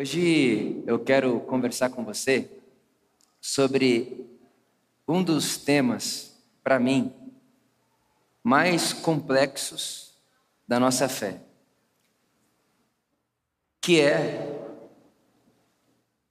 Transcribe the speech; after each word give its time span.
Hoje 0.00 0.80
eu 0.86 0.96
quero 0.96 1.40
conversar 1.40 1.90
com 1.90 2.04
você 2.04 2.48
sobre 3.40 4.24
um 5.08 5.24
dos 5.24 5.56
temas, 5.56 6.38
para 6.62 6.78
mim, 6.78 7.12
mais 8.40 8.92
complexos 8.92 10.14
da 10.68 10.78
nossa 10.78 11.08
fé, 11.08 11.40
que 13.80 14.00
é 14.00 14.56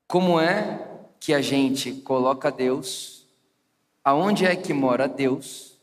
como 0.08 0.40
é 0.40 1.02
que 1.20 1.34
a 1.34 1.42
gente 1.42 1.92
coloca 1.92 2.50
Deus, 2.50 3.28
aonde 4.02 4.46
é 4.46 4.56
que 4.56 4.72
mora 4.72 5.10
Deus, 5.10 5.78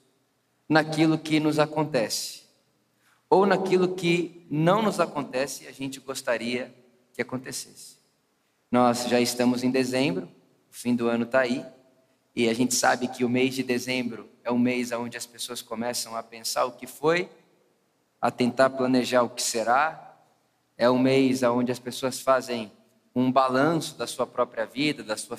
naquilo 0.66 1.18
que 1.18 1.38
nos 1.38 1.58
acontece, 1.58 2.44
ou 3.28 3.44
naquilo 3.44 3.94
que 3.94 4.46
não 4.48 4.80
nos 4.80 5.00
acontece 5.00 5.64
e 5.64 5.68
a 5.68 5.72
gente 5.72 6.00
gostaria 6.00 6.82
que 7.14 7.22
acontecesse. 7.22 7.96
Nós 8.70 9.06
já 9.08 9.20
estamos 9.20 9.62
em 9.62 9.70
dezembro, 9.70 10.26
o 10.70 10.75
fim 10.75 10.96
do 10.96 11.08
ano 11.08 11.25
está 11.25 11.40
aí, 11.40 11.64
e 12.34 12.48
a 12.48 12.52
gente 12.52 12.75
sabe 12.75 13.06
que 13.06 13.25
o 13.25 13.29
mês 13.29 13.54
de 13.54 13.62
dezembro 13.62 14.29
é 14.43 14.50
o 14.50 14.58
mês 14.58 14.90
onde 14.90 15.16
as 15.16 15.25
pessoas 15.25 15.62
começam 15.62 16.16
a 16.16 16.22
pensar 16.22 16.64
o 16.64 16.72
que 16.72 16.86
foi, 16.86 17.29
a 18.20 18.30
tentar 18.30 18.70
planejar 18.70 19.22
o 19.22 19.30
que 19.30 19.42
será, 19.42 20.18
é 20.76 20.90
o 20.90 20.98
mês 20.98 21.42
onde 21.44 21.70
as 21.70 21.79
pessoas 21.79 22.20
fazem 22.20 22.72
um 23.14 23.31
balanço 23.31 23.96
da 23.96 24.08
sua 24.08 24.26
própria 24.26 24.67
vida, 24.67 25.04
da 25.04 25.17
sua 25.17 25.36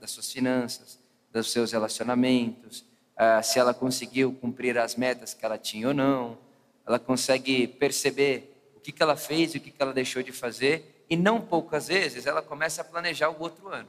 das 0.00 0.10
suas 0.12 0.30
finanças, 0.30 1.00
dos 1.32 1.50
seus 1.50 1.72
relacionamentos, 1.72 2.84
uh, 3.18 3.42
se 3.42 3.58
ela 3.58 3.74
conseguiu 3.74 4.32
cumprir 4.40 4.78
as 4.78 4.94
metas 4.94 5.34
que 5.34 5.44
ela 5.44 5.58
tinha 5.58 5.88
ou 5.88 5.94
não, 5.94 6.38
ela 6.86 6.98
consegue 6.98 7.66
perceber 7.66 8.72
o 8.76 8.80
que, 8.80 9.02
ela 9.02 9.16
fez 9.16 9.54
e 9.54 9.58
o 9.58 9.60
que 9.60 9.74
ela 9.78 9.92
deixou 9.92 10.22
de 10.22 10.32
fazer, 10.32 10.97
e 11.08 11.16
não 11.16 11.40
poucas 11.40 11.88
vezes 11.88 12.26
ela 12.26 12.42
começa 12.42 12.82
a 12.82 12.84
planejar 12.84 13.30
o 13.30 13.40
outro 13.40 13.68
ano. 13.68 13.88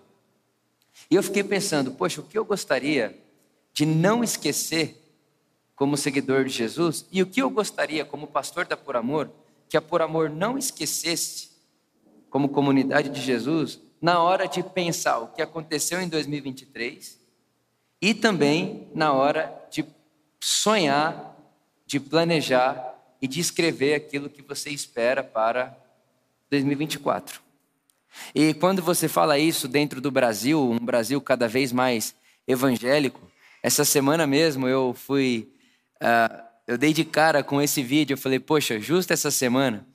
E 1.10 1.16
eu 1.16 1.24
fiquei 1.24 1.44
pensando, 1.44 1.92
poxa, 1.92 2.22
o 2.22 2.24
que 2.24 2.38
eu 2.38 2.46
gostaria 2.46 3.18
de 3.74 3.86
não 3.86 4.24
esquecer 4.24 5.00
como 5.76 5.96
seguidor 5.96 6.44
de 6.44 6.50
Jesus, 6.50 7.06
e 7.10 7.22
o 7.22 7.26
que 7.26 7.42
eu 7.42 7.50
gostaria 7.50 8.04
como 8.04 8.28
pastor 8.28 8.66
da 8.66 8.76
Por 8.76 8.98
Amor, 8.98 9.32
que 9.70 9.78
a 9.78 9.82
Por 9.82 10.02
Amor 10.02 10.30
não 10.30 10.58
esquecesse 10.58 11.52
como 12.30 12.50
comunidade 12.50 13.08
de 13.08 13.22
Jesus, 13.22 13.80
na 14.02 14.22
hora 14.22 14.46
de 14.46 14.62
pensar 14.62 15.20
o 15.20 15.30
que 15.30 15.42
aconteceu 15.42 16.02
em 16.02 16.10
2023 16.10 17.20
e 18.02 18.14
também 18.14 18.90
na 18.94 19.14
hora 19.14 19.68
de 19.72 19.86
sonhar, 20.42 21.38
de 21.86 22.00
planejar 22.00 22.96
e 23.22 23.28
de 23.28 23.40
escrever 23.40 23.96
aquilo 23.96 24.30
que 24.30 24.42
você 24.42 24.70
espera 24.70 25.24
para 25.24 25.78
2024. 26.50 27.42
E 28.34 28.54
quando 28.54 28.82
você 28.82 29.08
fala 29.08 29.38
isso 29.38 29.68
dentro 29.68 30.02
do 30.02 30.12
Brasil, 30.12 30.62
um 30.62 30.80
Brasil 30.80 31.22
cada 31.22 31.48
vez 31.48 31.72
mais 31.72 32.16
evangélico, 32.48 33.22
essa 33.62 33.86
semana 33.86 34.26
mesmo 34.26 34.68
eu 34.68 34.94
fui, 34.94 35.52
uh, 36.02 36.44
eu 36.68 36.78
dei 36.78 36.94
de 36.94 37.04
cara 37.04 37.44
com 37.44 37.62
esse 37.62 37.84
vídeo, 37.84 38.14
eu 38.14 38.18
falei, 38.18 38.40
poxa, 38.40 38.80
justo 38.80 39.14
essa 39.14 39.30
semana 39.30 39.86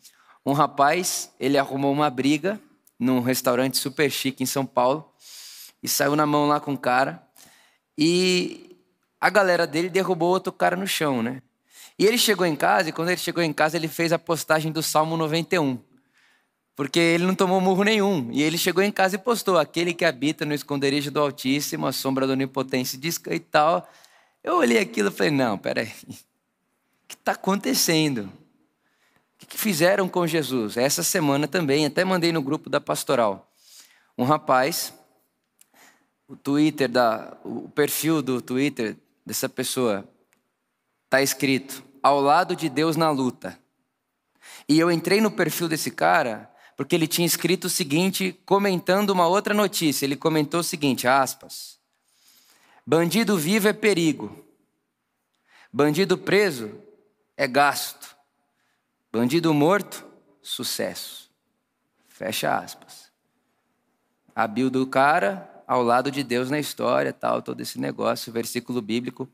um 0.47 0.53
rapaz, 0.53 1.33
ele 1.41 1.57
arrumou 1.57 1.91
uma 1.91 2.11
briga 2.11 2.61
num 2.99 3.21
restaurante 3.21 3.79
super 3.79 4.11
chique 4.11 4.43
em 4.43 4.47
São 4.47 4.67
Paulo 4.67 5.11
e 5.83 5.89
saiu 5.89 6.15
na 6.15 6.27
mão 6.27 6.47
lá 6.47 6.61
com 6.61 6.75
o 6.75 6.79
cara. 6.79 7.23
E 7.97 8.77
a 9.19 9.31
galera 9.31 9.67
dele 9.67 9.89
derrubou 9.89 10.29
outro 10.29 10.53
cara 10.53 10.77
no 10.77 10.87
chão, 10.87 11.23
né? 11.23 11.41
E 11.99 12.05
ele 12.05 12.19
chegou 12.19 12.45
em 12.45 12.57
casa, 12.57 12.91
e 12.91 12.93
quando 12.93 13.09
ele 13.09 13.21
chegou 13.21 13.43
em 13.43 13.53
casa, 13.53 13.77
ele 13.77 13.89
fez 13.89 14.13
a 14.13 14.19
postagem 14.19 14.71
do 14.71 14.83
Salmo 14.83 15.17
91. 15.17 15.79
Porque 16.77 16.99
ele 16.99 17.25
não 17.25 17.35
tomou 17.35 17.61
murro 17.61 17.85
nenhum. 17.85 18.31
E 18.33 18.43
ele 18.43 18.59
chegou 18.59 18.83
em 18.83 18.91
casa 18.91 19.15
e 19.15 19.19
postou: 19.19 19.59
Aquele 19.59 19.95
que 19.95 20.05
habita 20.05 20.45
no 20.45 20.55
esconderijo 20.55 21.11
do 21.11 21.21
Altíssimo, 21.21 21.87
a 21.87 21.93
sombra 21.93 22.27
do 22.27 22.33
Onipotência 22.33 22.99
disca 22.99 23.35
e 23.35 23.39
tal. 23.39 23.89
Eu 24.43 24.57
olhei 24.57 24.79
aquilo 24.79 25.09
e 25.09 25.13
falei: 25.13 25.31
Não, 25.31 25.57
peraí. 25.57 25.93
O 26.09 27.07
que 27.07 27.15
está 27.15 27.33
acontecendo? 27.33 28.33
O 29.43 29.47
que 29.47 29.59
fizeram 29.59 30.09
com 30.09 30.27
Jesus? 30.27 30.77
Essa 30.77 31.03
semana 31.03 31.47
também, 31.47 31.87
até 31.87 32.05
mandei 32.05 32.33
no 32.33 32.43
grupo 32.43 32.69
da 32.69 32.81
pastoral. 32.81 33.53
Um 34.17 34.25
rapaz, 34.25 34.93
o 36.27 36.35
Twitter 36.35 36.89
da, 36.89 37.37
o 37.45 37.69
perfil 37.69 38.23
do 38.23 38.41
Twitter 38.41 38.97
dessa 39.25 39.49
pessoa 39.49 40.09
está 41.05 41.23
escrito: 41.23 41.85
ao 42.03 42.21
lado 42.21 42.57
de 42.57 42.69
Deus 42.69 42.97
na 42.97 43.11
luta. 43.11 43.57
E 44.69 44.79
eu 44.79 44.91
entrei 44.91 45.21
no 45.21 45.31
perfil 45.31 45.69
desse 45.69 45.91
cara 45.91 46.51
porque 46.77 46.95
ele 46.95 47.07
tinha 47.07 47.27
escrito 47.27 47.65
o 47.65 47.71
seguinte, 47.71 48.39
comentando 48.45 49.11
uma 49.11 49.27
outra 49.27 49.55
notícia. 49.55 50.05
Ele 50.05 50.17
comentou 50.17 50.61
o 50.61 50.65
seguinte, 50.65 51.07
aspas: 51.07 51.79
Bandido 52.87 53.37
vivo 53.37 53.69
é 53.69 53.73
perigo. 53.73 54.45
Bandido 55.73 56.19
preso 56.19 56.71
é 57.37 57.47
gasto. 57.47 58.15
Bandido 59.13 59.53
morto, 59.55 60.05
sucesso. 60.43 61.31
Fecha 62.09 62.57
aspas. 62.57 63.11
A 64.35 64.47
do 64.47 64.87
cara 64.87 65.51
ao 65.67 65.83
lado 65.83 66.11
de 66.11 66.23
Deus 66.23 66.51
na 66.51 66.59
história, 66.59 67.13
tal, 67.13 67.41
todo 67.41 67.61
esse 67.61 67.79
negócio, 67.79 68.33
versículo 68.33 68.83
bíblico 68.83 69.29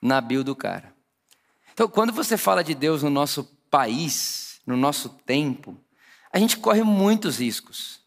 na 0.00 0.20
bio 0.20 0.44
do 0.44 0.54
cara. 0.54 0.94
Então, 1.72 1.88
quando 1.88 2.12
você 2.12 2.36
fala 2.36 2.62
de 2.62 2.74
Deus 2.74 3.02
no 3.02 3.10
nosso 3.10 3.44
país, 3.70 4.60
no 4.66 4.76
nosso 4.76 5.08
tempo, 5.08 5.76
a 6.32 6.38
gente 6.38 6.56
corre 6.56 6.82
muitos 6.82 7.38
riscos. 7.38 8.00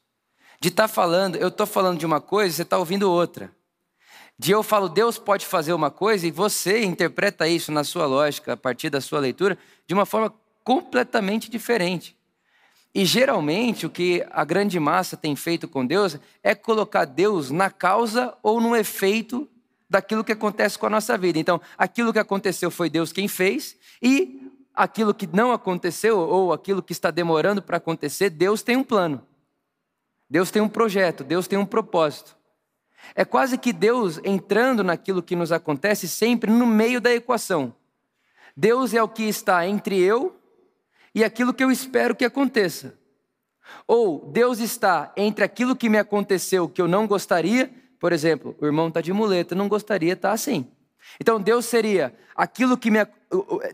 De 0.59 0.69
estar 0.69 0.87
tá 0.87 0.93
falando, 0.93 1.35
eu 1.35 1.49
estou 1.49 1.67
falando 1.67 1.99
de 1.99 2.05
uma 2.05 2.19
coisa, 2.19 2.55
você 2.55 2.61
está 2.63 2.77
ouvindo 2.77 3.11
outra. 3.11 3.51
De 4.37 4.51
eu 4.51 4.63
falo, 4.63 4.89
Deus 4.89 5.17
pode 5.17 5.45
fazer 5.45 5.73
uma 5.73 5.91
coisa 5.91 6.25
e 6.27 6.31
você 6.31 6.83
interpreta 6.83 7.47
isso 7.47 7.71
na 7.71 7.83
sua 7.83 8.05
lógica, 8.05 8.53
a 8.53 8.57
partir 8.57 8.89
da 8.89 8.99
sua 8.99 9.19
leitura, 9.19 9.57
de 9.87 9.93
uma 9.93 10.05
forma 10.05 10.33
completamente 10.63 11.49
diferente. 11.49 12.17
E 12.93 13.05
geralmente 13.05 13.85
o 13.85 13.89
que 13.89 14.25
a 14.31 14.43
grande 14.43 14.79
massa 14.79 15.15
tem 15.15 15.35
feito 15.35 15.67
com 15.67 15.85
Deus 15.85 16.17
é 16.41 16.55
colocar 16.55 17.05
Deus 17.05 17.51
na 17.51 17.69
causa 17.69 18.33
ou 18.41 18.59
no 18.59 18.75
efeito 18.75 19.47
daquilo 19.89 20.23
que 20.23 20.31
acontece 20.31 20.79
com 20.79 20.85
a 20.85 20.89
nossa 20.89 21.17
vida. 21.17 21.37
Então, 21.37 21.61
aquilo 21.77 22.11
que 22.11 22.19
aconteceu 22.19 22.71
foi 22.71 22.89
Deus 22.89 23.13
quem 23.13 23.27
fez, 23.27 23.77
e 24.01 24.44
aquilo 24.75 25.13
que 25.13 25.27
não 25.27 25.51
aconteceu 25.51 26.19
ou 26.19 26.51
aquilo 26.51 26.83
que 26.83 26.91
está 26.91 27.09
demorando 27.09 27.61
para 27.61 27.77
acontecer, 27.77 28.29
Deus 28.29 28.61
tem 28.61 28.75
um 28.75 28.83
plano. 28.83 29.25
Deus 30.29 30.51
tem 30.51 30.61
um 30.61 30.69
projeto, 30.69 31.23
Deus 31.23 31.47
tem 31.47 31.57
um 31.57 31.65
propósito. 31.65 32.35
É 33.13 33.23
quase 33.23 33.57
que 33.57 33.71
Deus 33.71 34.19
entrando 34.23 34.83
naquilo 34.83 35.21
que 35.21 35.35
nos 35.35 35.51
acontece 35.51 36.07
sempre 36.07 36.51
no 36.51 36.65
meio 36.65 36.99
da 36.99 37.13
equação. 37.13 37.73
Deus 38.57 38.93
é 38.93 39.03
o 39.03 39.07
que 39.07 39.23
está 39.23 39.67
entre 39.67 39.99
eu 39.99 40.35
e 41.13 41.23
aquilo 41.23 41.53
que 41.53 41.63
eu 41.63 41.71
espero 41.71 42.15
que 42.15 42.25
aconteça. 42.25 42.97
Ou 43.87 44.25
Deus 44.31 44.59
está 44.59 45.13
entre 45.15 45.43
aquilo 45.43 45.75
que 45.75 45.89
me 45.89 45.97
aconteceu 45.97 46.67
que 46.67 46.81
eu 46.81 46.87
não 46.87 47.07
gostaria, 47.07 47.71
por 47.99 48.11
exemplo, 48.11 48.55
o 48.59 48.65
irmão 48.65 48.87
está 48.87 49.01
de 49.01 49.13
muleta, 49.13 49.55
não 49.55 49.67
gostaria 49.67 50.13
estar 50.13 50.29
tá 50.29 50.33
assim. 50.33 50.67
Então 51.19 51.39
Deus 51.39 51.65
seria 51.65 52.15
aquilo 52.35 52.77
que 52.77 52.91
me, 52.91 52.99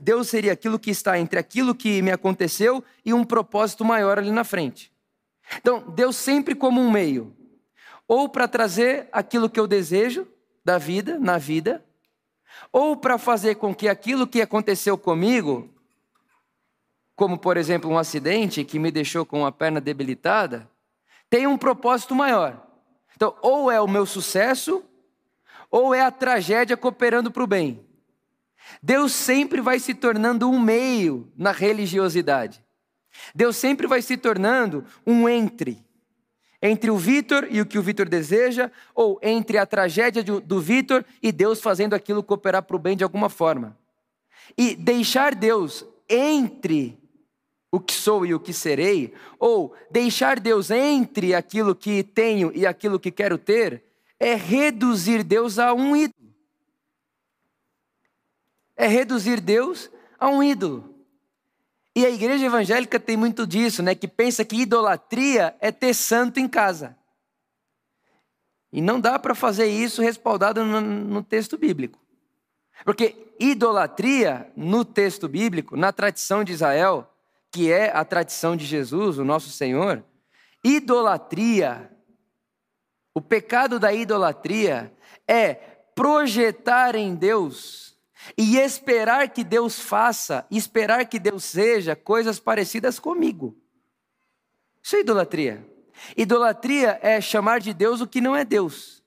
Deus 0.02 0.30
seria 0.30 0.54
aquilo 0.54 0.80
que 0.80 0.92
está 0.92 1.18
entre 1.20 1.40
aquilo 1.40 1.74
que 1.74 2.02
me 2.02 2.12
aconteceu 2.12 2.84
e 3.06 3.14
um 3.14 3.24
propósito 3.24 3.84
maior 3.84 4.18
ali 4.18 4.32
na 4.32 4.44
frente. 4.44 4.92
Então 5.58 5.82
Deus 5.90 6.16
sempre 6.16 6.56
como 6.56 6.82
um 6.82 6.92
meio, 6.92 7.36
ou 8.08 8.30
para 8.30 8.48
trazer 8.48 9.10
aquilo 9.12 9.50
que 9.50 9.60
eu 9.60 9.68
desejo 9.68 10.28
da 10.64 10.78
vida, 10.78 11.20
na 11.20 11.38
vida, 11.38 11.84
ou 12.72 12.96
para 12.96 13.18
fazer 13.18 13.56
com 13.56 13.74
que 13.74 13.88
aquilo 13.88 14.28
que 14.28 14.42
aconteceu 14.42 14.98
comigo 14.98 15.70
como 17.22 17.38
por 17.38 17.56
exemplo 17.56 17.88
um 17.88 18.00
acidente 18.00 18.66
que 18.66 18.80
me 18.80 18.90
deixou 18.90 19.24
com 19.24 19.46
a 19.46 19.52
perna 19.52 19.80
debilitada, 19.80 20.68
tem 21.30 21.46
um 21.46 21.56
propósito 21.56 22.16
maior. 22.16 22.66
Então, 23.16 23.38
ou 23.44 23.70
é 23.70 23.80
o 23.80 23.88
meu 23.88 24.08
sucesso, 24.08 24.84
ou 25.72 25.96
é 25.96 26.02
a 26.02 26.12
tragédia 26.12 26.76
cooperando 26.76 27.32
para 27.32 27.44
o 27.44 27.48
bem. 27.48 27.84
Deus 28.84 29.14
sempre 29.14 29.62
vai 29.62 29.80
se 29.80 29.94
tornando 29.94 30.50
um 30.50 30.60
meio 30.60 31.32
na 31.38 31.52
religiosidade. 31.52 32.64
Deus 33.34 33.56
sempre 33.56 33.88
vai 33.88 34.02
se 34.02 34.18
tornando 34.18 34.86
um 35.08 35.28
entre. 35.28 35.84
Entre 36.62 36.92
o 36.92 36.98
Vitor 36.98 37.48
e 37.50 37.60
o 37.60 37.66
que 37.66 37.80
o 37.80 37.82
Vitor 37.82 38.08
deseja, 38.08 38.70
ou 38.94 39.20
entre 39.24 39.58
a 39.58 39.66
tragédia 39.66 40.24
do 40.24 40.62
Vitor 40.62 41.04
e 41.22 41.32
Deus 41.32 41.60
fazendo 41.60 41.96
aquilo 41.96 42.22
cooperar 42.22 42.64
para 42.64 42.76
o 42.76 42.80
bem 42.80 42.96
de 42.96 43.04
alguma 43.04 43.30
forma. 43.30 43.78
E 44.58 44.76
deixar 44.76 45.34
Deus 45.34 45.86
entre 46.08 47.00
o 47.72 47.80
que 47.80 47.94
sou 47.94 48.26
e 48.26 48.34
o 48.34 48.40
que 48.40 48.54
serei, 48.54 49.14
ou 49.40 49.74
deixar 49.90 50.40
Deus 50.40 50.70
entre 50.70 51.34
aquilo 51.34 51.74
que 51.74 52.04
tenho 52.04 52.52
e 52.54 52.68
aquilo 52.68 53.00
que 53.00 53.10
quero 53.10 53.38
ter, 53.38 53.82
é 54.22 54.36
reduzir 54.36 55.24
Deus 55.24 55.58
a 55.58 55.74
um 55.74 55.96
ídolo. 55.96 56.32
É 58.78 58.86
reduzir 58.86 59.42
Deus 59.42 59.90
a 60.20 60.30
um 60.30 60.44
ídolo. 60.44 60.94
E 61.96 62.06
a 62.06 62.10
igreja 62.12 62.46
evangélica 62.46 63.00
tem 63.00 63.18
muito 63.18 63.48
disso, 63.48 63.82
né? 63.82 63.96
Que 63.96 64.08
pensa 64.08 64.46
que 64.46 64.62
idolatria 64.62 65.56
é 65.60 65.72
ter 65.72 65.96
santo 65.96 66.40
em 66.40 66.48
casa. 66.48 66.96
E 68.72 68.80
não 68.80 69.02
dá 69.02 69.18
para 69.18 69.34
fazer 69.34 69.66
isso 69.66 70.04
respaldado 70.04 70.64
no, 70.64 70.80
no 70.80 71.24
texto 71.24 71.58
bíblico. 71.58 72.00
Porque 72.86 73.34
idolatria, 73.40 74.52
no 74.56 74.86
texto 74.86 75.28
bíblico, 75.28 75.76
na 75.76 75.92
tradição 75.92 76.44
de 76.44 76.54
Israel, 76.54 77.12
que 77.52 77.72
é 77.72 77.90
a 77.90 78.06
tradição 78.06 78.56
de 78.56 78.66
Jesus, 78.66 79.18
o 79.18 79.26
nosso 79.26 79.50
Senhor, 79.50 80.04
idolatria, 80.64 81.91
o 83.14 83.22
pecado 83.22 83.80
da 83.80 83.94
idolatria 83.94 84.94
é 85.28 85.54
projetar 85.96 86.96
em 86.96 87.16
Deus 87.16 87.98
e 88.38 88.58
esperar 88.58 89.30
que 89.30 89.44
Deus 89.44 89.80
faça, 89.80 90.46
esperar 90.50 91.06
que 91.06 91.20
Deus 91.20 91.44
seja 91.44 91.96
coisas 91.96 92.40
parecidas 92.40 93.00
comigo. 93.00 93.56
Isso 94.82 94.96
é 94.96 95.02
idolatria. 95.02 95.66
Idolatria 96.16 97.00
é 97.02 97.20
chamar 97.22 97.60
de 97.60 97.74
Deus 97.74 98.02
o 98.02 98.08
que 98.08 98.22
não 98.22 98.36
é 98.36 98.44
Deus. 98.44 99.02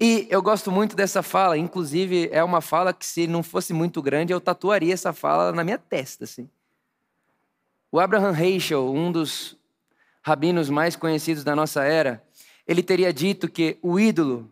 E 0.00 0.26
eu 0.30 0.40
gosto 0.40 0.72
muito 0.72 0.96
dessa 0.96 1.22
fala, 1.22 1.58
inclusive 1.58 2.28
é 2.32 2.42
uma 2.42 2.60
fala 2.60 2.92
que 2.92 3.04
se 3.04 3.26
não 3.26 3.42
fosse 3.42 3.72
muito 3.72 4.00
grande 4.00 4.32
eu 4.32 4.40
tatuaria 4.40 4.94
essa 4.94 5.12
fala 5.12 5.52
na 5.52 5.62
minha 5.62 5.78
testa, 5.78 6.24
assim. 6.24 6.48
O 7.92 8.00
Abraham 8.00 8.32
Heschel, 8.32 8.92
um 8.92 9.12
dos 9.12 9.56
rabinos 10.24 10.70
mais 10.70 10.96
conhecidos 10.96 11.44
da 11.44 11.54
nossa 11.54 11.84
era, 11.84 12.26
ele 12.66 12.82
teria 12.82 13.12
dito 13.12 13.46
que 13.46 13.78
o 13.82 14.00
ídolo 14.00 14.50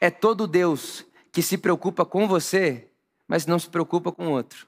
é 0.00 0.10
todo 0.10 0.46
Deus 0.46 1.04
que 1.30 1.42
se 1.42 1.58
preocupa 1.58 2.06
com 2.06 2.26
você, 2.26 2.88
mas 3.28 3.44
não 3.44 3.58
se 3.58 3.68
preocupa 3.68 4.10
com 4.10 4.28
o 4.28 4.30
outro. 4.30 4.66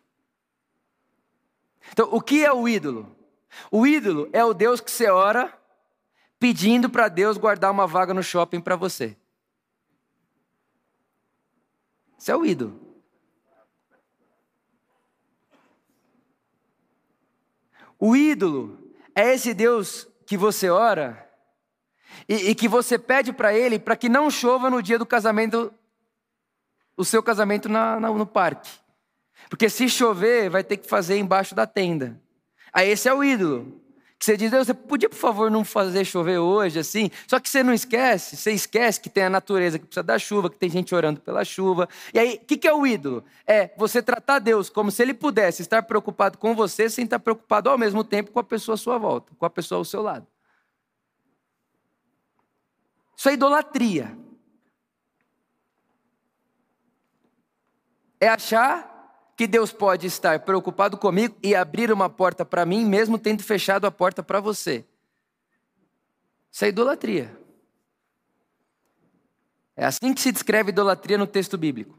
Então, 1.90 2.06
o 2.12 2.20
que 2.20 2.44
é 2.44 2.52
o 2.52 2.69
ídolo? 2.69 3.16
O 3.70 3.87
ídolo 3.87 4.28
é 4.31 4.44
o 4.44 4.52
Deus 4.52 4.78
que 4.78 4.90
você 4.90 5.08
ora 5.08 5.58
pedindo 6.38 6.90
para 6.90 7.08
Deus 7.08 7.38
guardar 7.38 7.70
uma 7.70 7.87
vaga 7.87 8.12
no 8.12 8.22
shopping 8.22 8.60
para 8.60 8.76
você. 8.76 9.16
Isso 12.19 12.31
é 12.31 12.37
o 12.37 12.44
ídolo. 12.44 12.78
O 17.98 18.14
ídolo 18.14 18.93
é 19.14 19.32
esse 19.32 19.55
Deus 19.55 20.11
que 20.26 20.36
você 20.36 20.70
ora 20.70 21.28
e, 22.28 22.50
e 22.50 22.54
que 22.54 22.69
você 22.69 22.98
pede 22.98 23.32
para 23.32 23.54
Ele 23.54 23.78
para 23.78 23.96
que 23.96 24.08
não 24.08 24.30
chova 24.30 24.70
no 24.70 24.82
dia 24.82 24.98
do 24.98 25.06
casamento, 25.06 25.72
o 26.96 27.04
seu 27.04 27.22
casamento 27.22 27.69
na, 27.69 27.98
na, 27.98 28.10
no 28.10 28.26
parque. 28.26 28.70
Porque 29.48 29.69
se 29.69 29.88
chover, 29.88 30.48
vai 30.48 30.62
ter 30.62 30.76
que 30.76 30.88
fazer 30.88 31.19
embaixo 31.19 31.54
da 31.54 31.66
tenda. 31.66 32.20
Aí 32.72 32.88
esse 32.88 33.08
é 33.08 33.14
o 33.14 33.24
ídolo. 33.24 33.81
Que 34.22 34.26
você 34.26 34.36
diz, 34.36 34.52
Deus, 34.52 34.69
você 34.69 34.74
podia, 34.74 35.08
por 35.08 35.16
favor, 35.16 35.50
não 35.50 35.64
fazer 35.64 36.04
chover 36.04 36.38
hoje, 36.38 36.78
assim? 36.78 37.10
Só 37.26 37.40
que 37.40 37.48
você 37.48 37.60
não 37.64 37.74
esquece, 37.74 38.36
você 38.36 38.52
esquece 38.52 39.00
que 39.00 39.10
tem 39.10 39.24
a 39.24 39.28
natureza 39.28 39.80
que 39.80 39.84
precisa 39.84 40.04
da 40.04 40.16
chuva, 40.16 40.48
que 40.48 40.56
tem 40.56 40.70
gente 40.70 40.94
orando 40.94 41.20
pela 41.20 41.44
chuva. 41.44 41.88
E 42.14 42.20
aí, 42.20 42.34
o 42.40 42.46
que, 42.46 42.56
que 42.56 42.69
é 42.69 42.72
o 42.72 42.86
ídolo? 42.86 43.24
É 43.44 43.72
você 43.76 44.00
tratar 44.00 44.38
Deus 44.38 44.70
como 44.70 44.92
se 44.92 45.02
ele 45.02 45.12
pudesse 45.12 45.62
estar 45.62 45.82
preocupado 45.82 46.38
com 46.38 46.54
você 46.54 46.88
sem 46.88 47.04
estar 47.04 47.19
preocupado 47.19 47.69
ao 47.69 47.76
mesmo 47.76 48.04
tempo 48.04 48.30
com 48.30 48.38
a 48.38 48.44
pessoa 48.44 48.74
à 48.74 48.78
sua 48.78 48.96
volta, 48.96 49.32
com 49.36 49.44
a 49.44 49.50
pessoa 49.50 49.80
ao 49.80 49.84
seu 49.84 50.00
lado. 50.00 50.24
Isso 53.16 53.28
é 53.28 53.32
idolatria. 53.32 54.16
É 58.20 58.28
achar 58.28 58.91
que 59.37 59.46
Deus 59.46 59.73
pode 59.73 60.06
estar 60.06 60.40
preocupado 60.40 60.96
comigo 60.96 61.37
e 61.43 61.55
abrir 61.55 61.90
uma 61.90 62.08
porta 62.08 62.44
para 62.44 62.67
mim, 62.67 62.84
mesmo 62.84 63.19
tendo 63.19 63.43
fechado 63.43 63.87
a 63.87 63.90
porta 63.90 64.23
para 64.23 64.40
você. 64.40 64.84
Isso 66.50 66.64
é 66.64 66.69
idolatria. 66.69 67.37
É 69.76 69.87
assim 69.87 70.12
que 70.12 70.20
se 70.20 70.31
descreve 70.31 70.70
idolatria 70.70 71.17
no 71.17 71.26
texto 71.26 71.56
bíblico. 71.56 71.99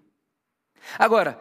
Agora, 0.98 1.40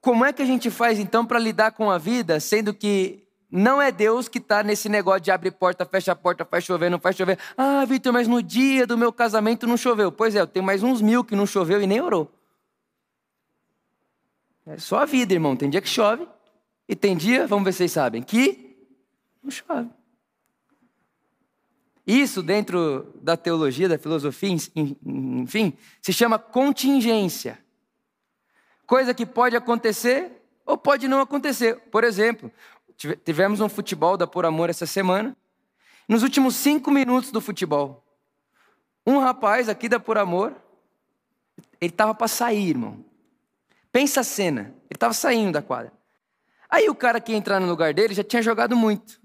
como 0.00 0.24
é 0.24 0.32
que 0.32 0.42
a 0.42 0.46
gente 0.46 0.70
faz 0.70 0.98
então 0.98 1.26
para 1.26 1.38
lidar 1.38 1.72
com 1.72 1.90
a 1.90 1.98
vida, 1.98 2.38
sendo 2.38 2.72
que 2.72 3.24
não 3.50 3.80
é 3.80 3.92
Deus 3.92 4.28
que 4.28 4.38
está 4.38 4.62
nesse 4.62 4.88
negócio 4.88 5.20
de 5.20 5.30
abrir 5.30 5.52
porta, 5.52 5.86
fecha 5.86 6.14
porta, 6.16 6.44
faz 6.44 6.64
chover, 6.64 6.90
não 6.90 6.98
faz 6.98 7.14
chover. 7.14 7.38
Ah, 7.56 7.84
Vitor, 7.84 8.12
mas 8.12 8.26
no 8.26 8.42
dia 8.42 8.84
do 8.84 8.98
meu 8.98 9.12
casamento 9.12 9.66
não 9.66 9.76
choveu. 9.76 10.10
Pois 10.10 10.34
é, 10.34 10.40
eu 10.40 10.46
tenho 10.46 10.66
mais 10.66 10.82
uns 10.82 11.00
mil 11.00 11.22
que 11.22 11.36
não 11.36 11.46
choveu 11.46 11.80
e 11.80 11.86
nem 11.86 12.00
orou. 12.00 12.33
É 14.66 14.78
só 14.78 14.98
a 14.98 15.04
vida, 15.04 15.34
irmão. 15.34 15.56
Tem 15.56 15.68
dia 15.68 15.80
que 15.80 15.88
chove 15.88 16.26
e 16.88 16.94
tem 16.94 17.16
dia, 17.16 17.46
vamos 17.46 17.64
ver 17.64 17.72
se 17.72 17.78
vocês 17.78 17.92
sabem, 17.92 18.22
que 18.22 18.76
não 19.42 19.50
chove. 19.50 19.90
Isso, 22.06 22.42
dentro 22.42 23.12
da 23.22 23.36
teologia, 23.36 23.88
da 23.88 23.98
filosofia, 23.98 24.50
enfim, 24.76 25.72
se 26.02 26.12
chama 26.12 26.38
contingência. 26.38 27.58
Coisa 28.86 29.14
que 29.14 29.24
pode 29.24 29.56
acontecer 29.56 30.30
ou 30.66 30.76
pode 30.76 31.08
não 31.08 31.20
acontecer. 31.20 31.76
Por 31.90 32.04
exemplo, 32.04 32.52
tivemos 33.24 33.60
um 33.60 33.68
futebol 33.68 34.18
da 34.18 34.26
Por 34.26 34.44
Amor 34.44 34.68
essa 34.68 34.84
semana. 34.84 35.34
Nos 36.06 36.22
últimos 36.22 36.56
cinco 36.56 36.90
minutos 36.90 37.30
do 37.30 37.40
futebol, 37.40 38.04
um 39.06 39.18
rapaz 39.18 39.70
aqui 39.70 39.88
da 39.88 39.98
Por 39.98 40.18
Amor, 40.18 40.54
ele 41.80 41.90
estava 41.90 42.14
para 42.14 42.28
sair, 42.28 42.68
irmão. 42.70 43.02
Pensa 43.94 44.22
a 44.22 44.24
cena. 44.24 44.74
Ele 44.90 44.96
estava 44.96 45.14
saindo 45.14 45.52
da 45.52 45.62
quadra. 45.62 45.92
Aí 46.68 46.90
o 46.90 46.96
cara 46.96 47.20
que 47.20 47.30
ia 47.30 47.38
entrar 47.38 47.60
no 47.60 47.68
lugar 47.68 47.94
dele 47.94 48.12
já 48.12 48.24
tinha 48.24 48.42
jogado 48.42 48.74
muito. 48.74 49.20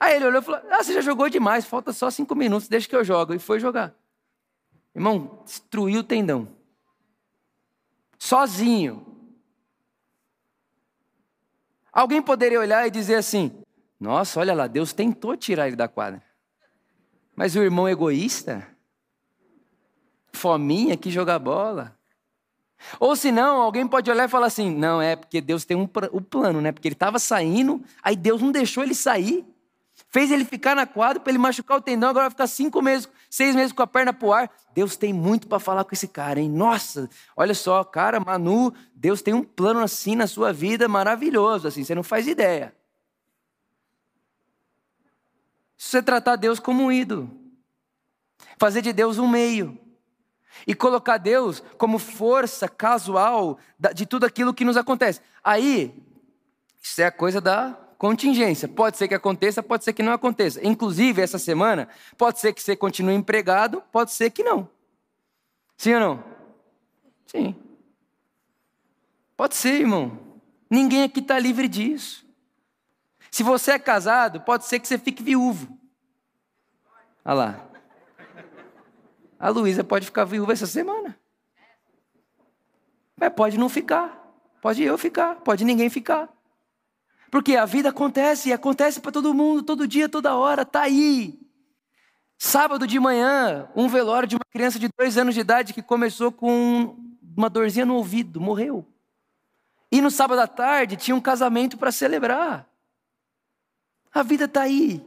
Aí 0.00 0.16
ele 0.16 0.24
olhou 0.24 0.42
e 0.42 0.44
falou: 0.44 0.60
Ah, 0.72 0.82
você 0.82 0.92
já 0.92 1.00
jogou 1.00 1.28
demais, 1.30 1.64
falta 1.64 1.92
só 1.92 2.10
cinco 2.10 2.34
minutos, 2.34 2.66
deixa 2.66 2.88
que 2.88 2.96
eu 2.96 3.04
jogo. 3.04 3.32
E 3.32 3.38
foi 3.38 3.60
jogar. 3.60 3.94
Irmão, 4.92 5.40
destruiu 5.44 6.00
o 6.00 6.02
tendão. 6.02 6.48
Sozinho. 8.18 9.06
Alguém 11.92 12.20
poderia 12.20 12.58
olhar 12.58 12.84
e 12.88 12.90
dizer 12.90 13.14
assim: 13.14 13.62
Nossa, 14.00 14.40
olha 14.40 14.52
lá, 14.52 14.66
Deus 14.66 14.92
tentou 14.92 15.36
tirar 15.36 15.68
ele 15.68 15.76
da 15.76 15.86
quadra. 15.86 16.20
Mas 17.36 17.54
o 17.54 17.62
irmão 17.62 17.88
egoísta, 17.88 18.66
fominha 20.32 20.96
que 20.96 21.08
joga 21.08 21.38
bola, 21.38 21.93
ou 23.00 23.16
se 23.16 23.32
não, 23.32 23.60
alguém 23.60 23.86
pode 23.86 24.10
olhar 24.10 24.24
e 24.24 24.28
falar 24.28 24.46
assim: 24.46 24.74
não, 24.74 25.00
é 25.00 25.16
porque 25.16 25.40
Deus 25.40 25.64
tem 25.64 25.76
um 25.76 25.88
o 26.12 26.20
plano, 26.20 26.60
né? 26.60 26.72
Porque 26.72 26.88
ele 26.88 26.94
estava 26.94 27.18
saindo, 27.18 27.82
aí 28.02 28.16
Deus 28.16 28.40
não 28.40 28.52
deixou 28.52 28.82
ele 28.82 28.94
sair. 28.94 29.44
Fez 30.10 30.30
ele 30.30 30.44
ficar 30.44 30.76
na 30.76 30.86
quadra 30.86 31.18
para 31.18 31.30
ele 31.30 31.38
machucar 31.38 31.76
o 31.76 31.80
tendão, 31.80 32.08
agora 32.08 32.24
vai 32.26 32.30
ficar 32.30 32.46
cinco 32.46 32.80
meses, 32.80 33.08
seis 33.28 33.54
meses 33.54 33.72
com 33.72 33.82
a 33.82 33.86
perna 33.86 34.12
pro 34.12 34.32
ar. 34.32 34.48
Deus 34.72 34.96
tem 34.96 35.12
muito 35.12 35.48
para 35.48 35.58
falar 35.58 35.84
com 35.84 35.92
esse 35.92 36.06
cara, 36.06 36.40
hein? 36.40 36.48
Nossa, 36.48 37.10
olha 37.36 37.54
só, 37.54 37.82
cara, 37.82 38.20
Manu, 38.20 38.72
Deus 38.94 39.22
tem 39.22 39.34
um 39.34 39.42
plano 39.42 39.80
assim 39.80 40.14
na 40.14 40.28
sua 40.28 40.52
vida 40.52 40.86
maravilhoso, 40.86 41.66
assim, 41.66 41.82
você 41.82 41.96
não 41.96 42.04
faz 42.04 42.28
ideia. 42.28 42.74
Se 45.76 45.90
você 45.90 46.02
tratar 46.02 46.36
Deus 46.36 46.60
como 46.60 46.84
um 46.84 46.92
ídolo, 46.92 47.30
fazer 48.56 48.82
de 48.82 48.92
Deus 48.92 49.18
um 49.18 49.26
meio, 49.26 49.78
e 50.66 50.74
colocar 50.74 51.18
Deus 51.18 51.62
como 51.78 51.98
força 51.98 52.68
casual 52.68 53.58
de 53.94 54.06
tudo 54.06 54.24
aquilo 54.24 54.54
que 54.54 54.64
nos 54.64 54.76
acontece. 54.76 55.20
Aí, 55.42 55.94
isso 56.82 57.00
é 57.00 57.06
a 57.06 57.12
coisa 57.12 57.40
da 57.40 57.78
contingência. 57.98 58.68
Pode 58.68 58.96
ser 58.96 59.08
que 59.08 59.14
aconteça, 59.14 59.62
pode 59.62 59.84
ser 59.84 59.92
que 59.92 60.02
não 60.02 60.12
aconteça. 60.12 60.64
Inclusive, 60.66 61.22
essa 61.22 61.38
semana, 61.38 61.88
pode 62.16 62.40
ser 62.40 62.52
que 62.52 62.62
você 62.62 62.76
continue 62.76 63.14
empregado, 63.14 63.82
pode 63.90 64.12
ser 64.12 64.30
que 64.30 64.42
não. 64.42 64.68
Sim 65.76 65.94
ou 65.94 66.00
não? 66.00 66.24
Sim. 67.26 67.56
Pode 69.36 69.56
ser, 69.56 69.80
irmão. 69.80 70.18
Ninguém 70.70 71.02
aqui 71.02 71.20
está 71.20 71.38
livre 71.38 71.66
disso. 71.68 72.24
Se 73.30 73.42
você 73.42 73.72
é 73.72 73.78
casado, 73.78 74.40
pode 74.42 74.64
ser 74.64 74.78
que 74.78 74.86
você 74.86 74.98
fique 74.98 75.22
viúvo. 75.22 75.78
Olha 77.24 77.34
lá. 77.34 77.73
A 79.44 79.50
Luísa 79.50 79.84
pode 79.84 80.06
ficar 80.06 80.24
viúva 80.24 80.54
essa 80.54 80.66
semana. 80.66 81.14
Mas 83.14 83.30
pode 83.34 83.58
não 83.58 83.68
ficar. 83.68 84.34
Pode 84.62 84.82
eu 84.82 84.96
ficar. 84.96 85.34
Pode 85.34 85.66
ninguém 85.66 85.90
ficar. 85.90 86.30
Porque 87.30 87.54
a 87.54 87.66
vida 87.66 87.90
acontece, 87.90 88.48
e 88.48 88.54
acontece 88.54 89.02
para 89.02 89.12
todo 89.12 89.34
mundo, 89.34 89.62
todo 89.62 89.86
dia, 89.86 90.08
toda 90.08 90.34
hora, 90.34 90.62
está 90.62 90.80
aí. 90.80 91.38
Sábado 92.38 92.86
de 92.86 92.98
manhã, 92.98 93.68
um 93.76 93.86
velório 93.86 94.26
de 94.26 94.34
uma 94.34 94.46
criança 94.50 94.78
de 94.78 94.88
dois 94.96 95.18
anos 95.18 95.34
de 95.34 95.42
idade 95.42 95.74
que 95.74 95.82
começou 95.82 96.32
com 96.32 96.96
uma 97.36 97.50
dorzinha 97.50 97.84
no 97.84 97.96
ouvido, 97.96 98.40
morreu. 98.40 98.88
E 99.92 100.00
no 100.00 100.10
sábado 100.10 100.38
à 100.38 100.46
tarde 100.46 100.96
tinha 100.96 101.14
um 101.14 101.20
casamento 101.20 101.76
para 101.76 101.92
celebrar. 101.92 102.66
A 104.10 104.22
vida 104.22 104.46
está 104.46 104.62
aí 104.62 105.04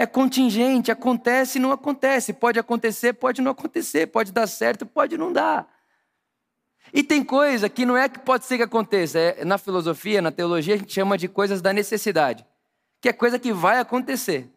é 0.00 0.06
contingente, 0.06 0.90
acontece 0.90 1.58
e 1.58 1.60
não 1.60 1.72
acontece. 1.72 2.32
Pode 2.32 2.58
acontecer, 2.58 3.12
pode 3.12 3.42
não 3.42 3.50
acontecer, 3.50 4.06
pode 4.06 4.32
dar 4.32 4.46
certo, 4.46 4.86
pode 4.86 5.18
não 5.18 5.30
dar. 5.30 5.70
E 6.90 7.02
tem 7.02 7.22
coisa 7.22 7.68
que 7.68 7.84
não 7.84 7.94
é 7.98 8.08
que 8.08 8.18
pode 8.18 8.46
ser 8.46 8.56
que 8.56 8.62
aconteça. 8.62 9.18
É, 9.18 9.44
na 9.44 9.58
filosofia, 9.58 10.22
na 10.22 10.32
teologia, 10.32 10.74
a 10.74 10.78
gente 10.78 10.90
chama 10.90 11.18
de 11.18 11.28
coisas 11.28 11.60
da 11.60 11.70
necessidade. 11.70 12.46
Que 12.98 13.10
é 13.10 13.12
coisa 13.12 13.38
que 13.38 13.52
vai 13.52 13.78
acontecer. 13.78 14.48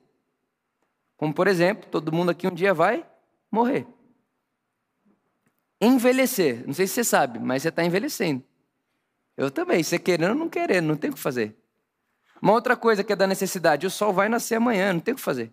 Como, 1.17 1.33
por 1.33 1.49
exemplo, 1.49 1.89
todo 1.91 2.13
mundo 2.13 2.31
aqui 2.31 2.47
um 2.47 2.53
dia 2.53 2.73
vai 2.73 3.05
morrer. 3.51 3.85
Envelhecer. 5.81 6.63
Não 6.65 6.73
sei 6.73 6.87
se 6.87 6.93
você 6.93 7.03
sabe, 7.03 7.37
mas 7.37 7.63
você 7.63 7.67
está 7.67 7.83
envelhecendo. 7.83 8.41
Eu 9.35 9.51
também. 9.51 9.83
Você 9.83 9.99
querendo 9.99 10.29
ou 10.29 10.35
não 10.35 10.47
querendo, 10.47 10.85
não 10.85 10.95
tem 10.95 11.09
o 11.09 11.13
que 11.13 11.19
fazer. 11.19 11.53
Uma 12.43 12.51
outra 12.51 12.75
coisa 12.75 13.05
que 13.05 13.13
é 13.13 13.15
da 13.15 13.25
necessidade: 13.25 13.87
o 13.87 13.89
sol 13.89 14.11
vai 14.11 14.27
nascer 14.27 14.55
amanhã, 14.55 14.91
não 14.91 14.99
tem 14.99 15.13
o 15.13 15.15
que 15.15 15.23
fazer. 15.23 15.49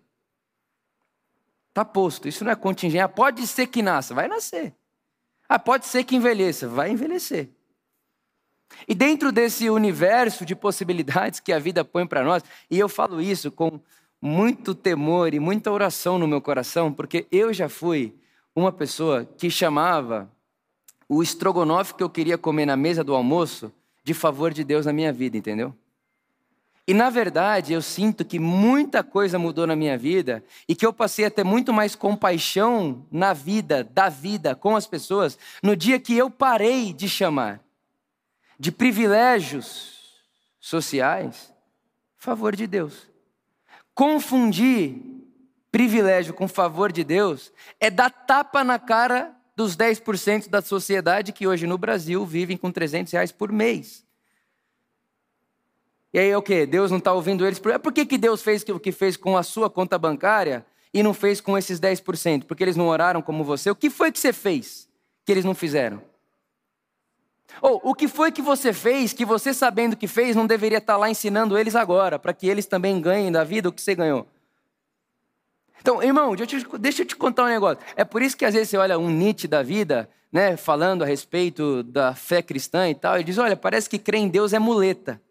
Está 1.69 1.85
posto. 1.85 2.27
Isso 2.27 2.43
não 2.43 2.51
é 2.51 2.55
contingente. 2.55 3.01
Ah, 3.01 3.07
pode 3.07 3.47
ser 3.47 3.67
que 3.67 3.81
nasça, 3.81 4.13
vai 4.13 4.27
nascer. 4.27 4.75
Ah, 5.47 5.57
pode 5.57 5.85
ser 5.85 6.03
que 6.03 6.17
envelheça, 6.17 6.67
vai 6.67 6.91
envelhecer. 6.91 7.47
E 8.85 8.93
dentro 8.93 9.31
desse 9.31 9.69
universo 9.69 10.45
de 10.45 10.53
possibilidades 10.53 11.39
que 11.39 11.53
a 11.53 11.59
vida 11.59 11.85
põe 11.85 12.05
para 12.05 12.25
nós, 12.25 12.43
e 12.69 12.77
eu 12.77 12.89
falo 12.89 13.21
isso 13.21 13.49
com 13.49 13.79
muito 14.21 14.75
temor 14.75 15.33
e 15.33 15.39
muita 15.39 15.71
oração 15.71 16.19
no 16.19 16.27
meu 16.27 16.41
coração, 16.41 16.91
porque 16.91 17.25
eu 17.31 17.53
já 17.53 17.69
fui 17.69 18.13
uma 18.53 18.71
pessoa 18.71 19.25
que 19.37 19.49
chamava 19.49 20.29
o 21.07 21.23
estrogonofe 21.23 21.93
que 21.93 22.03
eu 22.03 22.09
queria 22.09 22.37
comer 22.37 22.65
na 22.65 22.75
mesa 22.75 23.01
do 23.01 23.15
almoço 23.15 23.71
de 24.03 24.13
favor 24.13 24.53
de 24.53 24.65
Deus 24.65 24.85
na 24.85 24.91
minha 24.91 25.13
vida, 25.13 25.37
entendeu? 25.37 25.73
E 26.91 26.93
na 26.93 27.09
verdade, 27.09 27.71
eu 27.71 27.81
sinto 27.81 28.25
que 28.25 28.37
muita 28.37 29.01
coisa 29.01 29.39
mudou 29.39 29.65
na 29.65 29.77
minha 29.77 29.97
vida 29.97 30.43
e 30.67 30.75
que 30.75 30.85
eu 30.85 30.91
passei 30.91 31.23
a 31.23 31.31
ter 31.31 31.45
muito 31.45 31.71
mais 31.71 31.95
compaixão 31.95 33.07
na 33.09 33.31
vida, 33.31 33.81
da 33.81 34.09
vida, 34.09 34.55
com 34.55 34.75
as 34.75 34.85
pessoas, 34.85 35.39
no 35.63 35.73
dia 35.73 35.97
que 36.01 36.17
eu 36.17 36.29
parei 36.29 36.91
de 36.91 37.07
chamar 37.07 37.61
de 38.59 38.73
privilégios 38.73 40.19
sociais 40.59 41.53
favor 42.17 42.57
de 42.57 42.67
Deus. 42.67 43.07
Confundir 43.95 44.97
privilégio 45.71 46.33
com 46.33 46.45
favor 46.45 46.91
de 46.91 47.05
Deus 47.05 47.53
é 47.79 47.89
dar 47.89 48.09
tapa 48.09 48.65
na 48.65 48.77
cara 48.77 49.33
dos 49.55 49.77
10% 49.77 50.49
da 50.49 50.61
sociedade 50.61 51.31
que 51.31 51.47
hoje 51.47 51.65
no 51.65 51.77
Brasil 51.77 52.25
vivem 52.25 52.57
com 52.57 52.69
300 52.69 53.13
reais 53.13 53.31
por 53.31 53.49
mês. 53.49 54.05
E 56.13 56.19
aí 56.19 56.29
é 56.29 56.37
o 56.37 56.41
que? 56.41 56.65
Deus 56.65 56.91
não 56.91 56.97
está 56.97 57.13
ouvindo 57.13 57.45
eles? 57.45 57.59
Por 57.59 57.93
que, 57.93 58.05
que 58.05 58.17
Deus 58.17 58.41
fez 58.41 58.63
o 58.63 58.79
que 58.79 58.91
fez 58.91 59.15
com 59.15 59.37
a 59.37 59.43
sua 59.43 59.69
conta 59.69 59.97
bancária 59.97 60.65
e 60.93 61.01
não 61.01 61.13
fez 61.13 61.39
com 61.39 61.57
esses 61.57 61.79
10%? 61.79 62.43
Porque 62.43 62.63
eles 62.63 62.75
não 62.75 62.87
oraram 62.87 63.21
como 63.21 63.43
você? 63.43 63.69
O 63.71 63.75
que 63.75 63.89
foi 63.89 64.11
que 64.11 64.19
você 64.19 64.33
fez 64.33 64.89
que 65.25 65.31
eles 65.31 65.45
não 65.45 65.55
fizeram? 65.55 66.01
Ou 67.61 67.81
o 67.83 67.93
que 67.93 68.07
foi 68.07 68.31
que 68.31 68.41
você 68.41 68.73
fez 68.73 69.13
que 69.13 69.25
você 69.25 69.53
sabendo 69.53 69.95
que 69.95 70.07
fez 70.07 70.35
não 70.35 70.45
deveria 70.45 70.79
estar 70.79 70.93
tá 70.93 70.99
lá 70.99 71.09
ensinando 71.09 71.57
eles 71.57 71.75
agora, 71.75 72.19
para 72.19 72.33
que 72.33 72.47
eles 72.47 72.65
também 72.65 72.99
ganhem 72.99 73.31
da 73.31 73.43
vida 73.43 73.69
o 73.69 73.71
que 73.71 73.81
você 73.81 73.95
ganhou? 73.95 74.27
Então, 75.79 76.03
irmão, 76.03 76.35
deixa 76.35 76.57
eu, 76.57 76.63
te, 76.63 76.77
deixa 76.77 77.01
eu 77.01 77.05
te 77.05 77.15
contar 77.15 77.45
um 77.45 77.49
negócio. 77.49 77.79
É 77.95 78.03
por 78.03 78.21
isso 78.21 78.37
que 78.37 78.45
às 78.45 78.53
vezes 78.53 78.69
você 78.69 78.77
olha 78.77 78.99
um 78.99 79.09
Nietzsche 79.09 79.47
da 79.47 79.63
vida, 79.63 80.09
né, 80.31 80.55
falando 80.55 81.03
a 81.03 81.05
respeito 81.05 81.83
da 81.83 82.13
fé 82.13 82.41
cristã 82.41 82.89
e 82.89 82.95
tal, 82.95 83.19
e 83.19 83.23
diz: 83.23 83.37
olha, 83.37 83.55
parece 83.55 83.89
que 83.89 83.97
crer 83.97 84.19
em 84.19 84.27
Deus 84.27 84.53
é 84.53 84.59
muleta 84.59 85.21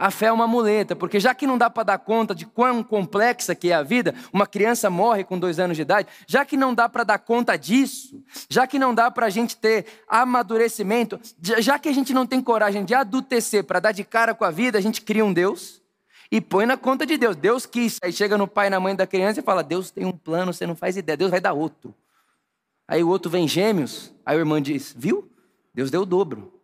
a 0.00 0.10
fé 0.10 0.26
é 0.26 0.32
uma 0.32 0.46
muleta, 0.46 0.96
porque 0.96 1.20
já 1.20 1.34
que 1.34 1.46
não 1.46 1.58
dá 1.58 1.68
para 1.68 1.82
dar 1.82 1.98
conta 1.98 2.34
de 2.34 2.46
quão 2.46 2.82
complexa 2.82 3.54
que 3.54 3.70
é 3.70 3.74
a 3.74 3.82
vida, 3.82 4.14
uma 4.32 4.46
criança 4.46 4.88
morre 4.88 5.24
com 5.24 5.38
dois 5.38 5.58
anos 5.58 5.76
de 5.76 5.82
idade, 5.82 6.08
já 6.26 6.42
que 6.42 6.56
não 6.56 6.74
dá 6.74 6.88
para 6.88 7.04
dar 7.04 7.18
conta 7.18 7.54
disso, 7.54 8.18
já 8.48 8.66
que 8.66 8.78
não 8.78 8.94
dá 8.94 9.10
para 9.10 9.26
a 9.26 9.30
gente 9.30 9.58
ter 9.58 9.84
amadurecimento, 10.08 11.20
já 11.58 11.78
que 11.78 11.86
a 11.86 11.92
gente 11.92 12.14
não 12.14 12.26
tem 12.26 12.40
coragem 12.40 12.82
de 12.82 12.94
adultecer 12.94 13.62
para 13.62 13.78
dar 13.78 13.92
de 13.92 14.02
cara 14.02 14.34
com 14.34 14.42
a 14.42 14.50
vida, 14.50 14.78
a 14.78 14.80
gente 14.80 15.02
cria 15.02 15.22
um 15.22 15.34
Deus 15.34 15.82
e 16.32 16.40
põe 16.40 16.64
na 16.64 16.78
conta 16.78 17.04
de 17.04 17.18
Deus. 17.18 17.36
Deus 17.36 17.66
quis, 17.66 17.98
aí 18.02 18.10
chega 18.10 18.38
no 18.38 18.48
pai 18.48 18.68
e 18.68 18.70
na 18.70 18.80
mãe 18.80 18.96
da 18.96 19.06
criança 19.06 19.40
e 19.40 19.42
fala: 19.42 19.62
Deus 19.62 19.90
tem 19.90 20.06
um 20.06 20.12
plano, 20.12 20.54
você 20.54 20.66
não 20.66 20.74
faz 20.74 20.96
ideia, 20.96 21.14
Deus 21.14 21.30
vai 21.30 21.42
dar 21.42 21.52
outro. 21.52 21.94
Aí 22.88 23.04
o 23.04 23.08
outro 23.08 23.30
vem 23.30 23.46
gêmeos, 23.46 24.14
aí 24.24 24.36
a 24.36 24.38
irmã 24.38 24.62
diz: 24.62 24.94
Viu? 24.96 25.30
Deus 25.74 25.90
deu 25.90 26.02
o 26.02 26.06
dobro 26.06 26.59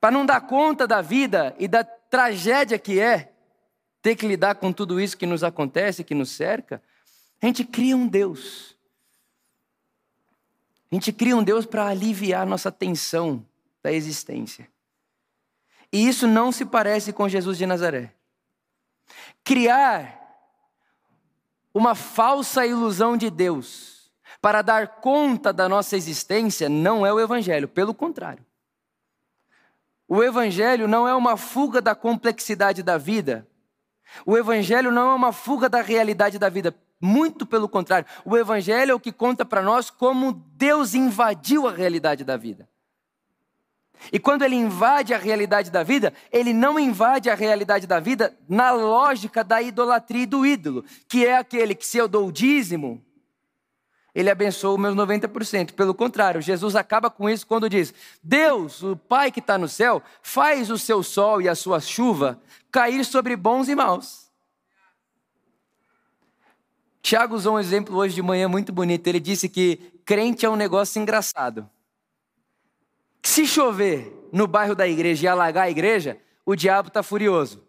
para 0.00 0.10
não 0.10 0.24
dar 0.24 0.40
conta 0.42 0.86
da 0.86 1.00
vida 1.00 1.54
e 1.58 1.66
da 1.66 1.84
tragédia 1.84 2.78
que 2.78 3.00
é 3.00 3.32
ter 4.00 4.16
que 4.16 4.26
lidar 4.26 4.54
com 4.56 4.72
tudo 4.72 5.00
isso 5.00 5.16
que 5.16 5.26
nos 5.26 5.42
acontece, 5.42 6.04
que 6.04 6.14
nos 6.14 6.30
cerca, 6.30 6.82
a 7.42 7.46
gente 7.46 7.64
cria 7.64 7.96
um 7.96 8.06
Deus. 8.06 8.76
A 10.90 10.94
gente 10.94 11.12
cria 11.12 11.36
um 11.36 11.42
Deus 11.42 11.66
para 11.66 11.86
aliviar 11.86 12.46
nossa 12.46 12.72
tensão 12.72 13.44
da 13.82 13.92
existência. 13.92 14.68
E 15.92 16.06
isso 16.06 16.26
não 16.26 16.52
se 16.52 16.64
parece 16.64 17.12
com 17.12 17.28
Jesus 17.28 17.58
de 17.58 17.66
Nazaré. 17.66 18.12
Criar 19.42 20.16
uma 21.72 21.94
falsa 21.94 22.66
ilusão 22.66 23.16
de 23.16 23.30
Deus 23.30 24.10
para 24.40 24.62
dar 24.62 25.00
conta 25.00 25.52
da 25.52 25.68
nossa 25.68 25.96
existência 25.96 26.68
não 26.68 27.04
é 27.04 27.12
o 27.12 27.20
Evangelho, 27.20 27.68
pelo 27.68 27.92
contrário. 27.92 28.44
O 30.08 30.24
Evangelho 30.24 30.88
não 30.88 31.06
é 31.06 31.14
uma 31.14 31.36
fuga 31.36 31.82
da 31.82 31.94
complexidade 31.94 32.82
da 32.82 32.96
vida. 32.96 33.46
O 34.24 34.38
Evangelho 34.38 34.90
não 34.90 35.10
é 35.10 35.14
uma 35.14 35.32
fuga 35.32 35.68
da 35.68 35.82
realidade 35.82 36.38
da 36.38 36.48
vida. 36.48 36.74
Muito 36.98 37.44
pelo 37.44 37.68
contrário. 37.68 38.06
O 38.24 38.36
Evangelho 38.36 38.92
é 38.92 38.94
o 38.94 39.00
que 39.00 39.12
conta 39.12 39.44
para 39.44 39.60
nós 39.60 39.90
como 39.90 40.32
Deus 40.32 40.94
invadiu 40.94 41.68
a 41.68 41.72
realidade 41.72 42.24
da 42.24 42.38
vida. 42.38 42.66
E 44.12 44.18
quando 44.18 44.42
ele 44.42 44.54
invade 44.54 45.12
a 45.12 45.18
realidade 45.18 45.70
da 45.70 45.82
vida, 45.82 46.14
ele 46.32 46.54
não 46.54 46.78
invade 46.78 47.28
a 47.28 47.34
realidade 47.34 47.86
da 47.86 48.00
vida 48.00 48.34
na 48.48 48.70
lógica 48.70 49.44
da 49.44 49.60
idolatria 49.60 50.22
e 50.22 50.26
do 50.26 50.46
ídolo, 50.46 50.84
que 51.08 51.26
é 51.26 51.36
aquele 51.36 51.74
que 51.74 51.86
se 51.86 51.98
eu 51.98 52.08
dou 52.08 52.28
o 52.28 52.32
dízimo, 52.32 53.04
ele 54.14 54.30
abençoa 54.30 54.72
os 54.72 54.80
meus 54.80 54.94
90%. 54.94 55.72
Pelo 55.72 55.94
contrário, 55.94 56.40
Jesus 56.40 56.74
acaba 56.74 57.10
com 57.10 57.28
isso 57.28 57.46
quando 57.46 57.68
diz: 57.68 57.92
Deus, 58.22 58.82
o 58.82 58.96
Pai 58.96 59.30
que 59.30 59.40
está 59.40 59.58
no 59.58 59.68
céu, 59.68 60.02
faz 60.22 60.70
o 60.70 60.78
seu 60.78 61.02
sol 61.02 61.40
e 61.40 61.48
a 61.48 61.54
sua 61.54 61.80
chuva 61.80 62.40
cair 62.70 63.04
sobre 63.04 63.36
bons 63.36 63.68
e 63.68 63.74
maus. 63.74 64.28
Tiago 67.00 67.34
usou 67.34 67.54
um 67.54 67.58
exemplo 67.58 67.96
hoje 67.96 68.14
de 68.14 68.22
manhã 68.22 68.48
muito 68.48 68.72
bonito. 68.72 69.06
Ele 69.06 69.20
disse 69.20 69.48
que 69.48 69.76
crente 70.04 70.44
é 70.44 70.50
um 70.50 70.56
negócio 70.56 71.00
engraçado. 71.00 71.68
Se 73.22 73.46
chover 73.46 74.28
no 74.32 74.46
bairro 74.46 74.74
da 74.74 74.86
igreja 74.86 75.24
e 75.24 75.28
alagar 75.28 75.64
a 75.64 75.70
igreja, 75.70 76.20
o 76.44 76.54
diabo 76.54 76.88
está 76.88 77.02
furioso. 77.02 77.66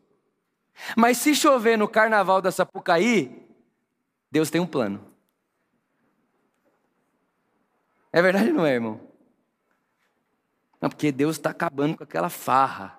Mas 0.95 1.17
se 1.17 1.35
chover 1.35 1.77
no 1.77 1.87
carnaval 1.87 2.41
da 2.41 2.51
Sapucaí, 2.51 3.45
Deus 4.31 4.49
tem 4.49 4.61
um 4.61 4.67
plano. 4.67 5.08
É 8.11 8.21
verdade 8.21 8.49
ou 8.49 8.55
não 8.55 8.65
é, 8.65 8.73
irmão? 8.73 8.99
Não, 10.81 10.89
porque 10.89 11.11
Deus 11.11 11.35
está 11.35 11.49
acabando 11.49 11.97
com 11.97 12.03
aquela 12.03 12.29
farra. 12.29 12.97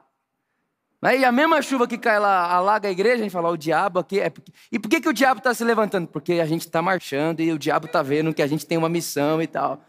Aí 1.03 1.25
a 1.25 1.33
mesma 1.33 1.63
chuva 1.63 1.89
que 1.89 1.97
cai 1.97 2.19
lá, 2.19 2.53
alaga 2.53 2.89
a 2.89 2.93
igreja, 2.93 3.17
a 3.17 3.23
gente 3.23 3.33
fala, 3.33 3.49
o 3.49 3.57
diabo 3.57 3.99
aqui 3.99 4.21
é. 4.21 4.31
E 4.71 4.79
por 4.79 4.89
que, 4.89 5.01
que 5.01 5.09
o 5.09 5.15
diabo 5.15 5.39
está 5.39 5.55
se 5.55 5.65
levantando? 5.65 6.07
Porque 6.07 6.35
a 6.35 6.47
gente 6.47 6.67
está 6.67 6.83
marchando 6.83 7.41
e 7.41 7.51
o 7.53 7.59
diabo 7.59 7.87
está 7.87 8.03
vendo 8.03 8.35
que 8.35 8.43
a 8.43 8.47
gente 8.47 8.67
tem 8.67 8.77
uma 8.77 8.89
missão 8.89 9.41
e 9.41 9.47
tal. 9.47 9.83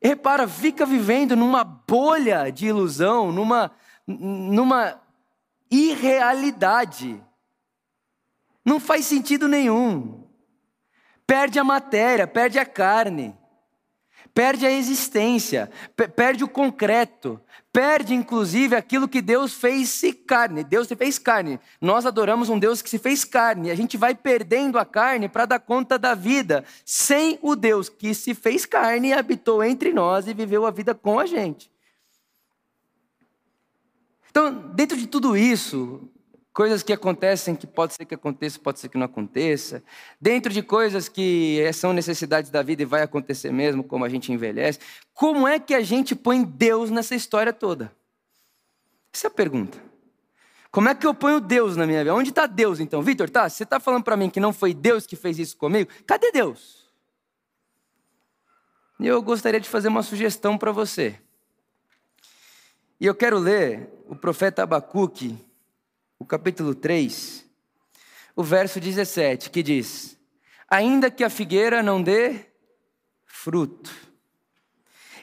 E 0.00 0.08
repara, 0.08 0.48
fica 0.48 0.86
vivendo 0.86 1.36
numa 1.36 1.62
bolha 1.62 2.50
de 2.50 2.66
ilusão, 2.66 3.30
numa, 3.30 3.70
numa 4.06 4.98
irrealidade. 5.70 7.22
Não 8.64 8.80
faz 8.80 9.04
sentido 9.04 9.46
nenhum. 9.46 10.26
Perde 11.26 11.58
a 11.58 11.64
matéria, 11.64 12.26
perde 12.26 12.58
a 12.58 12.64
carne 12.64 13.36
perde 14.34 14.66
a 14.66 14.70
existência, 14.70 15.70
perde 16.16 16.42
o 16.42 16.48
concreto, 16.48 17.40
perde 17.72 18.14
inclusive 18.14 18.76
aquilo 18.76 19.08
que 19.08 19.22
Deus 19.22 19.54
fez 19.54 19.88
se 19.88 20.12
carne. 20.12 20.64
Deus 20.64 20.88
se 20.88 20.96
fez 20.96 21.18
carne. 21.18 21.58
Nós 21.80 22.04
adoramos 22.04 22.48
um 22.48 22.58
Deus 22.58 22.82
que 22.82 22.90
se 22.90 22.98
fez 22.98 23.24
carne. 23.24 23.70
A 23.70 23.74
gente 23.74 23.96
vai 23.96 24.14
perdendo 24.14 24.78
a 24.78 24.84
carne 24.84 25.28
para 25.28 25.46
dar 25.46 25.58
conta 25.58 25.98
da 25.98 26.14
vida, 26.14 26.64
sem 26.84 27.38
o 27.42 27.56
Deus 27.56 27.88
que 27.88 28.14
se 28.14 28.34
fez 28.34 28.66
carne 28.66 29.08
e 29.08 29.12
habitou 29.12 29.62
entre 29.62 29.92
nós 29.92 30.26
e 30.26 30.34
viveu 30.34 30.66
a 30.66 30.70
vida 30.70 30.94
com 30.94 31.18
a 31.18 31.26
gente. 31.26 31.70
Então, 34.30 34.72
dentro 34.74 34.96
de 34.96 35.06
tudo 35.06 35.36
isso, 35.36 36.08
coisas 36.52 36.82
que 36.82 36.92
acontecem 36.92 37.54
que 37.56 37.66
pode 37.66 37.94
ser 37.94 38.04
que 38.04 38.14
aconteça, 38.14 38.58
pode 38.58 38.78
ser 38.78 38.88
que 38.88 38.98
não 38.98 39.06
aconteça, 39.06 39.82
dentro 40.20 40.52
de 40.52 40.62
coisas 40.62 41.08
que 41.08 41.60
são 41.72 41.92
necessidades 41.92 42.50
da 42.50 42.62
vida 42.62 42.82
e 42.82 42.86
vai 42.86 43.02
acontecer 43.02 43.50
mesmo, 43.52 43.82
como 43.82 44.04
a 44.04 44.08
gente 44.08 44.32
envelhece, 44.32 44.78
como 45.14 45.48
é 45.48 45.58
que 45.58 45.74
a 45.74 45.80
gente 45.80 46.14
põe 46.14 46.44
Deus 46.44 46.90
nessa 46.90 47.14
história 47.14 47.52
toda? 47.52 47.92
Essa 49.12 49.26
é 49.26 49.28
a 49.28 49.30
pergunta. 49.30 49.78
Como 50.70 50.88
é 50.88 50.94
que 50.94 51.06
eu 51.06 51.12
ponho 51.12 51.38
Deus 51.38 51.76
na 51.76 51.86
minha 51.86 51.98
vida? 51.98 52.14
Onde 52.14 52.30
está 52.30 52.46
Deus 52.46 52.80
então? 52.80 53.02
Vitor, 53.02 53.28
tá? 53.28 53.48
Você 53.48 53.62
está 53.62 53.78
falando 53.78 54.04
para 54.04 54.16
mim 54.16 54.30
que 54.30 54.40
não 54.40 54.54
foi 54.54 54.72
Deus 54.72 55.06
que 55.06 55.16
fez 55.16 55.38
isso 55.38 55.56
comigo? 55.56 55.90
Cadê 56.06 56.32
Deus? 56.32 56.90
E 58.98 59.06
eu 59.06 59.20
gostaria 59.20 59.60
de 59.60 59.68
fazer 59.68 59.88
uma 59.88 60.02
sugestão 60.02 60.56
para 60.56 60.72
você. 60.72 61.18
E 62.98 63.06
eu 63.06 63.14
quero 63.14 63.38
ler 63.38 63.90
o 64.08 64.14
profeta 64.16 64.62
Abacuque, 64.62 65.36
o 66.22 66.24
capítulo 66.24 66.72
3, 66.72 67.44
o 68.36 68.44
verso 68.44 68.78
17, 68.78 69.50
que 69.50 69.60
diz: 69.60 70.16
Ainda 70.70 71.10
que 71.10 71.24
a 71.24 71.28
figueira 71.28 71.82
não 71.82 72.00
dê 72.00 72.46
fruto, 73.26 73.92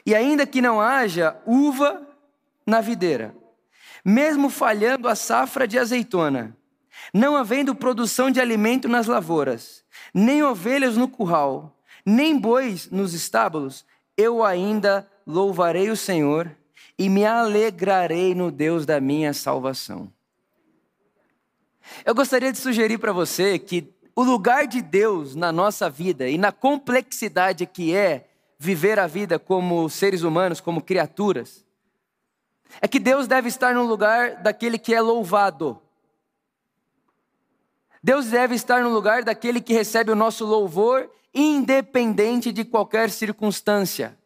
e 0.04 0.14
ainda 0.14 0.46
que 0.46 0.60
não 0.60 0.78
haja 0.78 1.40
uva 1.46 2.06
na 2.66 2.82
videira, 2.82 3.34
mesmo 4.04 4.50
falhando 4.50 5.08
a 5.08 5.14
safra 5.14 5.66
de 5.66 5.78
azeitona, 5.78 6.54
não 7.14 7.34
havendo 7.34 7.74
produção 7.74 8.30
de 8.30 8.38
alimento 8.38 8.86
nas 8.86 9.06
lavouras, 9.06 9.82
nem 10.12 10.42
ovelhas 10.42 10.98
no 10.98 11.08
curral, 11.08 11.80
nem 12.04 12.38
bois 12.38 12.90
nos 12.90 13.14
estábulos, 13.14 13.86
eu 14.18 14.44
ainda 14.44 15.10
louvarei 15.26 15.88
o 15.88 15.96
Senhor 15.96 16.54
e 16.98 17.08
me 17.08 17.24
alegrarei 17.24 18.34
no 18.34 18.50
Deus 18.50 18.84
da 18.84 19.00
minha 19.00 19.32
salvação. 19.32 20.12
Eu 22.04 22.14
gostaria 22.14 22.52
de 22.52 22.58
sugerir 22.58 22.98
para 22.98 23.12
você 23.12 23.58
que 23.58 23.92
o 24.14 24.22
lugar 24.22 24.66
de 24.66 24.82
Deus 24.82 25.34
na 25.34 25.52
nossa 25.52 25.88
vida 25.88 26.28
e 26.28 26.36
na 26.36 26.52
complexidade 26.52 27.66
que 27.66 27.94
é 27.94 28.28
viver 28.58 28.98
a 28.98 29.06
vida 29.06 29.38
como 29.38 29.88
seres 29.88 30.22
humanos, 30.22 30.60
como 30.60 30.82
criaturas, 30.82 31.64
é 32.80 32.86
que 32.86 32.98
Deus 32.98 33.26
deve 33.26 33.48
estar 33.48 33.74
no 33.74 33.86
lugar 33.86 34.42
daquele 34.42 34.78
que 34.78 34.94
é 34.94 35.00
louvado. 35.00 35.80
Deus 38.02 38.26
deve 38.26 38.54
estar 38.54 38.82
no 38.82 38.90
lugar 38.90 39.24
daquele 39.24 39.60
que 39.60 39.72
recebe 39.72 40.10
o 40.12 40.16
nosso 40.16 40.44
louvor, 40.44 41.10
independente 41.34 42.52
de 42.52 42.64
qualquer 42.64 43.10
circunstância. 43.10 44.19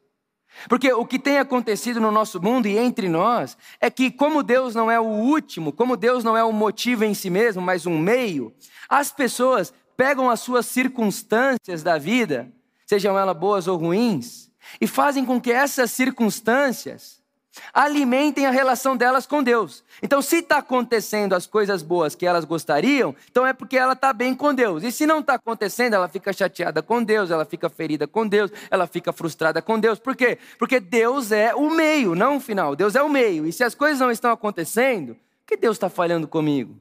Porque 0.69 0.93
o 0.93 1.05
que 1.05 1.19
tem 1.19 1.39
acontecido 1.39 2.01
no 2.01 2.11
nosso 2.11 2.41
mundo 2.41 2.67
e 2.67 2.79
entre 2.79 3.09
nós 3.09 3.57
é 3.81 3.91
que, 3.91 4.11
como 4.11 4.43
Deus 4.43 4.75
não 4.75 4.91
é 4.91 4.99
o 4.99 5.05
último, 5.05 5.73
como 5.73 5.97
Deus 5.97 6.23
não 6.23 6.37
é 6.37 6.45
um 6.45 6.53
motivo 6.53 7.05
em 7.05 7.15
si 7.15 7.31
mesmo, 7.31 7.61
mas 7.61 7.87
um 7.87 7.99
meio, 7.99 8.55
as 8.89 9.11
pessoas 9.11 9.73
pegam 9.97 10.31
as 10.31 10.41
suas 10.41 10.67
circunstâncias 10.67 11.83
da 11.83 11.99
vida, 11.99 12.53
sejam 12.87 13.19
elas 13.19 13.37
boas 13.37 13.67
ou 13.69 13.77
ruins, 13.79 14.51
e 14.81 14.87
fazem 14.87 15.25
com 15.25 15.41
que 15.41 15.53
essas 15.53 15.91
circunstâncias 15.91 17.24
alimentem 17.73 18.47
a 18.47 18.51
relação 18.51 18.97
delas 18.97 19.27
com 19.27 19.43
Deus. 19.43 19.85
Então, 20.03 20.21
se 20.21 20.37
está 20.37 20.59
acontecendo 20.59 21.35
as 21.35 21.47
coisas 21.47 21.83
boas 21.83 22.15
que 22.15 22.27
elas 22.27 22.45
gostariam, 22.45 23.15
então 23.31 23.47
é 23.47 23.53
porque 23.53 23.77
ela 23.77 23.93
está 23.93 24.13
bem 24.13 24.35
com 24.35 24.55
Deus. 24.55 24.83
E 24.83 24.93
se 24.93 25.07
não 25.07 25.21
está 25.21 25.35
acontecendo, 25.35 25.95
ela 25.95 26.09
fica 26.09 26.33
chateada 26.33 26.83
com 26.83 27.03
Deus, 27.03 27.31
ela 27.31 27.45
fica 27.45 27.69
ferida 27.69 28.07
com 28.07 28.27
Deus, 28.27 28.51
ela 28.71 28.87
fica 28.87 29.13
frustrada 29.13 29.61
com 29.63 29.79
Deus. 29.79 29.99
Por 29.99 30.17
quê? 30.17 30.39
Porque 30.59 30.81
Deus 30.81 31.33
é 31.33 31.55
o 31.55 31.71
meio, 31.71 32.15
não 32.15 32.37
o 32.37 32.41
final. 32.41 32.75
Deus 32.75 32.95
é 32.95 33.03
o 33.03 33.09
meio. 33.09 33.47
E 33.47 33.53
se 33.53 33.65
as 33.65 33.75
coisas 33.75 34.01
não 34.01 34.11
estão 34.11 34.31
acontecendo, 34.33 35.17
que 35.47 35.57
Deus 35.57 35.77
está 35.77 35.89
falhando 35.89 36.27
comigo? 36.27 36.79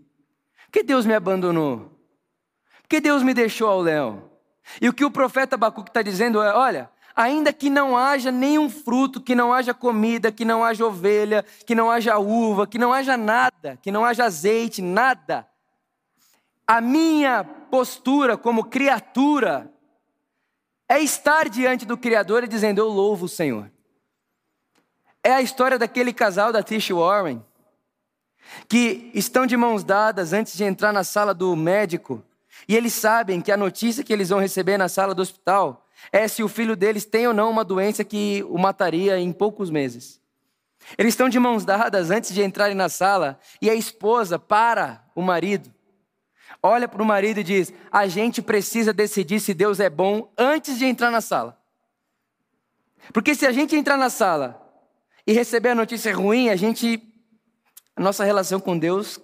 Que 0.71 0.83
Deus 0.83 1.05
me 1.05 1.13
abandonou? 1.13 1.91
Que 2.89 2.99
Deus 2.99 3.23
me 3.23 3.33
deixou 3.33 3.67
ao 3.67 3.81
léu? 3.81 4.29
E 4.81 4.87
o 4.87 4.93
que 4.93 5.05
o 5.05 5.11
profeta 5.11 5.55
Abacuque 5.55 5.89
está 5.89 6.01
dizendo 6.01 6.41
é: 6.41 6.53
olha, 6.53 6.89
ainda 7.15 7.53
que 7.53 7.69
não 7.69 7.97
haja 7.97 8.31
nenhum 8.31 8.69
fruto, 8.69 9.21
que 9.21 9.35
não 9.35 9.53
haja 9.53 9.73
comida, 9.73 10.31
que 10.31 10.45
não 10.45 10.63
haja 10.63 10.85
ovelha, 10.85 11.45
que 11.65 11.75
não 11.75 11.89
haja 11.89 12.17
uva, 12.17 12.65
que 12.65 12.77
não 12.77 12.91
haja 12.91 13.15
nada, 13.15 13.77
que 13.81 13.91
não 13.91 14.03
haja 14.03 14.25
azeite, 14.25 14.81
nada. 14.81 15.47
A 16.65 16.81
minha 16.81 17.43
postura 17.43 18.37
como 18.37 18.65
criatura 18.65 19.71
é 20.87 20.99
estar 20.99 21.49
diante 21.49 21.85
do 21.85 21.97
Criador 21.97 22.43
e 22.43 22.47
dizendo: 22.47 22.79
Eu 22.79 22.87
louvo 22.87 23.25
o 23.25 23.29
Senhor. 23.29 23.71
É 25.23 25.33
a 25.33 25.41
história 25.41 25.79
daquele 25.79 26.11
casal 26.11 26.51
da 26.51 26.61
Tish 26.61 26.89
Warren, 26.89 27.43
que 28.67 29.09
estão 29.13 29.45
de 29.45 29.55
mãos 29.55 29.83
dadas 29.83 30.33
antes 30.33 30.53
de 30.53 30.63
entrar 30.63 30.91
na 30.91 31.03
sala 31.03 31.33
do 31.33 31.55
médico, 31.55 32.23
e 32.67 32.75
eles 32.75 32.93
sabem 32.93 33.41
que 33.41 33.51
a 33.51 33.57
notícia 33.57 34.03
que 34.03 34.11
eles 34.11 34.29
vão 34.29 34.39
receber 34.39 34.77
na 34.77 34.89
sala 34.89 35.13
do 35.15 35.21
hospital 35.21 35.83
é 36.11 36.27
se 36.27 36.43
o 36.43 36.47
filho 36.47 36.75
deles 36.75 37.05
tem 37.05 37.27
ou 37.27 37.33
não 37.33 37.49
uma 37.49 37.63
doença 37.63 38.03
que 38.03 38.43
o 38.49 38.57
mataria 38.57 39.19
em 39.19 39.31
poucos 39.31 39.69
meses. 39.69 40.21
Eles 40.97 41.13
estão 41.13 41.29
de 41.29 41.39
mãos 41.39 41.63
dadas 41.63 42.11
antes 42.11 42.33
de 42.33 42.43
entrarem 42.43 42.75
na 42.75 42.89
sala 42.89 43.39
e 43.61 43.69
a 43.69 43.75
esposa 43.75 44.37
para 44.37 45.03
o 45.15 45.21
marido. 45.21 45.73
Olha 46.61 46.87
para 46.87 47.01
o 47.01 47.05
marido 47.05 47.39
e 47.39 47.43
diz: 47.43 47.73
A 47.91 48.07
gente 48.07 48.41
precisa 48.41 48.93
decidir 48.93 49.39
se 49.39 49.53
Deus 49.53 49.79
é 49.79 49.89
bom 49.89 50.31
antes 50.37 50.77
de 50.77 50.85
entrar 50.85 51.11
na 51.11 51.21
sala. 51.21 51.57
Porque 53.11 53.35
se 53.35 53.45
a 53.45 53.51
gente 53.51 53.75
entrar 53.75 53.97
na 53.97 54.09
sala 54.09 54.59
e 55.25 55.33
receber 55.33 55.69
a 55.69 55.75
notícia 55.75 56.13
ruim, 56.15 56.49
a 56.49 56.55
gente. 56.55 57.01
A 57.95 58.01
nossa 58.01 58.23
relação 58.23 58.59
com 58.59 58.77
Deus. 58.77 59.19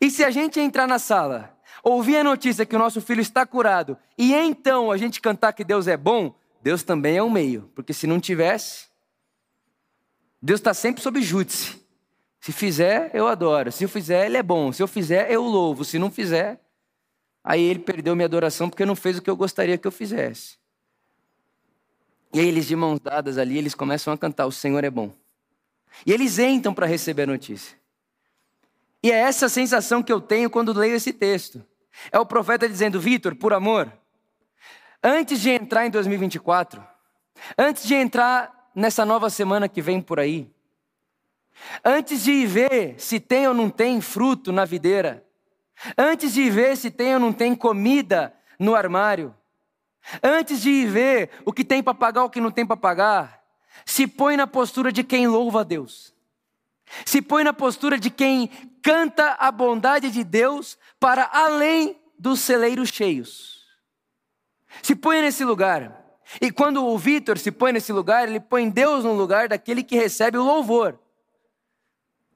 E 0.00 0.10
se 0.10 0.22
a 0.24 0.30
gente 0.30 0.60
entrar 0.60 0.86
na 0.86 0.98
sala 0.98 1.55
ouvir 1.88 2.16
a 2.16 2.24
notícia 2.24 2.66
que 2.66 2.74
o 2.74 2.78
nosso 2.78 3.00
filho 3.00 3.20
está 3.20 3.46
curado 3.46 3.96
e 4.18 4.34
então 4.34 4.90
a 4.90 4.96
gente 4.96 5.20
cantar 5.20 5.52
que 5.52 5.62
Deus 5.62 5.86
é 5.86 5.96
bom, 5.96 6.34
Deus 6.60 6.82
também 6.82 7.16
é 7.16 7.22
um 7.22 7.30
meio, 7.30 7.70
porque 7.76 7.92
se 7.92 8.08
não 8.08 8.18
tivesse, 8.18 8.88
Deus 10.42 10.58
está 10.58 10.74
sempre 10.74 11.00
sob 11.00 11.22
júdice. 11.22 11.80
Se 12.40 12.50
fizer, 12.52 13.10
eu 13.14 13.26
adoro. 13.26 13.70
Se 13.72 13.84
eu 13.84 13.88
fizer, 13.88 14.26
ele 14.26 14.36
é 14.36 14.42
bom. 14.42 14.72
Se 14.72 14.82
eu 14.82 14.86
fizer, 14.86 15.30
eu 15.30 15.42
louvo. 15.42 15.84
Se 15.84 15.98
não 15.98 16.10
fizer, 16.10 16.60
aí 17.42 17.62
ele 17.62 17.80
perdeu 17.80 18.14
minha 18.14 18.26
adoração 18.26 18.68
porque 18.68 18.84
não 18.84 18.94
fez 18.94 19.18
o 19.18 19.22
que 19.22 19.30
eu 19.30 19.36
gostaria 19.36 19.78
que 19.78 19.86
eu 19.86 19.92
fizesse. 19.92 20.56
E 22.32 22.40
aí 22.40 22.46
eles 22.46 22.66
de 22.66 22.76
mãos 22.76 23.00
dadas 23.00 23.38
ali, 23.38 23.58
eles 23.58 23.74
começam 23.74 24.12
a 24.12 24.18
cantar: 24.18 24.46
O 24.46 24.52
Senhor 24.52 24.84
é 24.84 24.90
bom. 24.90 25.12
E 26.04 26.12
eles 26.12 26.38
entram 26.38 26.74
para 26.74 26.86
receber 26.86 27.22
a 27.22 27.26
notícia. 27.26 27.76
E 29.02 29.10
é 29.10 29.16
essa 29.16 29.48
sensação 29.48 30.02
que 30.02 30.12
eu 30.12 30.20
tenho 30.20 30.50
quando 30.50 30.72
leio 30.72 30.94
esse 30.94 31.12
texto. 31.12 31.64
É 32.10 32.18
o 32.18 32.26
profeta 32.26 32.68
dizendo: 32.68 33.00
Vitor, 33.00 33.34
por 33.34 33.52
amor, 33.52 33.92
antes 35.02 35.40
de 35.40 35.50
entrar 35.50 35.86
em 35.86 35.90
2024, 35.90 36.84
antes 37.56 37.86
de 37.86 37.94
entrar 37.94 38.70
nessa 38.74 39.04
nova 39.04 39.30
semana 39.30 39.68
que 39.68 39.80
vem 39.80 40.00
por 40.00 40.20
aí, 40.20 40.50
antes 41.84 42.22
de 42.22 42.46
ver 42.46 43.00
se 43.00 43.18
tem 43.18 43.48
ou 43.48 43.54
não 43.54 43.70
tem 43.70 44.00
fruto 44.00 44.52
na 44.52 44.64
videira, 44.64 45.24
antes 45.96 46.32
de 46.32 46.48
ver 46.50 46.76
se 46.76 46.90
tem 46.90 47.14
ou 47.14 47.20
não 47.20 47.32
tem 47.32 47.54
comida 47.54 48.34
no 48.58 48.74
armário, 48.74 49.34
antes 50.22 50.60
de 50.60 50.86
ver 50.86 51.30
o 51.44 51.52
que 51.52 51.64
tem 51.64 51.82
para 51.82 51.94
pagar 51.94 52.22
ou 52.22 52.26
o 52.28 52.30
que 52.30 52.40
não 52.40 52.50
tem 52.50 52.66
para 52.66 52.76
pagar, 52.76 53.42
se 53.84 54.06
põe 54.06 54.36
na 54.36 54.46
postura 54.46 54.90
de 54.90 55.02
quem 55.02 55.26
louva 55.26 55.60
a 55.60 55.64
Deus. 55.64 56.14
Se 57.04 57.20
põe 57.20 57.42
na 57.42 57.52
postura 57.52 57.98
de 57.98 58.10
quem 58.10 58.48
canta 58.80 59.32
a 59.32 59.50
bondade 59.50 60.10
de 60.10 60.22
Deus 60.22 60.78
para 60.98 61.28
além 61.32 62.00
dos 62.18 62.40
celeiros 62.40 62.88
cheios. 62.88 63.64
Se 64.82 64.94
põe 64.94 65.20
nesse 65.20 65.44
lugar. 65.44 66.04
E 66.40 66.50
quando 66.50 66.84
o 66.84 66.98
Vitor 66.98 67.38
se 67.38 67.52
põe 67.52 67.72
nesse 67.72 67.92
lugar, 67.92 68.28
ele 68.28 68.40
põe 68.40 68.68
Deus 68.68 69.04
no 69.04 69.12
lugar 69.12 69.48
daquele 69.48 69.82
que 69.82 69.96
recebe 69.96 70.36
o 70.36 70.44
louvor. 70.44 70.98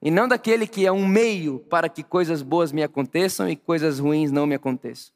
E 0.01 0.11
não 0.11 0.29
daquele 0.29 0.67
que 0.67 0.87
é 0.87 0.93
um 0.93 1.07
meio 1.07 1.59
para 1.59 1.89
que 1.89 2.03
coisas 2.03 2.41
boas 2.41 2.73
me 2.73 2.83
aconteçam 2.83 3.49
e 3.49 3.57
coisas 3.57 3.99
ruins 3.99 4.31
não 4.31 4.47
me 4.47 4.55
aconteçam. 4.55 5.13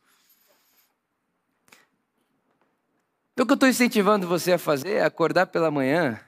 Então, 3.32 3.44
o 3.44 3.46
que 3.46 3.52
eu 3.52 3.54
estou 3.54 3.68
incentivando 3.68 4.28
você 4.28 4.52
a 4.52 4.58
fazer 4.58 4.94
é 4.94 5.04
acordar 5.04 5.46
pela 5.46 5.70
manhã 5.70 6.20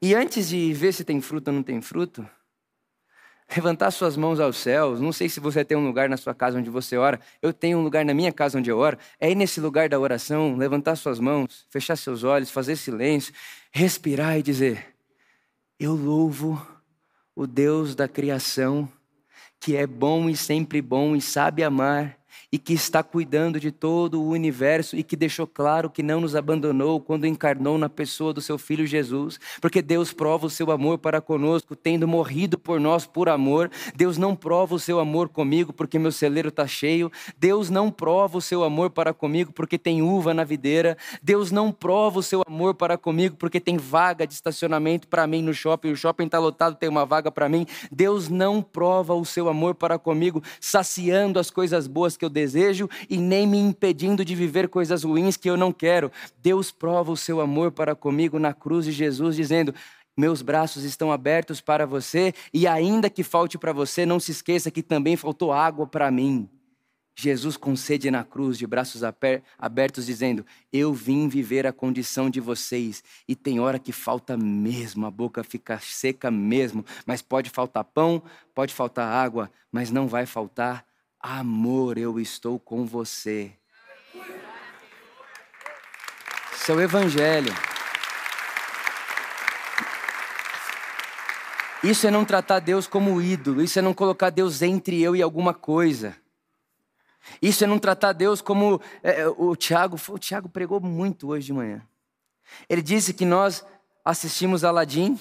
e 0.00 0.14
antes 0.14 0.48
de 0.48 0.72
ver 0.72 0.92
se 0.92 1.04
tem 1.04 1.20
fruto 1.20 1.50
ou 1.50 1.56
não 1.56 1.62
tem 1.62 1.80
fruto, 1.80 2.28
levantar 3.54 3.90
suas 3.90 4.16
mãos 4.16 4.40
aos 4.40 4.56
céus. 4.56 5.00
Não 5.00 5.12
sei 5.12 5.28
se 5.28 5.40
você 5.40 5.64
tem 5.64 5.76
um 5.76 5.86
lugar 5.86 6.08
na 6.08 6.16
sua 6.16 6.34
casa 6.34 6.58
onde 6.58 6.70
você 6.70 6.96
ora. 6.96 7.20
Eu 7.40 7.52
tenho 7.52 7.78
um 7.78 7.82
lugar 7.82 8.04
na 8.04 8.12
minha 8.12 8.32
casa 8.32 8.58
onde 8.58 8.70
eu 8.70 8.78
oro. 8.78 8.98
É 9.18 9.30
ir 9.30 9.34
nesse 9.34 9.60
lugar 9.60 9.88
da 9.88 9.98
oração, 9.98 10.56
levantar 10.56 10.96
suas 10.96 11.18
mãos, 11.18 11.66
fechar 11.70 11.96
seus 11.96 12.24
olhos, 12.24 12.50
fazer 12.50 12.76
silêncio, 12.76 13.32
respirar 13.72 14.38
e 14.38 14.42
dizer: 14.42 14.94
Eu 15.78 15.94
louvo 15.94 16.64
o 17.34 17.46
Deus 17.46 17.94
da 17.94 18.06
criação, 18.06 18.88
que 19.60 19.76
é 19.76 19.86
bom 19.86 20.28
e 20.28 20.36
sempre 20.36 20.82
bom 20.82 21.16
e 21.16 21.20
sabe 21.20 21.62
amar 21.62 22.18
e 22.50 22.58
que 22.58 22.72
está 22.72 23.02
cuidando 23.02 23.60
de 23.60 23.70
todo 23.70 24.20
o 24.20 24.30
universo 24.30 24.96
e 24.96 25.02
que 25.02 25.16
deixou 25.16 25.46
claro 25.46 25.90
que 25.90 26.02
não 26.02 26.20
nos 26.20 26.34
abandonou 26.34 27.00
quando 27.00 27.26
encarnou 27.26 27.78
na 27.78 27.88
pessoa 27.88 28.32
do 28.32 28.40
seu 28.40 28.58
filho 28.58 28.86
Jesus, 28.86 29.38
porque 29.60 29.82
Deus 29.82 30.12
prova 30.12 30.46
o 30.46 30.50
seu 30.50 30.70
amor 30.70 30.98
para 30.98 31.20
conosco, 31.20 31.76
tendo 31.76 32.08
morrido 32.08 32.58
por 32.58 32.80
nós 32.80 33.06
por 33.06 33.28
amor. 33.28 33.70
Deus 33.94 34.16
não 34.16 34.34
prova 34.34 34.74
o 34.74 34.78
seu 34.78 34.98
amor 34.98 35.28
comigo 35.28 35.72
porque 35.72 35.98
meu 35.98 36.12
celeiro 36.12 36.48
está 36.48 36.66
cheio. 36.66 37.10
Deus 37.38 37.70
não 37.70 37.90
prova 37.90 38.38
o 38.38 38.40
seu 38.40 38.64
amor 38.64 38.90
para 38.90 39.12
comigo 39.12 39.52
porque 39.52 39.78
tem 39.78 40.02
uva 40.02 40.32
na 40.32 40.44
videira. 40.44 40.96
Deus 41.22 41.50
não 41.50 41.70
prova 41.70 42.18
o 42.18 42.22
seu 42.22 42.42
amor 42.46 42.74
para 42.74 42.96
comigo 42.96 43.36
porque 43.36 43.60
tem 43.60 43.76
vaga 43.76 44.26
de 44.26 44.34
estacionamento 44.34 45.08
para 45.08 45.26
mim 45.26 45.42
no 45.42 45.54
shopping. 45.54 45.92
O 45.92 45.96
shopping 45.96 46.24
está 46.24 46.38
lotado, 46.38 46.76
tem 46.76 46.88
uma 46.88 47.04
vaga 47.04 47.30
para 47.30 47.48
mim. 47.48 47.66
Deus 47.90 48.28
não 48.28 48.62
prova 48.62 49.14
o 49.14 49.24
seu 49.24 49.48
amor 49.48 49.74
para 49.74 49.98
comigo 49.98 50.42
saciando 50.60 51.38
as 51.38 51.50
coisas 51.50 51.86
boas 51.86 52.16
que 52.16 52.24
eu 52.24 52.27
desejo 52.28 52.88
e 53.08 53.16
nem 53.16 53.46
me 53.46 53.58
impedindo 53.58 54.24
de 54.24 54.34
viver 54.34 54.68
coisas 54.68 55.04
ruins 55.04 55.36
que 55.36 55.48
eu 55.48 55.56
não 55.56 55.72
quero. 55.72 56.10
Deus 56.42 56.70
prova 56.70 57.12
o 57.12 57.16
seu 57.16 57.40
amor 57.40 57.72
para 57.72 57.94
comigo 57.94 58.38
na 58.38 58.52
cruz 58.52 58.84
de 58.84 58.92
Jesus, 58.92 59.36
dizendo: 59.36 59.74
meus 60.16 60.42
braços 60.42 60.82
estão 60.82 61.12
abertos 61.12 61.60
para 61.60 61.86
você, 61.86 62.34
e 62.52 62.66
ainda 62.66 63.08
que 63.08 63.22
falte 63.22 63.56
para 63.56 63.72
você, 63.72 64.04
não 64.04 64.18
se 64.18 64.32
esqueça 64.32 64.68
que 64.68 64.82
também 64.82 65.16
faltou 65.16 65.52
água 65.52 65.86
para 65.86 66.10
mim. 66.10 66.48
Jesus 67.20 67.56
concede 67.56 68.12
na 68.12 68.22
cruz, 68.22 68.56
de 68.56 68.64
braços 68.64 69.02
abertos, 69.58 70.06
dizendo: 70.06 70.46
Eu 70.72 70.94
vim 70.94 71.26
viver 71.26 71.66
a 71.66 71.72
condição 71.72 72.30
de 72.30 72.38
vocês. 72.38 73.02
E 73.26 73.34
tem 73.34 73.58
hora 73.58 73.76
que 73.76 73.90
falta 73.90 74.36
mesmo, 74.36 75.04
a 75.04 75.10
boca 75.10 75.42
fica 75.42 75.80
seca 75.80 76.30
mesmo. 76.30 76.84
Mas 77.04 77.20
pode 77.20 77.50
faltar 77.50 77.82
pão, 77.82 78.22
pode 78.54 78.72
faltar 78.72 79.08
água, 79.08 79.50
mas 79.72 79.90
não 79.90 80.06
vai 80.06 80.26
faltar 80.26 80.84
amor. 81.20 81.98
Eu 81.98 82.18
estou 82.18 82.58
com 82.58 82.86
você. 82.86 83.52
Seu 86.54 86.80
evangelho. 86.80 87.52
Isso 91.82 92.06
é 92.06 92.10
não 92.10 92.24
tratar 92.24 92.58
Deus 92.58 92.86
como 92.88 93.22
ídolo, 93.22 93.62
isso 93.62 93.78
é 93.78 93.82
não 93.82 93.94
colocar 93.94 94.30
Deus 94.30 94.62
entre 94.62 95.00
eu 95.00 95.14
e 95.14 95.22
alguma 95.22 95.54
coisa. 95.54 96.16
Isso 97.40 97.62
é 97.62 97.66
não 97.66 97.78
tratar 97.78 98.12
Deus 98.12 98.40
como 98.40 98.80
é, 99.02 99.20
é, 99.20 99.28
o 99.28 99.54
Tiago, 99.54 99.96
o 100.08 100.18
Tiago 100.18 100.48
pregou 100.48 100.80
muito 100.80 101.28
hoje 101.28 101.46
de 101.46 101.52
manhã. 101.52 101.80
Ele 102.68 102.82
disse 102.82 103.14
que 103.14 103.24
nós 103.24 103.64
assistimos 104.04 104.64
Aladim 104.64 105.18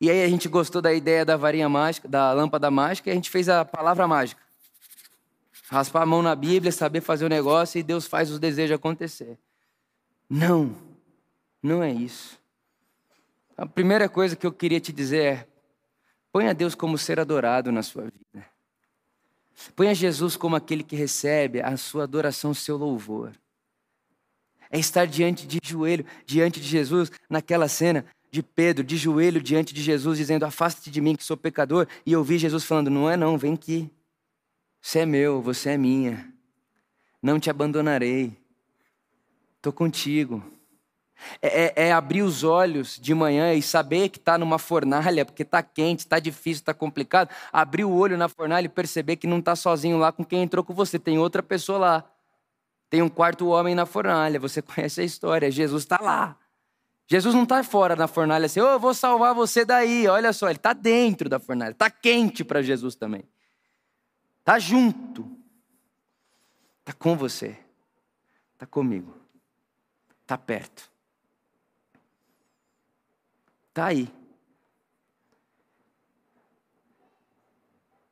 e 0.00 0.10
aí 0.10 0.22
a 0.22 0.28
gente 0.28 0.48
gostou 0.48 0.82
da 0.82 0.92
ideia 0.92 1.24
da 1.24 1.36
varinha 1.36 1.68
mágica, 1.68 2.06
da 2.06 2.32
lâmpada 2.32 2.70
mágica, 2.70 3.08
e 3.08 3.12
a 3.12 3.14
gente 3.14 3.30
fez 3.30 3.48
a 3.48 3.64
palavra 3.64 4.06
mágica. 4.06 4.45
Raspar 5.68 6.02
a 6.02 6.06
mão 6.06 6.22
na 6.22 6.34
Bíblia, 6.34 6.70
saber 6.70 7.00
fazer 7.00 7.24
o 7.24 7.28
negócio 7.28 7.78
e 7.78 7.82
Deus 7.82 8.06
faz 8.06 8.30
os 8.30 8.38
desejos 8.38 8.76
acontecer. 8.76 9.36
Não, 10.28 10.74
não 11.62 11.82
é 11.82 11.92
isso. 11.92 12.38
A 13.56 13.66
primeira 13.66 14.08
coisa 14.08 14.36
que 14.36 14.46
eu 14.46 14.52
queria 14.52 14.80
te 14.80 14.92
dizer 14.92 15.24
é: 15.24 15.48
ponha 16.30 16.54
Deus 16.54 16.74
como 16.74 16.96
ser 16.96 17.18
adorado 17.18 17.72
na 17.72 17.82
sua 17.82 18.04
vida. 18.04 18.46
Ponha 19.74 19.94
Jesus 19.94 20.36
como 20.36 20.54
aquele 20.54 20.82
que 20.82 20.94
recebe 20.94 21.60
a 21.62 21.76
sua 21.76 22.04
adoração, 22.04 22.50
o 22.50 22.54
seu 22.54 22.76
louvor. 22.76 23.32
É 24.70 24.78
estar 24.78 25.06
diante 25.06 25.46
de 25.46 25.58
joelho, 25.64 26.04
diante 26.26 26.60
de 26.60 26.66
Jesus, 26.66 27.10
naquela 27.30 27.66
cena 27.66 28.04
de 28.30 28.42
Pedro, 28.42 28.84
de 28.84 28.96
joelho 28.96 29.40
diante 29.40 29.72
de 29.72 29.82
Jesus, 29.82 30.18
dizendo: 30.18 30.44
Afaste 30.44 30.90
de 30.90 31.00
mim 31.00 31.16
que 31.16 31.24
sou 31.24 31.36
pecador. 31.36 31.88
E 32.04 32.12
eu 32.12 32.22
vi 32.22 32.38
Jesus 32.38 32.64
falando: 32.64 32.90
Não 32.90 33.10
é 33.10 33.16
não, 33.16 33.38
vem 33.38 33.54
aqui. 33.54 33.90
Você 34.86 35.00
é 35.00 35.06
meu, 35.06 35.42
você 35.42 35.70
é 35.70 35.76
minha. 35.76 36.32
Não 37.20 37.40
te 37.40 37.50
abandonarei. 37.50 38.38
Estou 39.56 39.72
contigo. 39.72 40.40
É, 41.42 41.64
é, 41.64 41.88
é, 41.88 41.92
abrir 41.92 42.22
os 42.22 42.44
olhos 42.44 42.96
de 42.96 43.12
manhã 43.12 43.52
e 43.52 43.60
saber 43.60 44.10
que 44.10 44.18
está 44.18 44.38
numa 44.38 44.60
fornalha, 44.60 45.24
porque 45.24 45.42
está 45.42 45.60
quente, 45.60 46.00
está 46.04 46.20
difícil, 46.20 46.60
está 46.60 46.72
complicado. 46.72 47.30
Abrir 47.52 47.82
o 47.82 47.92
olho 47.92 48.16
na 48.16 48.28
fornalha 48.28 48.66
e 48.66 48.68
perceber 48.68 49.16
que 49.16 49.26
não 49.26 49.40
está 49.40 49.56
sozinho 49.56 49.98
lá 49.98 50.12
com 50.12 50.24
quem 50.24 50.44
entrou 50.44 50.62
com 50.62 50.72
você, 50.72 51.00
tem 51.00 51.18
outra 51.18 51.42
pessoa 51.42 51.78
lá. 51.78 52.04
Tem 52.88 53.02
um 53.02 53.08
quarto 53.08 53.48
homem 53.48 53.74
na 53.74 53.86
fornalha, 53.86 54.38
você 54.38 54.62
conhece 54.62 55.00
a 55.00 55.04
história, 55.04 55.50
Jesus 55.50 55.82
está 55.82 55.98
lá. 56.00 56.38
Jesus 57.08 57.34
não 57.34 57.42
está 57.42 57.60
fora 57.64 57.96
da 57.96 58.06
fornalha 58.06 58.46
assim, 58.46 58.60
oh, 58.60 58.68
eu 58.68 58.78
vou 58.78 58.94
salvar 58.94 59.34
você 59.34 59.64
daí. 59.64 60.06
Olha 60.06 60.32
só, 60.32 60.46
ele 60.46 60.58
está 60.58 60.72
dentro 60.72 61.28
da 61.28 61.40
fornalha, 61.40 61.72
está 61.72 61.90
quente 61.90 62.44
para 62.44 62.62
Jesus 62.62 62.94
também. 62.94 63.24
Está 64.46 64.60
junto, 64.60 65.28
está 66.78 66.92
com 66.92 67.16
você, 67.16 67.58
está 68.52 68.64
comigo, 68.64 69.12
está 70.22 70.38
perto. 70.38 70.88
Está 73.70 73.86
aí. 73.86 74.08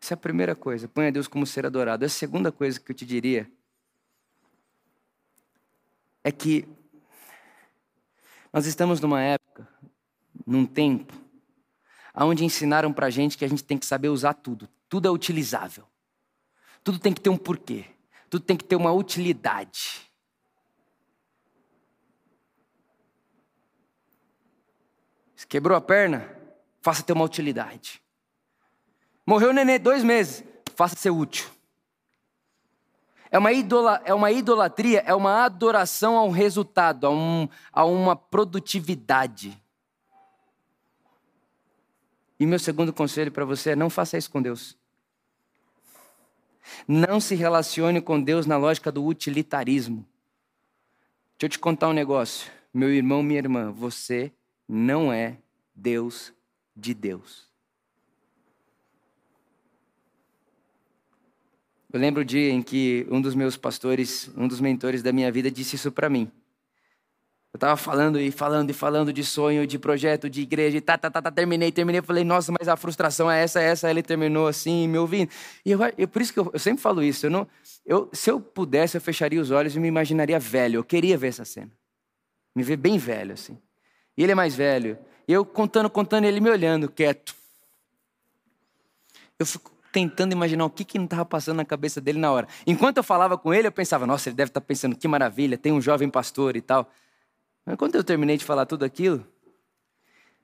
Essa 0.02 0.14
é 0.14 0.16
a 0.16 0.16
primeira 0.16 0.56
coisa. 0.56 0.88
Põe 0.88 1.06
a 1.06 1.10
Deus 1.12 1.28
como 1.28 1.46
ser 1.46 1.66
adorado. 1.66 2.04
A 2.04 2.08
segunda 2.08 2.50
coisa 2.50 2.80
que 2.80 2.90
eu 2.90 2.96
te 2.96 3.06
diria 3.06 3.48
é 6.24 6.32
que 6.32 6.66
nós 8.52 8.66
estamos 8.66 9.00
numa 9.00 9.22
época, 9.22 9.68
num 10.44 10.66
tempo, 10.66 11.14
onde 12.12 12.44
ensinaram 12.44 12.92
para 12.92 13.08
gente 13.08 13.38
que 13.38 13.44
a 13.44 13.48
gente 13.48 13.62
tem 13.62 13.78
que 13.78 13.86
saber 13.86 14.08
usar 14.08 14.34
tudo. 14.34 14.68
Tudo 14.88 15.06
é 15.06 15.10
utilizável. 15.12 15.93
Tudo 16.84 16.98
tem 16.98 17.12
que 17.12 17.20
ter 17.20 17.30
um 17.30 17.36
porquê. 17.36 17.86
Tudo 18.30 18.44
tem 18.44 18.56
que 18.56 18.64
ter 18.64 18.76
uma 18.76 18.92
utilidade. 18.92 20.04
Quebrou 25.54 25.76
a 25.76 25.80
perna? 25.80 26.28
Faça 26.82 27.02
ter 27.04 27.12
uma 27.12 27.24
utilidade. 27.24 28.02
Morreu 29.24 29.50
o 29.50 29.52
nenê 29.52 29.78
dois 29.78 30.02
meses? 30.02 30.42
Faça 30.74 30.96
ser 30.96 31.10
útil. 31.10 31.48
É 33.30 33.38
uma, 33.38 33.52
idola, 33.52 34.02
é 34.04 34.12
uma 34.12 34.32
idolatria, 34.32 35.04
é 35.06 35.14
uma 35.14 35.44
adoração 35.44 36.16
a 36.16 36.24
um 36.24 36.30
resultado, 36.30 37.06
a, 37.06 37.10
um, 37.10 37.48
a 37.72 37.84
uma 37.84 38.16
produtividade. 38.16 39.56
E 42.38 42.44
meu 42.46 42.58
segundo 42.58 42.92
conselho 42.92 43.30
para 43.30 43.44
você 43.44 43.70
é: 43.70 43.76
não 43.76 43.88
faça 43.88 44.18
isso 44.18 44.32
com 44.32 44.42
Deus. 44.42 44.76
Não 46.86 47.20
se 47.20 47.34
relacione 47.34 48.00
com 48.00 48.20
Deus 48.20 48.46
na 48.46 48.56
lógica 48.56 48.90
do 48.90 49.04
utilitarismo. 49.04 50.06
Deixa 51.38 51.46
eu 51.46 51.48
te 51.48 51.58
contar 51.58 51.88
um 51.88 51.92
negócio. 51.92 52.50
Meu 52.72 52.90
irmão, 52.90 53.22
minha 53.22 53.38
irmã, 53.38 53.70
você 53.70 54.32
não 54.68 55.12
é 55.12 55.38
Deus 55.74 56.32
de 56.76 56.94
Deus. 56.94 57.48
Eu 61.92 62.00
lembro 62.00 62.22
o 62.22 62.24
dia 62.24 62.50
em 62.50 62.60
que 62.60 63.06
um 63.08 63.20
dos 63.20 63.36
meus 63.36 63.56
pastores, 63.56 64.28
um 64.36 64.48
dos 64.48 64.60
mentores 64.60 65.02
da 65.02 65.12
minha 65.12 65.30
vida, 65.30 65.48
disse 65.50 65.76
isso 65.76 65.92
para 65.92 66.10
mim. 66.10 66.30
Eu 67.54 67.56
estava 67.56 67.76
falando 67.76 68.20
e 68.20 68.32
falando 68.32 68.70
e 68.70 68.72
falando 68.72 69.12
de 69.12 69.22
sonho, 69.22 69.64
de 69.64 69.78
projeto, 69.78 70.28
de 70.28 70.40
igreja, 70.40 70.76
e 70.76 70.80
tá, 70.80 70.98
tá, 70.98 71.08
tá, 71.08 71.22
tá, 71.22 71.30
terminei, 71.30 71.70
terminei. 71.70 72.02
Falei, 72.02 72.24
nossa, 72.24 72.50
mas 72.50 72.66
a 72.66 72.76
frustração 72.76 73.30
é 73.30 73.44
essa, 73.44 73.62
é 73.62 73.66
essa. 73.66 73.88
Ele 73.88 74.02
terminou 74.02 74.48
assim, 74.48 74.88
me 74.88 74.98
ouvindo. 74.98 75.30
E 75.64 75.70
eu, 75.70 75.78
eu 75.96 76.08
por 76.08 76.20
isso 76.20 76.32
que 76.32 76.40
eu, 76.40 76.50
eu, 76.52 76.58
sempre 76.58 76.82
falo 76.82 77.00
isso. 77.00 77.26
Eu 77.26 77.30
não, 77.30 77.46
eu, 77.86 78.10
se 78.12 78.28
eu 78.28 78.40
pudesse, 78.40 78.96
eu 78.96 79.00
fecharia 79.00 79.40
os 79.40 79.52
olhos 79.52 79.76
e 79.76 79.78
me 79.78 79.86
imaginaria 79.86 80.36
velho. 80.36 80.78
Eu 80.78 80.82
queria 80.82 81.16
ver 81.16 81.28
essa 81.28 81.44
cena. 81.44 81.70
Me 82.56 82.64
ver 82.64 82.76
bem 82.76 82.98
velho, 82.98 83.34
assim. 83.34 83.56
E 84.16 84.24
ele 84.24 84.32
é 84.32 84.34
mais 84.34 84.56
velho. 84.56 84.98
E 85.28 85.32
eu 85.32 85.44
contando, 85.44 85.88
contando, 85.88 86.24
ele 86.24 86.40
me 86.40 86.50
olhando, 86.50 86.90
quieto. 86.90 87.36
Eu 89.38 89.46
fico 89.46 89.70
tentando 89.92 90.32
imaginar 90.32 90.64
o 90.64 90.70
que, 90.70 90.84
que 90.84 90.98
não 90.98 91.04
estava 91.04 91.24
passando 91.24 91.58
na 91.58 91.64
cabeça 91.64 92.00
dele 92.00 92.18
na 92.18 92.32
hora. 92.32 92.48
Enquanto 92.66 92.96
eu 92.96 93.04
falava 93.04 93.38
com 93.38 93.54
ele, 93.54 93.68
eu 93.68 93.72
pensava, 93.72 94.08
nossa, 94.08 94.28
ele 94.28 94.34
deve 94.34 94.50
estar 94.50 94.60
tá 94.60 94.66
pensando, 94.66 94.96
que 94.96 95.06
maravilha, 95.06 95.56
tem 95.56 95.70
um 95.70 95.80
jovem 95.80 96.10
pastor 96.10 96.56
e 96.56 96.60
tal. 96.60 96.90
Mas 97.64 97.76
quando 97.76 97.94
eu 97.94 98.04
terminei 98.04 98.36
de 98.36 98.44
falar 98.44 98.66
tudo 98.66 98.84
aquilo, 98.84 99.26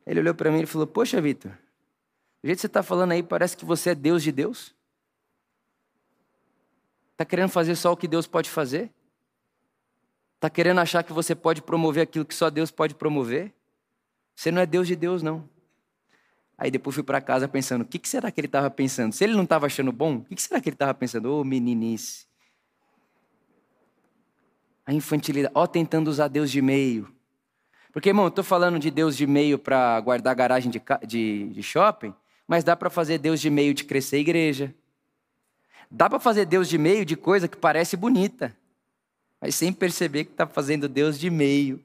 ele 0.07 0.21
olhou 0.21 0.35
para 0.35 0.51
mim 0.51 0.63
e 0.63 0.67
falou, 0.67 0.87
poxa, 0.87 1.21
Vitor, 1.21 1.53
do 2.43 2.47
jeito 2.47 2.57
que 2.57 2.61
você 2.63 2.67
está 2.67 2.83
falando 2.83 3.13
aí, 3.13 3.23
parece 3.23 3.57
que 3.57 3.65
você 3.65 3.91
é 3.91 3.95
Deus 3.95 4.23
de 4.23 4.33
Deus. 4.33 4.75
Está 7.13 7.25
querendo 7.25 7.51
fazer 7.51 7.77
só 7.77 7.93
o 7.93 7.97
que 7.97 8.09
Deus 8.09 8.27
pode 8.27 8.49
fazer? 8.49 8.91
Está 10.37 10.49
querendo 10.49 10.81
achar 10.81 11.03
que 11.03 11.13
você 11.13 11.35
pode 11.35 11.61
promover 11.61 12.03
aquilo 12.03 12.25
que 12.25 12.35
só 12.35 12.49
Deus 12.49 12.71
pode 12.71 12.95
promover? 12.95 13.53
Você 14.35 14.51
não 14.51 14.63
é 14.63 14.65
Deus 14.65 14.89
de 14.89 14.97
Deus, 14.97 15.23
não. 15.23 15.47
Aí 16.57 16.71
depois 16.71 16.95
fui 16.95 17.03
para 17.03 17.21
casa 17.21 17.47
pensando, 17.47 17.83
o 17.83 17.85
que, 17.85 18.01
será 18.09 18.31
que 18.31 18.41
ele 18.41 18.47
estava 18.47 18.71
pensando? 18.71 19.13
Se 19.13 19.23
ele 19.25 19.35
não 19.35 19.45
estava 19.45 19.67
achando 19.67 19.93
bom, 19.93 20.17
o 20.17 20.25
que, 20.25 20.41
será 20.41 20.61
que 20.61 20.71
ele 20.71 20.75
estava 20.75 20.95
pensando? 20.95 21.27
Ô 21.27 21.41
oh, 21.41 21.45
meninice. 21.45 22.30
A 24.91 24.93
infantilidade, 24.93 25.53
ó, 25.55 25.69
tentando 25.69 26.09
usar 26.09 26.27
Deus 26.27 26.51
de 26.51 26.61
meio. 26.61 27.15
Porque, 27.93 28.09
irmão, 28.09 28.25
eu 28.25 28.29
estou 28.29 28.43
falando 28.43 28.77
de 28.77 28.91
Deus 28.91 29.17
de 29.17 29.25
meio 29.25 29.57
para 29.57 30.01
guardar 30.01 30.35
garagem 30.35 30.69
de, 30.69 30.83
de, 31.07 31.49
de 31.51 31.63
shopping, 31.63 32.13
mas 32.45 32.65
dá 32.65 32.75
para 32.75 32.91
fazer 32.91 33.19
Deus 33.19 33.41
de 33.41 33.49
meio 33.51 33.73
de 33.73 33.85
crescer 33.85 34.17
a 34.17 34.19
igreja. 34.19 34.75
Dá 35.89 36.11
para 36.11 36.19
fazer 36.19 36.45
Deus 36.45 36.69
de 36.69 36.77
meio 36.77 37.05
de 37.05 37.15
coisa 37.15 37.47
que 37.47 37.57
parece 37.57 37.97
bonita, 37.97 38.53
mas 39.41 39.55
sem 39.55 39.73
perceber 39.73 40.25
que 40.25 40.33
está 40.33 40.45
fazendo 40.45 40.89
Deus 40.89 41.21
de 41.21 41.31
meio. 41.31 41.81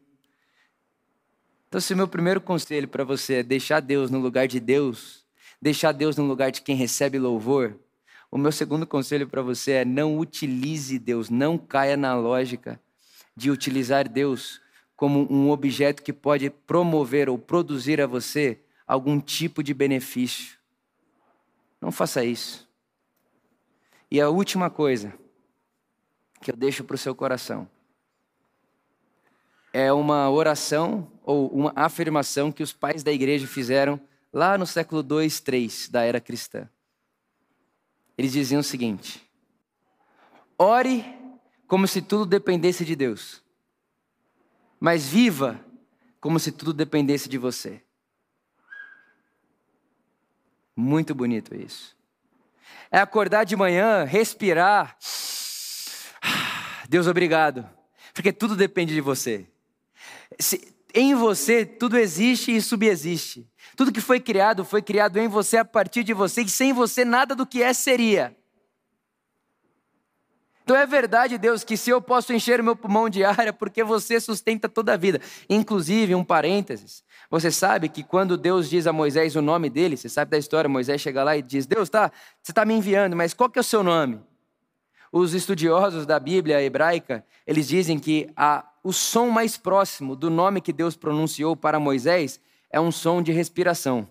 Então, 1.67 1.79
se 1.79 1.93
o 1.93 1.97
meu 1.97 2.07
primeiro 2.07 2.41
conselho 2.41 2.87
para 2.87 3.03
você 3.03 3.35
é 3.35 3.43
deixar 3.43 3.81
Deus 3.81 4.09
no 4.09 4.17
lugar 4.17 4.47
de 4.47 4.59
Deus, 4.59 5.23
deixar 5.61 5.91
Deus 5.91 6.17
no 6.17 6.25
lugar 6.25 6.51
de 6.51 6.63
quem 6.63 6.75
recebe 6.75 7.19
louvor, 7.19 7.77
o 8.31 8.37
meu 8.39 8.51
segundo 8.51 8.87
conselho 8.87 9.27
para 9.27 9.43
você 9.43 9.73
é 9.73 9.85
não 9.85 10.17
utilize 10.17 10.97
Deus, 10.97 11.29
não 11.29 11.55
caia 11.55 11.95
na 11.95 12.15
lógica 12.15 12.83
de 13.35 13.51
utilizar 13.51 14.07
Deus 14.07 14.61
como 14.95 15.31
um 15.31 15.49
objeto 15.49 16.01
que 16.01 16.13
pode 16.13 16.49
promover 16.49 17.29
ou 17.29 17.37
produzir 17.37 17.99
a 17.99 18.07
você 18.07 18.61
algum 18.87 19.19
tipo 19.19 19.61
de 19.61 19.73
benefício. 19.73 20.57
Não 21.81 21.91
faça 21.91 22.23
isso. 22.23 22.67
E 24.09 24.21
a 24.21 24.29
última 24.29 24.69
coisa, 24.69 25.13
que 26.41 26.51
eu 26.51 26.55
deixo 26.55 26.83
para 26.83 26.95
o 26.95 26.97
seu 26.97 27.15
coração. 27.15 27.67
É 29.73 29.91
uma 29.91 30.29
oração 30.29 31.11
ou 31.23 31.49
uma 31.49 31.73
afirmação 31.75 32.51
que 32.51 32.63
os 32.63 32.71
pais 32.71 33.03
da 33.03 33.11
igreja 33.11 33.47
fizeram 33.47 33.99
lá 34.31 34.57
no 34.57 34.65
século 34.65 35.01
2, 35.01 35.39
3 35.41 35.89
da 35.89 36.03
era 36.03 36.21
cristã. 36.21 36.69
Eles 38.17 38.31
diziam 38.31 38.61
o 38.61 38.63
seguinte: 38.63 39.21
ore 40.57 41.03
como 41.67 41.87
se 41.87 42.01
tudo 42.01 42.25
dependesse 42.25 42.85
de 42.85 42.95
Deus, 42.95 43.43
mas 44.79 45.07
viva 45.07 45.59
como 46.19 46.39
se 46.39 46.51
tudo 46.51 46.73
dependesse 46.73 47.29
de 47.29 47.37
você. 47.37 47.81
Muito 50.75 51.15
bonito 51.15 51.55
isso. 51.55 51.95
É 52.91 52.99
acordar 52.99 53.45
de 53.45 53.55
manhã, 53.55 54.03
respirar. 54.03 54.97
Deus, 56.89 57.07
obrigado, 57.07 57.67
porque 58.13 58.31
tudo 58.31 58.55
depende 58.55 58.93
de 58.93 59.01
você. 59.01 59.47
Se, 60.39 60.75
em 60.93 61.13
você 61.13 61.65
tudo 61.65 61.97
existe 61.97 62.55
e 62.55 62.61
subexiste. 62.61 63.49
Tudo 63.75 63.91
que 63.91 64.01
foi 64.01 64.19
criado 64.19 64.63
foi 64.63 64.81
criado 64.81 65.17
em 65.17 65.27
você 65.27 65.57
a 65.57 65.65
partir 65.65 66.03
de 66.03 66.13
você 66.13 66.41
e 66.41 66.49
sem 66.49 66.71
você 66.71 67.03
nada 67.03 67.35
do 67.35 67.45
que 67.45 67.61
é 67.61 67.73
seria. 67.73 68.35
Então 70.65 70.75
é 70.75 70.87
verdade, 70.87 71.37
Deus, 71.37 71.63
que 71.63 71.77
se 71.77 71.91
eu 71.91 72.01
posso 72.01 72.33
encher 72.33 72.63
meu 72.63 72.75
pulmão 72.75 73.07
de 73.07 73.23
ar 73.23 73.47
é 73.47 73.51
porque 73.51 73.83
você 73.83 74.19
sustenta 74.19 74.67
toda 74.67 74.93
a 74.93 74.97
vida. 74.97 75.21
Inclusive, 75.47 76.15
um 76.15 76.23
parênteses, 76.23 77.03
você 77.29 77.51
sabe 77.51 77.87
que 77.87 78.01
quando 78.03 78.35
Deus 78.35 78.67
diz 78.67 78.87
a 78.87 78.91
Moisés 78.91 79.35
o 79.35 79.43
nome 79.43 79.69
dele, 79.69 79.95
você 79.95 80.09
sabe 80.09 80.31
da 80.31 80.39
história, 80.39 80.67
Moisés 80.67 80.99
chega 80.99 81.23
lá 81.23 81.37
e 81.37 81.43
diz, 81.43 81.67
Deus, 81.67 81.87
tá, 81.87 82.11
você 82.41 82.51
está 82.51 82.65
me 82.65 82.73
enviando, 82.73 83.15
mas 83.15 83.31
qual 83.31 83.47
que 83.47 83.59
é 83.59 83.61
o 83.61 83.63
seu 83.63 83.83
nome? 83.83 84.19
Os 85.11 85.35
estudiosos 85.35 86.03
da 86.03 86.19
Bíblia 86.19 86.59
hebraica, 86.59 87.23
eles 87.45 87.67
dizem 87.67 87.99
que 87.99 88.27
a, 88.35 88.65
o 88.83 88.91
som 88.91 89.29
mais 89.29 89.57
próximo 89.57 90.15
do 90.15 90.31
nome 90.31 90.61
que 90.61 90.73
Deus 90.73 90.95
pronunciou 90.95 91.55
para 91.55 91.79
Moisés 91.79 92.39
é 92.71 92.81
um 92.81 92.91
som 92.91 93.21
de 93.21 93.31
respiração. 93.31 94.07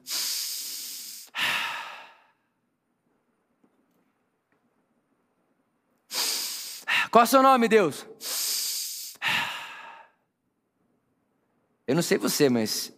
Qual 7.14 7.22
é 7.22 7.26
o 7.26 7.28
seu 7.28 7.44
nome, 7.44 7.68
Deus? 7.68 8.04
Eu 11.86 11.94
não 11.94 12.02
sei 12.02 12.18
você, 12.18 12.48
mas 12.48 12.92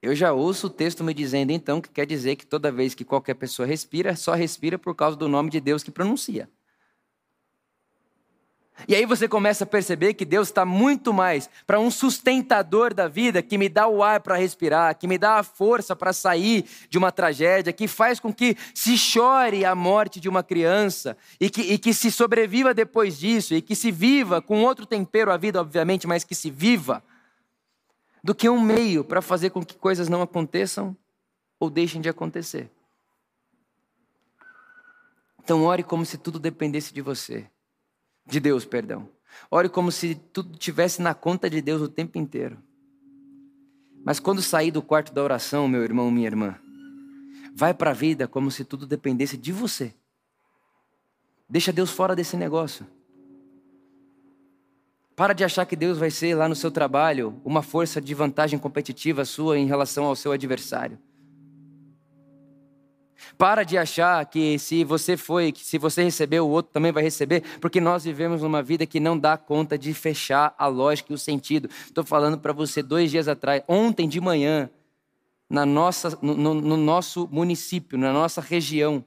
eu 0.00 0.14
já 0.14 0.32
ouço 0.32 0.68
o 0.68 0.70
texto 0.70 1.02
me 1.02 1.12
dizendo 1.12 1.50
então 1.50 1.80
que 1.80 1.88
quer 1.88 2.06
dizer 2.06 2.36
que 2.36 2.46
toda 2.46 2.70
vez 2.70 2.94
que 2.94 3.04
qualquer 3.04 3.34
pessoa 3.34 3.66
respira, 3.66 4.14
só 4.14 4.34
respira 4.34 4.78
por 4.78 4.94
causa 4.94 5.16
do 5.16 5.26
nome 5.26 5.50
de 5.50 5.60
Deus 5.60 5.82
que 5.82 5.90
pronuncia. 5.90 6.48
E 8.86 8.94
aí 8.94 9.06
você 9.06 9.26
começa 9.26 9.64
a 9.64 9.66
perceber 9.66 10.14
que 10.14 10.24
Deus 10.24 10.48
está 10.48 10.64
muito 10.64 11.12
mais 11.12 11.48
para 11.66 11.80
um 11.80 11.90
sustentador 11.90 12.92
da 12.92 13.08
vida 13.08 13.42
que 13.42 13.56
me 13.56 13.68
dá 13.68 13.88
o 13.88 14.02
ar 14.02 14.20
para 14.20 14.36
respirar, 14.36 14.96
que 14.98 15.08
me 15.08 15.16
dá 15.16 15.38
a 15.38 15.42
força 15.42 15.96
para 15.96 16.12
sair 16.12 16.64
de 16.90 16.98
uma 16.98 17.10
tragédia, 17.10 17.72
que 17.72 17.88
faz 17.88 18.20
com 18.20 18.32
que 18.32 18.56
se 18.74 18.98
chore 18.98 19.64
a 19.64 19.74
morte 19.74 20.20
de 20.20 20.28
uma 20.28 20.42
criança 20.42 21.16
e 21.40 21.48
que, 21.48 21.62
e 21.62 21.78
que 21.78 21.94
se 21.94 22.10
sobreviva 22.12 22.74
depois 22.74 23.18
disso 23.18 23.54
e 23.54 23.62
que 23.62 23.74
se 23.74 23.90
viva 23.90 24.42
com 24.42 24.62
outro 24.62 24.84
tempero 24.84 25.32
a 25.32 25.36
vida, 25.36 25.60
obviamente, 25.60 26.06
mas 26.06 26.22
que 26.22 26.34
se 26.34 26.50
viva, 26.50 27.02
do 28.22 28.34
que 28.34 28.48
um 28.48 28.60
meio 28.60 29.02
para 29.04 29.22
fazer 29.22 29.50
com 29.50 29.64
que 29.64 29.74
coisas 29.74 30.08
não 30.08 30.20
aconteçam 30.20 30.96
ou 31.58 31.70
deixem 31.70 32.00
de 32.00 32.08
acontecer. 32.08 32.70
Então, 35.42 35.64
ore 35.64 35.82
como 35.82 36.04
se 36.04 36.18
tudo 36.18 36.38
dependesse 36.38 36.92
de 36.92 37.00
você 37.00 37.48
de 38.26 38.40
Deus, 38.40 38.64
perdão. 38.64 39.08
Ore 39.50 39.68
como 39.68 39.92
se 39.92 40.14
tudo 40.14 40.58
tivesse 40.58 41.00
na 41.00 41.14
conta 41.14 41.48
de 41.48 41.60
Deus 41.60 41.80
o 41.80 41.88
tempo 41.88 42.18
inteiro. 42.18 42.58
Mas 44.04 44.20
quando 44.20 44.42
sair 44.42 44.70
do 44.70 44.82
quarto 44.82 45.12
da 45.12 45.22
oração, 45.22 45.68
meu 45.68 45.82
irmão, 45.82 46.10
minha 46.10 46.26
irmã, 46.26 46.56
vai 47.54 47.72
para 47.72 47.90
a 47.90 47.94
vida 47.94 48.28
como 48.28 48.50
se 48.50 48.64
tudo 48.64 48.86
dependesse 48.86 49.36
de 49.36 49.52
você. 49.52 49.94
Deixa 51.48 51.72
Deus 51.72 51.90
fora 51.90 52.14
desse 52.14 52.36
negócio. 52.36 52.86
Para 55.14 55.32
de 55.32 55.42
achar 55.44 55.64
que 55.64 55.74
Deus 55.74 55.96
vai 55.96 56.10
ser 56.10 56.34
lá 56.34 56.48
no 56.48 56.54
seu 56.54 56.70
trabalho 56.70 57.40
uma 57.44 57.62
força 57.62 58.00
de 58.00 58.14
vantagem 58.14 58.58
competitiva 58.58 59.24
sua 59.24 59.58
em 59.58 59.66
relação 59.66 60.04
ao 60.04 60.14
seu 60.14 60.32
adversário. 60.32 60.98
Para 63.38 63.62
de 63.64 63.76
achar 63.78 64.24
que 64.26 64.58
se 64.58 64.84
você 64.84 65.16
foi, 65.16 65.52
que 65.52 65.64
se 65.64 65.78
você 65.78 66.02
recebeu, 66.02 66.46
o 66.46 66.50
outro 66.50 66.72
também 66.72 66.92
vai 66.92 67.02
receber, 67.02 67.42
porque 67.60 67.80
nós 67.80 68.04
vivemos 68.04 68.42
numa 68.42 68.62
vida 68.62 68.86
que 68.86 69.00
não 69.00 69.18
dá 69.18 69.36
conta 69.36 69.78
de 69.78 69.92
fechar 69.94 70.54
a 70.58 70.66
lógica 70.66 71.12
e 71.12 71.14
o 71.14 71.18
sentido. 71.18 71.68
Estou 71.84 72.04
falando 72.04 72.38
para 72.38 72.52
você 72.52 72.82
dois 72.82 73.10
dias 73.10 73.28
atrás, 73.28 73.62
ontem 73.66 74.08
de 74.08 74.20
manhã, 74.20 74.70
na 75.48 75.64
nossa, 75.64 76.18
no, 76.20 76.54
no 76.54 76.76
nosso 76.76 77.28
município, 77.30 77.96
na 77.98 78.12
nossa 78.12 78.40
região, 78.40 79.04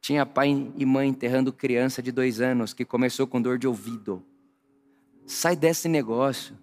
tinha 0.00 0.26
pai 0.26 0.72
e 0.76 0.84
mãe 0.84 1.08
enterrando 1.08 1.52
criança 1.52 2.02
de 2.02 2.10
dois 2.10 2.40
anos 2.40 2.74
que 2.74 2.84
começou 2.84 3.26
com 3.26 3.40
dor 3.40 3.58
de 3.58 3.68
ouvido. 3.68 4.22
Sai 5.26 5.54
desse 5.54 5.88
negócio. 5.88 6.58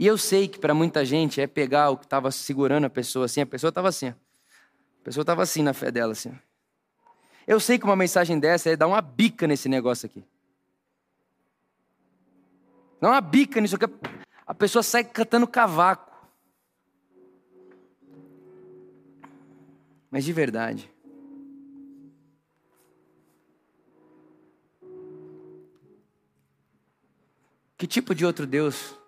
E 0.00 0.06
eu 0.06 0.16
sei 0.16 0.48
que 0.48 0.58
para 0.58 0.72
muita 0.72 1.04
gente 1.04 1.42
é 1.42 1.46
pegar 1.46 1.90
o 1.90 1.96
que 1.98 2.06
estava 2.06 2.30
segurando 2.30 2.86
a 2.86 2.90
pessoa 2.90 3.26
assim, 3.26 3.42
a 3.42 3.46
pessoa 3.46 3.68
estava 3.68 3.90
assim. 3.90 4.08
A 4.08 4.14
pessoa 5.04 5.22
estava 5.22 5.42
assim 5.42 5.62
na 5.62 5.74
fé 5.74 5.90
dela 5.90 6.12
assim. 6.12 6.32
Eu 7.46 7.60
sei 7.60 7.78
que 7.78 7.84
uma 7.84 7.94
mensagem 7.94 8.40
dessa 8.40 8.70
é 8.70 8.76
dar 8.76 8.86
uma 8.86 9.02
bica 9.02 9.46
nesse 9.46 9.68
negócio 9.68 10.06
aqui. 10.06 10.24
Dá 12.98 13.10
uma 13.10 13.20
bica 13.20 13.60
nisso 13.60 13.76
aqui. 13.76 13.84
A 14.46 14.54
pessoa 14.54 14.82
sai 14.82 15.04
cantando 15.04 15.46
cavaco. 15.46 16.10
Mas 20.10 20.24
de 20.24 20.32
verdade. 20.32 20.90
Que 27.76 27.86
tipo 27.86 28.14
de 28.14 28.24
outro 28.24 28.46
Deus 28.46 28.98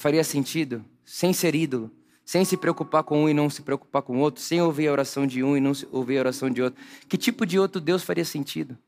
faria 0.00 0.24
sentido 0.24 0.82
sem 1.04 1.30
ser 1.32 1.54
ídolo, 1.54 1.90
sem 2.24 2.42
se 2.42 2.56
preocupar 2.56 3.04
com 3.04 3.24
um 3.24 3.28
e 3.28 3.34
não 3.34 3.50
se 3.50 3.60
preocupar 3.60 4.00
com 4.00 4.16
o 4.16 4.20
outro, 4.20 4.40
sem 4.40 4.62
ouvir 4.62 4.88
a 4.88 4.92
oração 4.92 5.26
de 5.26 5.44
um 5.44 5.56
e 5.56 5.60
não 5.60 5.72
ouvir 5.92 6.16
a 6.16 6.20
oração 6.20 6.48
de 6.48 6.62
outro? 6.62 6.82
Que 7.06 7.18
tipo 7.18 7.44
de 7.44 7.58
outro 7.58 7.80
Deus 7.80 8.02
faria 8.02 8.24
sentido? 8.24 8.78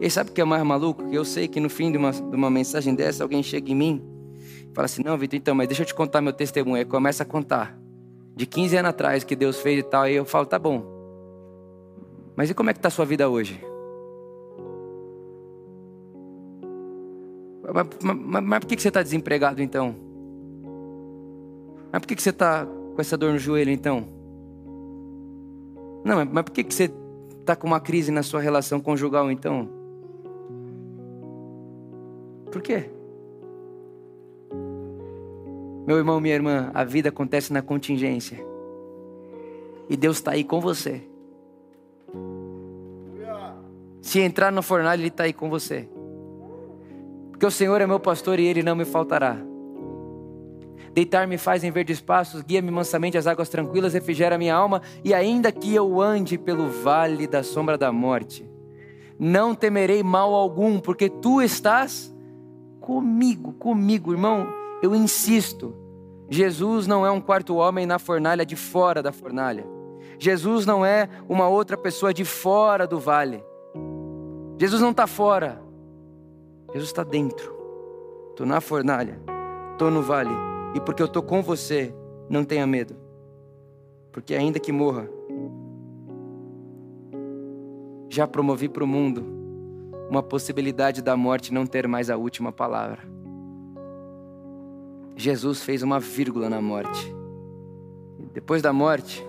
E 0.00 0.10
sabe 0.10 0.30
o 0.30 0.32
que 0.32 0.40
é 0.40 0.44
mais 0.44 0.64
maluco? 0.64 1.08
Que 1.08 1.14
eu 1.14 1.24
sei 1.24 1.46
que 1.46 1.60
no 1.60 1.70
fim 1.70 1.92
de 1.92 1.96
uma, 1.96 2.10
de 2.10 2.36
uma 2.36 2.50
mensagem 2.50 2.92
dessa, 2.92 3.22
alguém 3.22 3.40
chega 3.40 3.70
em 3.70 3.74
mim 3.76 4.02
e 4.68 4.74
fala 4.74 4.86
assim: 4.86 5.02
Não, 5.04 5.16
Vitor, 5.16 5.38
então, 5.38 5.54
mas 5.54 5.68
deixa 5.68 5.82
eu 5.82 5.86
te 5.86 5.94
contar 5.94 6.20
meu 6.20 6.32
testemunho. 6.32 6.76
Aí 6.76 6.84
começa 6.84 7.22
a 7.22 7.26
contar. 7.26 7.78
De 8.34 8.46
15 8.46 8.78
anos 8.78 8.88
atrás 8.88 9.22
que 9.22 9.36
Deus 9.36 9.60
fez 9.60 9.78
e 9.78 9.82
tal. 9.84 10.02
Aí 10.02 10.16
eu 10.16 10.24
falo: 10.24 10.44
Tá 10.44 10.58
bom. 10.58 10.84
Mas 12.34 12.50
e 12.50 12.54
como 12.54 12.68
é 12.68 12.72
que 12.72 12.80
está 12.80 12.88
a 12.88 12.90
sua 12.90 13.04
vida 13.04 13.28
hoje? 13.28 13.73
Mas, 17.74 17.88
mas, 18.04 18.44
mas 18.44 18.60
por 18.60 18.68
que 18.68 18.80
você 18.80 18.86
está 18.86 19.02
desempregado 19.02 19.60
então? 19.60 19.96
Mas 21.90 22.00
por 22.00 22.06
que 22.06 22.22
você 22.22 22.30
está 22.30 22.64
com 22.64 23.00
essa 23.00 23.18
dor 23.18 23.32
no 23.32 23.38
joelho 23.38 23.72
então? 23.72 24.06
Não, 26.04 26.24
mas 26.24 26.44
por 26.44 26.52
que 26.52 26.62
você 26.62 26.88
está 27.40 27.56
com 27.56 27.66
uma 27.66 27.80
crise 27.80 28.12
na 28.12 28.22
sua 28.22 28.40
relação 28.40 28.80
conjugal 28.80 29.28
então? 29.28 29.68
Por 32.52 32.62
quê? 32.62 32.88
Meu 35.84 35.96
irmão, 35.96 36.20
minha 36.20 36.34
irmã, 36.36 36.70
a 36.72 36.84
vida 36.84 37.08
acontece 37.08 37.52
na 37.52 37.60
contingência. 37.60 38.38
E 39.90 39.96
Deus 39.96 40.18
está 40.18 40.30
aí 40.30 40.44
com 40.44 40.60
você. 40.60 41.02
Se 44.00 44.20
entrar 44.20 44.52
no 44.52 44.62
fornalho, 44.62 45.00
Ele 45.00 45.08
está 45.08 45.24
aí 45.24 45.32
com 45.32 45.50
você. 45.50 45.88
Porque 47.44 47.52
o 47.52 47.58
Senhor 47.58 47.78
é 47.78 47.86
meu 47.86 48.00
pastor 48.00 48.40
e 48.40 48.46
ele 48.46 48.62
não 48.62 48.74
me 48.74 48.86
faltará. 48.86 49.36
Deitar-me 50.94 51.36
faz 51.36 51.62
em 51.62 51.70
verdes 51.70 52.00
passos, 52.00 52.40
guia-me 52.40 52.70
mansamente 52.70 53.18
às 53.18 53.26
águas 53.26 53.50
tranquilas, 53.50 53.92
refrigera 53.92 54.38
minha 54.38 54.54
alma, 54.54 54.80
e 55.04 55.12
ainda 55.12 55.52
que 55.52 55.74
eu 55.74 56.00
ande 56.00 56.38
pelo 56.38 56.70
vale 56.70 57.26
da 57.26 57.42
sombra 57.42 57.76
da 57.76 57.92
morte, 57.92 58.50
não 59.18 59.54
temerei 59.54 60.02
mal 60.02 60.32
algum, 60.32 60.80
porque 60.80 61.10
tu 61.10 61.42
estás 61.42 62.10
comigo, 62.80 63.52
comigo, 63.52 64.12
irmão. 64.12 64.48
Eu 64.82 64.94
insisto, 64.94 65.76
Jesus 66.30 66.86
não 66.86 67.04
é 67.04 67.10
um 67.10 67.20
quarto 67.20 67.56
homem 67.56 67.84
na 67.84 67.98
fornalha 67.98 68.46
de 68.46 68.56
fora 68.56 69.02
da 69.02 69.12
fornalha. 69.12 69.66
Jesus 70.18 70.64
não 70.64 70.82
é 70.82 71.10
uma 71.28 71.46
outra 71.46 71.76
pessoa 71.76 72.14
de 72.14 72.24
fora 72.24 72.86
do 72.86 72.98
vale. 72.98 73.44
Jesus 74.58 74.80
não 74.80 74.92
está 74.92 75.06
fora, 75.06 75.63
Jesus 76.74 76.90
está 76.90 77.04
dentro. 77.04 77.54
Estou 78.30 78.44
na 78.44 78.60
fornalha, 78.60 79.20
estou 79.72 79.92
no 79.92 80.02
vale. 80.02 80.34
E 80.74 80.80
porque 80.80 81.00
eu 81.00 81.06
estou 81.06 81.22
com 81.22 81.40
você, 81.40 81.94
não 82.28 82.44
tenha 82.44 82.66
medo, 82.66 82.96
porque 84.10 84.34
ainda 84.34 84.58
que 84.58 84.72
morra, 84.72 85.08
já 88.08 88.26
promovi 88.26 88.68
para 88.68 88.82
o 88.82 88.88
mundo 88.88 89.24
uma 90.10 90.20
possibilidade 90.20 91.00
da 91.00 91.16
morte 91.16 91.54
não 91.54 91.64
ter 91.64 91.86
mais 91.86 92.10
a 92.10 92.16
última 92.16 92.50
palavra. 92.50 93.02
Jesus 95.14 95.62
fez 95.62 95.80
uma 95.80 96.00
vírgula 96.00 96.50
na 96.50 96.60
morte. 96.60 97.14
Depois 98.32 98.60
da 98.60 98.72
morte, 98.72 99.24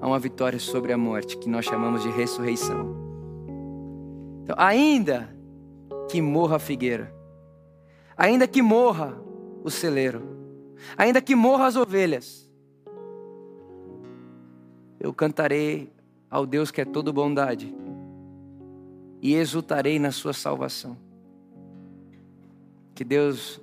há 0.00 0.06
uma 0.06 0.18
vitória 0.18 0.58
sobre 0.58 0.90
a 0.90 0.96
morte, 0.96 1.36
que 1.36 1.50
nós 1.50 1.66
chamamos 1.66 2.02
de 2.02 2.08
ressurreição. 2.08 3.05
Então, 4.46 4.54
ainda 4.56 5.28
que 6.08 6.22
morra 6.22 6.54
a 6.54 6.60
figueira, 6.60 7.12
ainda 8.16 8.46
que 8.46 8.62
morra 8.62 9.20
o 9.64 9.68
celeiro, 9.68 10.22
ainda 10.96 11.20
que 11.20 11.34
morra 11.34 11.66
as 11.66 11.74
ovelhas, 11.74 12.48
eu 15.00 15.12
cantarei 15.12 15.92
ao 16.30 16.46
Deus 16.46 16.70
que 16.70 16.80
é 16.80 16.84
todo 16.84 17.12
bondade 17.12 17.74
e 19.20 19.34
exultarei 19.34 19.98
na 19.98 20.12
sua 20.12 20.32
salvação. 20.32 20.96
Que 22.94 23.02
Deus 23.02 23.60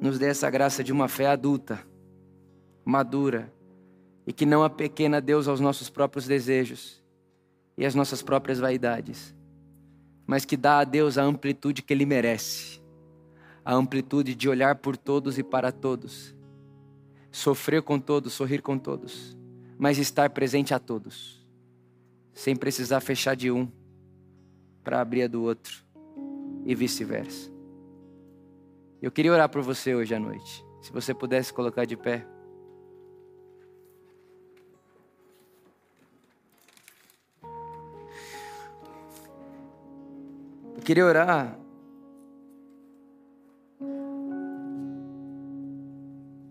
nos 0.00 0.18
dê 0.18 0.28
essa 0.28 0.48
graça 0.48 0.82
de 0.82 0.90
uma 0.90 1.06
fé 1.06 1.26
adulta, 1.26 1.86
madura, 2.82 3.52
e 4.26 4.32
que 4.32 4.46
não 4.46 4.64
apequena 4.64 5.20
Deus 5.20 5.46
aos 5.46 5.60
nossos 5.60 5.90
próprios 5.90 6.26
desejos 6.26 7.04
e 7.76 7.84
às 7.84 7.94
nossas 7.94 8.22
próprias 8.22 8.58
vaidades, 8.58 9.35
mas 10.26 10.44
que 10.44 10.56
dá 10.56 10.80
a 10.80 10.84
Deus 10.84 11.16
a 11.18 11.22
amplitude 11.22 11.82
que 11.82 11.92
Ele 11.92 12.06
merece 12.06 12.84
a 13.66 13.74
amplitude 13.74 14.36
de 14.36 14.48
olhar 14.48 14.76
por 14.76 14.96
todos 14.96 15.38
e 15.38 15.42
para 15.42 15.72
todos, 15.72 16.32
sofrer 17.32 17.82
com 17.82 17.98
todos, 17.98 18.32
sorrir 18.32 18.62
com 18.62 18.78
todos, 18.78 19.36
mas 19.76 19.98
estar 19.98 20.30
presente 20.30 20.72
a 20.72 20.78
todos, 20.78 21.44
sem 22.32 22.54
precisar 22.54 23.00
fechar 23.00 23.34
de 23.34 23.50
um 23.50 23.68
para 24.84 25.00
abrir 25.00 25.24
a 25.24 25.26
do 25.26 25.42
outro 25.42 25.84
e 26.64 26.76
vice-versa. 26.76 27.50
Eu 29.02 29.10
queria 29.10 29.32
orar 29.32 29.48
por 29.48 29.62
você 29.62 29.96
hoje 29.96 30.14
à 30.14 30.20
noite. 30.20 30.64
Se 30.80 30.92
você 30.92 31.12
pudesse 31.12 31.52
colocar 31.52 31.84
de 31.84 31.96
pé. 31.96 32.24
Queria 40.86 41.04
orar 41.04 41.58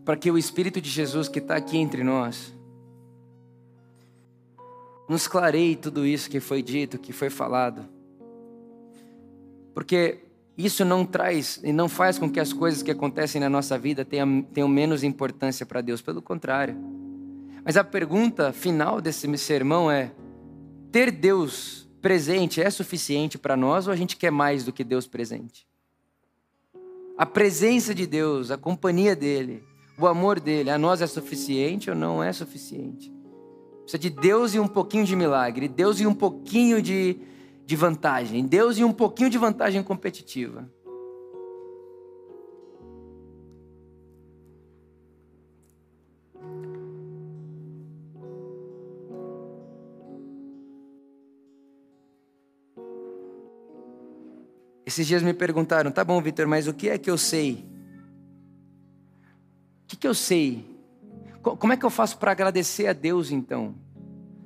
para 0.03 0.17
que 0.17 0.29
o 0.29 0.37
Espírito 0.37 0.81
de 0.81 0.89
Jesus 0.89 1.29
que 1.29 1.39
está 1.39 1.55
aqui 1.55 1.77
entre 1.77 2.03
nós 2.03 2.53
nos 5.07 5.25
clareie 5.25 5.77
tudo 5.77 6.05
isso 6.05 6.29
que 6.29 6.41
foi 6.41 6.61
dito, 6.61 6.99
que 6.99 7.13
foi 7.13 7.29
falado. 7.29 7.85
Porque 9.73 10.19
isso 10.57 10.83
não 10.83 11.05
traz 11.05 11.61
e 11.63 11.71
não 11.71 11.87
faz 11.87 12.19
com 12.19 12.29
que 12.29 12.39
as 12.39 12.51
coisas 12.51 12.83
que 12.83 12.91
acontecem 12.91 13.39
na 13.39 13.49
nossa 13.49 13.77
vida 13.77 14.03
tenham, 14.03 14.41
tenham 14.41 14.67
menos 14.67 15.01
importância 15.01 15.65
para 15.65 15.79
Deus, 15.79 16.01
pelo 16.01 16.21
contrário. 16.21 16.75
Mas 17.63 17.77
a 17.77 17.85
pergunta 17.85 18.51
final 18.51 18.99
desse 18.99 19.37
sermão 19.37 19.89
é: 19.89 20.11
ter 20.91 21.09
Deus 21.09 21.84
presente 22.05 22.61
é 22.61 22.69
suficiente 22.69 23.35
para 23.35 23.57
nós 23.57 23.87
ou 23.87 23.91
a 23.91 23.95
gente 23.95 24.15
quer 24.15 24.29
mais 24.29 24.63
do 24.63 24.71
que 24.71 24.83
Deus 24.83 25.07
presente? 25.07 25.65
A 27.17 27.25
presença 27.25 27.95
de 27.95 28.05
Deus, 28.05 28.51
a 28.51 28.57
companhia 28.59 29.15
dele, 29.15 29.63
o 29.97 30.05
amor 30.05 30.39
dele 30.39 30.69
a 30.69 30.77
nós 30.77 31.01
é 31.01 31.07
suficiente 31.07 31.89
ou 31.89 31.95
não 31.95 32.21
é 32.21 32.31
suficiente? 32.31 33.11
Precisa 33.81 33.97
de 33.97 34.11
Deus 34.11 34.53
e 34.53 34.59
um 34.59 34.67
pouquinho 34.67 35.03
de 35.03 35.15
milagre, 35.15 35.67
Deus 35.67 35.99
e 35.99 36.05
um 36.05 36.13
pouquinho 36.13 36.79
de, 36.79 37.17
de 37.65 37.75
vantagem, 37.75 38.45
Deus 38.45 38.77
e 38.77 38.83
um 38.83 38.93
pouquinho 38.93 39.31
de 39.31 39.39
vantagem 39.39 39.81
competitiva. 39.81 40.71
Esses 54.85 55.07
dias 55.07 55.23
me 55.23 55.33
perguntaram, 55.33 55.91
tá 55.91 56.03
bom, 56.03 56.21
Vitor, 56.21 56.47
mas 56.47 56.67
o 56.67 56.73
que 56.73 56.89
é 56.89 56.97
que 56.97 57.09
eu 57.09 57.17
sei 57.17 57.65
o 59.85 59.87
que, 59.87 59.95
que 59.95 60.07
eu 60.07 60.15
sei? 60.15 60.65
Como 61.43 61.71
é 61.71 61.77
que 61.77 61.85
eu 61.85 61.91
faço 61.91 62.17
para 62.17 62.31
agradecer 62.31 62.87
a 62.87 62.93
Deus 62.93 63.29
então? 63.29 63.75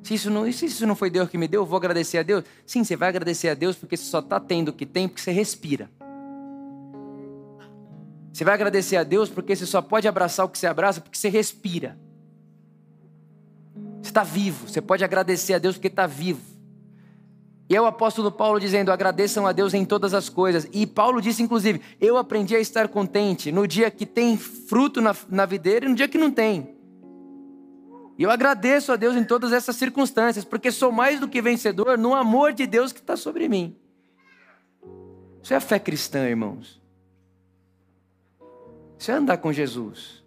Se 0.03 0.13
isso, 0.13 0.29
não, 0.29 0.51
se 0.51 0.65
isso 0.65 0.85
não 0.85 0.95
foi 0.95 1.09
Deus 1.09 1.29
que 1.29 1.37
me 1.37 1.47
deu, 1.47 1.61
eu 1.61 1.65
vou 1.65 1.77
agradecer 1.77 2.17
a 2.17 2.23
Deus? 2.23 2.43
Sim, 2.65 2.83
você 2.83 2.97
vai 2.97 3.07
agradecer 3.07 3.47
a 3.47 3.53
Deus 3.53 3.77
porque 3.77 3.95
você 3.95 4.03
só 4.03 4.19
está 4.19 4.37
tendo 4.37 4.69
o 4.69 4.73
que 4.73 4.85
tem 4.85 5.07
porque 5.07 5.21
você 5.21 5.31
respira. 5.31 5.89
Você 8.33 8.43
vai 8.43 8.53
agradecer 8.53 8.97
a 8.97 9.03
Deus 9.03 9.29
porque 9.29 9.55
você 9.55 9.65
só 9.65 9.81
pode 9.81 10.09
abraçar 10.09 10.45
o 10.45 10.49
que 10.49 10.57
você 10.57 10.67
abraça 10.67 10.99
porque 10.99 11.17
você 11.17 11.29
respira. 11.29 11.97
Você 14.01 14.09
está 14.09 14.23
vivo, 14.23 14.67
você 14.67 14.81
pode 14.81 15.05
agradecer 15.05 15.53
a 15.53 15.57
Deus 15.57 15.75
porque 15.75 15.87
está 15.87 16.05
vivo. 16.05 16.58
E 17.69 17.75
é 17.75 17.81
o 17.81 17.85
apóstolo 17.85 18.31
Paulo 18.31 18.59
dizendo: 18.59 18.91
agradeçam 18.91 19.45
a 19.45 19.51
Deus 19.51 19.75
em 19.75 19.85
todas 19.85 20.15
as 20.15 20.27
coisas. 20.27 20.67
E 20.73 20.87
Paulo 20.87 21.21
disse, 21.21 21.43
inclusive: 21.43 21.79
eu 22.01 22.17
aprendi 22.17 22.55
a 22.55 22.59
estar 22.59 22.87
contente 22.87 23.51
no 23.51 23.67
dia 23.67 23.91
que 23.91 24.07
tem 24.07 24.35
fruto 24.35 24.99
na, 24.99 25.15
na 25.29 25.45
videira 25.45 25.85
e 25.85 25.89
no 25.89 25.95
dia 25.95 26.07
que 26.07 26.17
não 26.17 26.31
tem. 26.31 26.75
E 28.17 28.23
eu 28.23 28.31
agradeço 28.31 28.91
a 28.91 28.95
Deus 28.95 29.15
em 29.15 29.23
todas 29.23 29.53
essas 29.53 29.75
circunstâncias, 29.75 30.43
porque 30.43 30.71
sou 30.71 30.91
mais 30.91 31.19
do 31.19 31.27
que 31.27 31.41
vencedor 31.41 31.97
no 31.97 32.15
amor 32.15 32.51
de 32.51 32.65
Deus 32.65 32.91
que 32.91 32.99
está 32.99 33.15
sobre 33.15 33.47
mim. 33.47 33.77
Isso 35.41 35.53
é 35.53 35.57
a 35.57 35.61
fé 35.61 35.79
cristã, 35.79 36.27
irmãos. 36.27 36.81
Isso 38.97 39.11
é 39.11 39.13
andar 39.13 39.37
com 39.37 39.53
Jesus. 39.53 40.21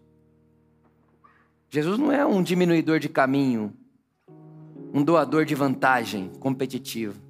Jesus 1.68 1.98
não 1.98 2.10
é 2.10 2.24
um 2.24 2.42
diminuidor 2.42 2.98
de 2.98 3.10
caminho, 3.10 3.74
um 4.94 5.02
doador 5.02 5.44
de 5.44 5.54
vantagem 5.54 6.30
competitiva. 6.40 7.21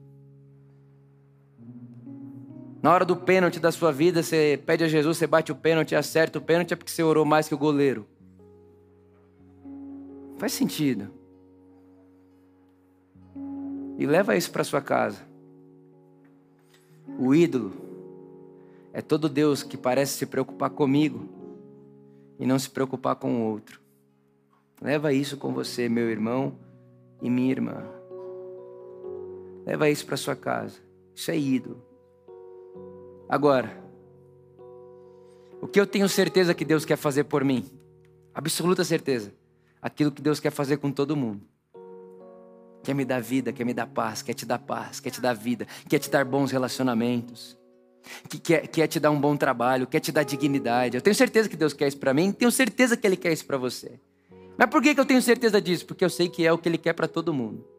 Na 2.82 2.92
hora 2.92 3.04
do 3.04 3.16
pênalti 3.16 3.60
da 3.60 3.70
sua 3.70 3.92
vida, 3.92 4.24
você 4.24 4.60
pede 4.66 4.82
a 4.82 4.88
Jesus, 4.88 5.16
você 5.16 5.26
bate 5.26 5.52
o 5.52 5.54
pênalti, 5.54 5.94
acerta 5.94 6.40
o 6.40 6.42
pênalti, 6.42 6.72
é 6.72 6.76
porque 6.76 6.90
você 6.90 7.00
orou 7.00 7.24
mais 7.24 7.46
que 7.46 7.54
o 7.54 7.58
goleiro. 7.58 8.04
Faz 10.36 10.52
sentido. 10.52 11.08
E 13.96 14.04
leva 14.04 14.36
isso 14.36 14.50
para 14.50 14.64
sua 14.64 14.80
casa. 14.80 15.20
O 17.16 17.32
ídolo 17.32 17.72
é 18.92 19.00
todo 19.00 19.28
Deus 19.28 19.62
que 19.62 19.76
parece 19.76 20.18
se 20.18 20.26
preocupar 20.26 20.70
comigo 20.70 21.28
e 22.36 22.44
não 22.44 22.58
se 22.58 22.68
preocupar 22.68 23.14
com 23.14 23.42
o 23.42 23.44
outro. 23.52 23.80
Leva 24.80 25.12
isso 25.12 25.36
com 25.36 25.54
você, 25.54 25.88
meu 25.88 26.10
irmão 26.10 26.58
e 27.20 27.30
minha 27.30 27.52
irmã. 27.52 27.84
Leva 29.64 29.88
isso 29.88 30.04
para 30.04 30.16
sua 30.16 30.34
casa. 30.34 30.80
Isso 31.14 31.30
é 31.30 31.38
ídolo. 31.38 31.91
Agora, 33.32 33.74
o 35.58 35.66
que 35.66 35.80
eu 35.80 35.86
tenho 35.86 36.06
certeza 36.06 36.52
que 36.52 36.66
Deus 36.66 36.84
quer 36.84 36.98
fazer 36.98 37.24
por 37.24 37.42
mim? 37.42 37.64
Absoluta 38.34 38.84
certeza. 38.84 39.32
Aquilo 39.80 40.12
que 40.12 40.20
Deus 40.20 40.38
quer 40.38 40.50
fazer 40.50 40.76
com 40.76 40.92
todo 40.92 41.16
mundo. 41.16 41.40
Quer 42.84 42.94
me 42.94 43.06
dar 43.06 43.22
vida, 43.22 43.50
quer 43.50 43.64
me 43.64 43.72
dar 43.72 43.86
paz, 43.86 44.20
quer 44.20 44.34
te 44.34 44.44
dar 44.44 44.58
paz, 44.58 45.00
quer 45.00 45.08
te 45.08 45.18
dar 45.18 45.32
vida, 45.32 45.66
quer 45.88 45.98
te 45.98 46.10
dar 46.10 46.26
bons 46.26 46.50
relacionamentos, 46.50 47.56
que 48.28 48.38
quer, 48.38 48.68
quer 48.68 48.86
te 48.86 49.00
dar 49.00 49.10
um 49.10 49.18
bom 49.18 49.34
trabalho, 49.34 49.86
quer 49.86 50.00
te 50.00 50.12
dar 50.12 50.24
dignidade. 50.24 50.98
Eu 50.98 51.00
tenho 51.00 51.16
certeza 51.16 51.48
que 51.48 51.56
Deus 51.56 51.72
quer 51.72 51.88
isso 51.88 51.96
para 51.96 52.12
mim, 52.12 52.32
tenho 52.32 52.50
certeza 52.52 52.98
que 52.98 53.06
Ele 53.06 53.16
quer 53.16 53.32
isso 53.32 53.46
para 53.46 53.56
você. 53.56 53.98
Mas 54.58 54.68
por 54.68 54.82
que, 54.82 54.94
que 54.94 55.00
eu 55.00 55.06
tenho 55.06 55.22
certeza 55.22 55.58
disso? 55.58 55.86
Porque 55.86 56.04
eu 56.04 56.10
sei 56.10 56.28
que 56.28 56.46
é 56.46 56.52
o 56.52 56.58
que 56.58 56.68
Ele 56.68 56.76
quer 56.76 56.92
para 56.92 57.08
todo 57.08 57.32
mundo. 57.32 57.71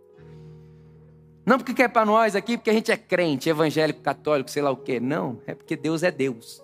Não 1.45 1.57
porque 1.57 1.73
quer 1.73 1.89
para 1.89 2.05
nós 2.05 2.35
aqui, 2.35 2.57
porque 2.57 2.69
a 2.69 2.73
gente 2.73 2.91
é 2.91 2.97
crente, 2.97 3.49
evangélico, 3.49 4.01
católico, 4.01 4.49
sei 4.49 4.61
lá 4.61 4.71
o 4.71 4.77
quê. 4.77 4.99
Não, 4.99 5.41
é 5.45 5.53
porque 5.53 5.75
Deus 5.75 6.01
é 6.03 6.11
Deus. 6.11 6.63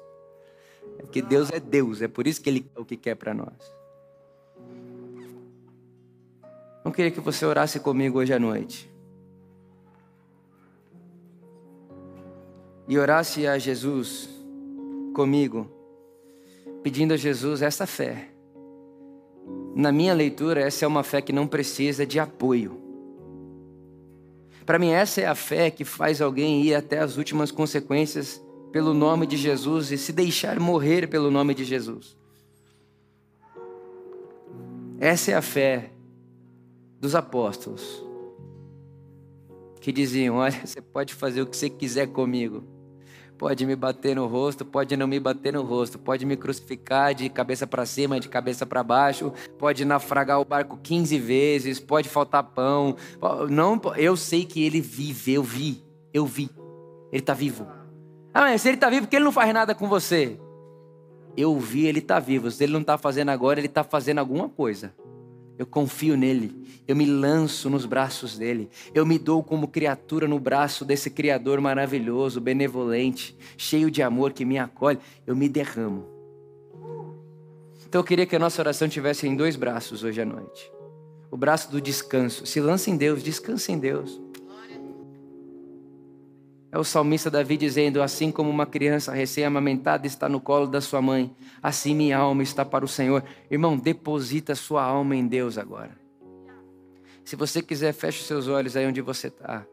É 0.98 1.02
porque 1.02 1.22
Deus 1.22 1.52
é 1.52 1.60
Deus, 1.60 2.02
é 2.02 2.08
por 2.08 2.28
isso 2.28 2.42
que 2.42 2.50
Ele 2.50 2.70
é 2.76 2.80
o 2.80 2.86
que 2.86 2.96
quer 2.96 3.16
para 3.16 3.34
nós. 3.34 3.80
Não 6.84 6.92
queria 6.92 7.12
que 7.12 7.20
você 7.20 7.46
orasse 7.46 7.80
comigo 7.80 8.20
hoje 8.20 8.34
à 8.34 8.40
noite. 8.40 8.90
E 12.88 12.98
orasse 12.98 13.46
a 13.46 13.58
Jesus 13.58 14.30
comigo, 15.14 15.70
pedindo 16.82 17.14
a 17.14 17.18
Jesus 17.18 17.62
essa 17.62 17.86
fé. 17.86 18.30
Na 19.76 19.92
minha 19.92 20.14
leitura, 20.14 20.62
essa 20.62 20.86
é 20.86 20.88
uma 20.88 21.04
fé 21.04 21.22
que 21.22 21.32
não 21.32 21.46
precisa 21.46 22.06
de 22.06 22.20
apoio. 22.20 22.79
Para 24.70 24.78
mim, 24.78 24.90
essa 24.92 25.20
é 25.20 25.26
a 25.26 25.34
fé 25.34 25.72
que 25.72 25.84
faz 25.84 26.22
alguém 26.22 26.62
ir 26.62 26.76
até 26.76 27.00
as 27.00 27.18
últimas 27.18 27.50
consequências 27.50 28.40
pelo 28.72 28.94
nome 28.94 29.26
de 29.26 29.36
Jesus 29.36 29.92
e 29.92 29.98
se 29.98 30.14
deixar 30.14 30.60
morrer 30.60 31.08
pelo 31.08 31.32
nome 31.32 31.56
de 31.56 31.64
Jesus. 31.66 32.16
Essa 35.00 35.32
é 35.32 35.34
a 35.34 35.42
fé 35.42 35.92
dos 37.00 37.16
apóstolos 37.16 38.06
que 39.82 39.92
diziam: 39.92 40.36
Olha, 40.36 40.54
você 40.64 40.80
pode 40.80 41.16
fazer 41.16 41.42
o 41.42 41.48
que 41.48 41.58
você 41.58 41.68
quiser 41.68 42.06
comigo 42.06 42.64
Pode 43.40 43.66
me 43.66 43.74
bater 43.74 44.18
no 44.18 44.28
rosto, 44.28 44.66
pode 44.66 44.98
não 44.98 45.08
me 45.08 45.18
bater 45.18 45.54
no 45.54 45.64
rosto, 45.64 45.98
pode 45.98 46.26
me 46.26 46.36
crucificar 46.36 47.16
de 47.16 47.30
cabeça 47.30 47.66
para 47.66 47.86
cima, 47.86 48.20
de 48.20 48.28
cabeça 48.28 48.66
para 48.66 48.84
baixo, 48.84 49.32
pode 49.58 49.86
naufragar 49.86 50.42
o 50.42 50.46
barco 50.46 50.78
15 50.84 51.18
vezes, 51.18 51.80
pode 51.80 52.10
faltar 52.10 52.44
pão. 52.44 52.98
Não, 53.50 53.80
eu 53.96 54.18
sei 54.18 54.44
que 54.44 54.62
ele 54.62 54.82
vive, 54.82 55.36
eu 55.36 55.42
vi, 55.42 55.82
eu 56.14 56.26
vi. 56.26 56.50
Ele 57.14 57.22
está 57.22 57.34
vivo. 57.34 57.66
Ah, 58.34 58.42
mas 58.42 58.62
se 58.62 58.68
ele 58.68 58.76
está 58.76 58.90
vivo, 58.90 59.04
por 59.04 59.10
que 59.10 59.16
ele 59.16 59.24
não 59.24 59.32
faz 59.32 59.54
nada 59.54 59.74
com 59.74 59.88
você? 59.88 60.38
Eu 61.38 61.58
vi, 61.58 61.88
ele 61.88 62.00
está 62.00 62.20
vivo. 62.20 62.52
Se 62.52 62.66
ele 62.66 62.74
não 62.74 62.82
está 62.82 62.98
fazendo 62.98 63.30
agora, 63.30 63.58
ele 63.58 63.68
está 63.68 63.86
fazendo 63.86 64.20
alguma 64.20 64.50
coisa. 64.50 64.94
Eu 65.60 65.66
confio 65.66 66.16
nele, 66.16 66.84
eu 66.88 66.96
me 66.96 67.06
lanço 67.06 67.70
nos 67.70 67.86
braços 67.86 68.38
dele, 68.38 68.70
eu 68.96 69.06
me 69.06 69.20
dou 69.20 69.44
como 69.44 69.68
criatura 69.68 70.26
no 70.26 70.40
braço 70.40 70.86
desse 70.86 71.10
Criador 71.10 71.60
maravilhoso, 71.60 72.40
benevolente, 72.40 73.38
cheio 73.58 73.92
de 73.92 74.02
amor 74.02 74.32
que 74.32 74.46
me 74.46 74.58
acolhe, 74.58 75.00
eu 75.28 75.36
me 75.36 75.50
derramo. 75.50 76.08
Então 77.86 78.00
eu 78.00 78.06
queria 78.06 78.26
que 78.26 78.38
a 78.38 78.40
nossa 78.40 78.62
oração 78.62 78.88
tivesse 78.88 79.28
em 79.28 79.36
dois 79.36 79.58
braços 79.58 80.02
hoje 80.02 80.22
à 80.22 80.26
noite: 80.26 80.72
o 81.30 81.36
braço 81.36 81.70
do 81.70 81.82
descanso, 81.82 82.46
se 82.46 82.62
lança 82.62 82.90
em 82.90 82.96
Deus, 82.96 83.22
descansa 83.22 83.70
em 83.74 83.78
Deus. 83.78 84.29
É 86.72 86.78
o 86.78 86.84
salmista 86.84 87.32
Davi 87.32 87.58
dizendo: 87.58 88.02
Assim 88.02 88.32
como 88.32 88.50
uma 88.50 88.66
criança 88.66 89.12
recém-amamentada 89.12 90.06
está 90.06 90.30
no 90.30 90.40
colo 90.40 90.68
da 90.68 90.82
sua 90.82 91.02
mãe, 91.02 91.34
assim 91.62 91.96
minha 91.96 92.18
alma 92.18 92.44
está 92.44 92.64
para 92.64 92.86
o 92.86 92.88
Senhor. 92.88 93.24
Irmão, 93.50 93.78
deposita 93.78 94.56
sua 94.56 94.84
alma 94.84 95.16
em 95.16 95.28
Deus 95.28 95.58
agora. 95.58 95.98
Se 97.26 97.36
você 97.36 97.62
quiser, 97.62 97.94
feche 97.94 98.24
seus 98.24 98.48
olhos 98.48 98.76
aí 98.76 98.88
onde 98.88 99.02
você 99.02 99.28
está. 99.28 99.66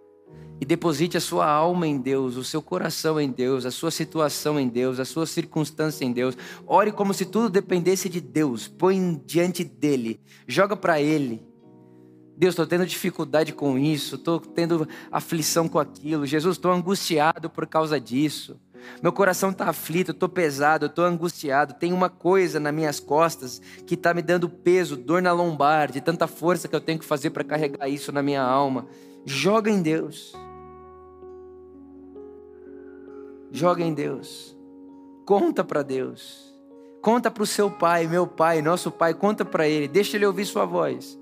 E 0.60 0.64
deposite 0.64 1.18
a 1.18 1.20
sua 1.20 1.46
alma 1.46 1.86
em 1.86 1.98
Deus, 1.98 2.36
o 2.36 2.44
seu 2.44 2.62
coração 2.62 3.20
em 3.20 3.30
Deus, 3.30 3.66
a 3.66 3.70
sua 3.70 3.90
situação 3.90 4.58
em 4.58 4.68
Deus, 4.68 4.98
a 4.98 5.04
sua 5.04 5.26
circunstância 5.26 6.04
em 6.04 6.12
Deus. 6.12 6.36
Ore 6.66 6.92
como 6.92 7.12
se 7.12 7.26
tudo 7.26 7.50
dependesse 7.50 8.08
de 8.08 8.22
Deus. 8.22 8.66
Põe 8.66 9.20
diante 9.26 9.62
dele. 9.62 10.18
Joga 10.46 10.74
para 10.74 11.00
ele. 11.00 11.42
Deus, 12.36 12.52
estou 12.52 12.66
tendo 12.66 12.84
dificuldade 12.84 13.52
com 13.52 13.78
isso, 13.78 14.16
estou 14.16 14.38
tendo 14.38 14.86
aflição 15.10 15.68
com 15.68 15.78
aquilo. 15.78 16.26
Jesus, 16.26 16.56
estou 16.56 16.70
angustiado 16.70 17.48
por 17.48 17.66
causa 17.66 17.98
disso. 17.98 18.60
Meu 19.02 19.12
coração 19.12 19.50
está 19.50 19.68
aflito, 19.68 20.10
estou 20.10 20.28
pesado, 20.28 20.86
estou 20.86 21.04
angustiado. 21.04 21.74
Tem 21.74 21.92
uma 21.92 22.10
coisa 22.10 22.60
nas 22.60 22.74
minhas 22.74 23.00
costas 23.00 23.60
que 23.86 23.94
está 23.94 24.12
me 24.12 24.22
dando 24.22 24.48
peso, 24.48 24.96
dor 24.96 25.22
na 25.22 25.32
lombar, 25.32 25.90
de 25.90 26.00
tanta 26.00 26.26
força 26.26 26.68
que 26.68 26.76
eu 26.76 26.80
tenho 26.80 26.98
que 26.98 27.04
fazer 27.04 27.30
para 27.30 27.42
carregar 27.42 27.88
isso 27.88 28.12
na 28.12 28.22
minha 28.22 28.42
alma. 28.42 28.86
Joga 29.24 29.70
em 29.70 29.80
Deus. 29.80 30.34
Joga 33.50 33.82
em 33.82 33.94
Deus. 33.94 34.56
Conta 35.24 35.64
para 35.64 35.82
Deus. 35.82 36.54
Conta 37.00 37.30
para 37.30 37.42
o 37.42 37.46
seu 37.46 37.70
pai, 37.70 38.06
meu 38.06 38.26
pai, 38.26 38.60
nosso 38.60 38.90
pai. 38.90 39.14
Conta 39.14 39.44
para 39.44 39.66
ele. 39.66 39.88
Deixa 39.88 40.16
ele 40.16 40.26
ouvir 40.26 40.44
sua 40.44 40.64
voz. 40.64 41.18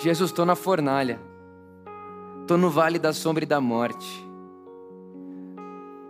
Jesus, 0.00 0.30
estou 0.30 0.44
na 0.44 0.54
fornalha, 0.54 1.20
estou 2.42 2.58
no 2.58 2.70
vale 2.70 2.98
da 2.98 3.12
sombra 3.12 3.44
e 3.44 3.46
da 3.46 3.60
morte. 3.60 4.24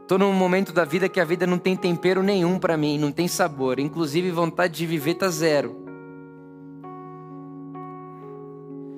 Estou 0.02 0.18
num 0.18 0.32
momento 0.32 0.72
da 0.72 0.84
vida 0.84 1.08
que 1.08 1.18
a 1.18 1.24
vida 1.24 1.46
não 1.46 1.58
tem 1.58 1.74
tempero 1.74 2.22
nenhum 2.22 2.58
para 2.58 2.76
mim, 2.76 2.98
não 2.98 3.10
tem 3.10 3.26
sabor, 3.26 3.78
inclusive 3.78 4.30
vontade 4.30 4.74
de 4.74 4.86
viver 4.86 5.12
está 5.12 5.28
zero. 5.28 5.84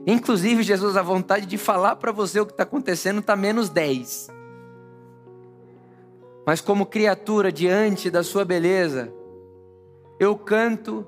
Inclusive, 0.07 0.63
Jesus, 0.63 0.97
a 0.97 1.03
vontade 1.03 1.47
de 1.47 1.59
falar 1.59 1.97
para 1.97 2.13
você 2.13 2.39
o 2.39 2.47
que 2.47 2.53
está 2.53 2.63
acontecendo 2.63 3.19
está 3.19 3.35
menos 3.35 3.69
10. 3.69 4.29
Mas 6.47 6.61
como 6.61 6.87
criatura 6.87 7.51
diante 7.51 8.09
da 8.09 8.23
sua 8.23 8.45
beleza, 8.45 9.13
eu 10.21 10.37
canto 10.37 11.05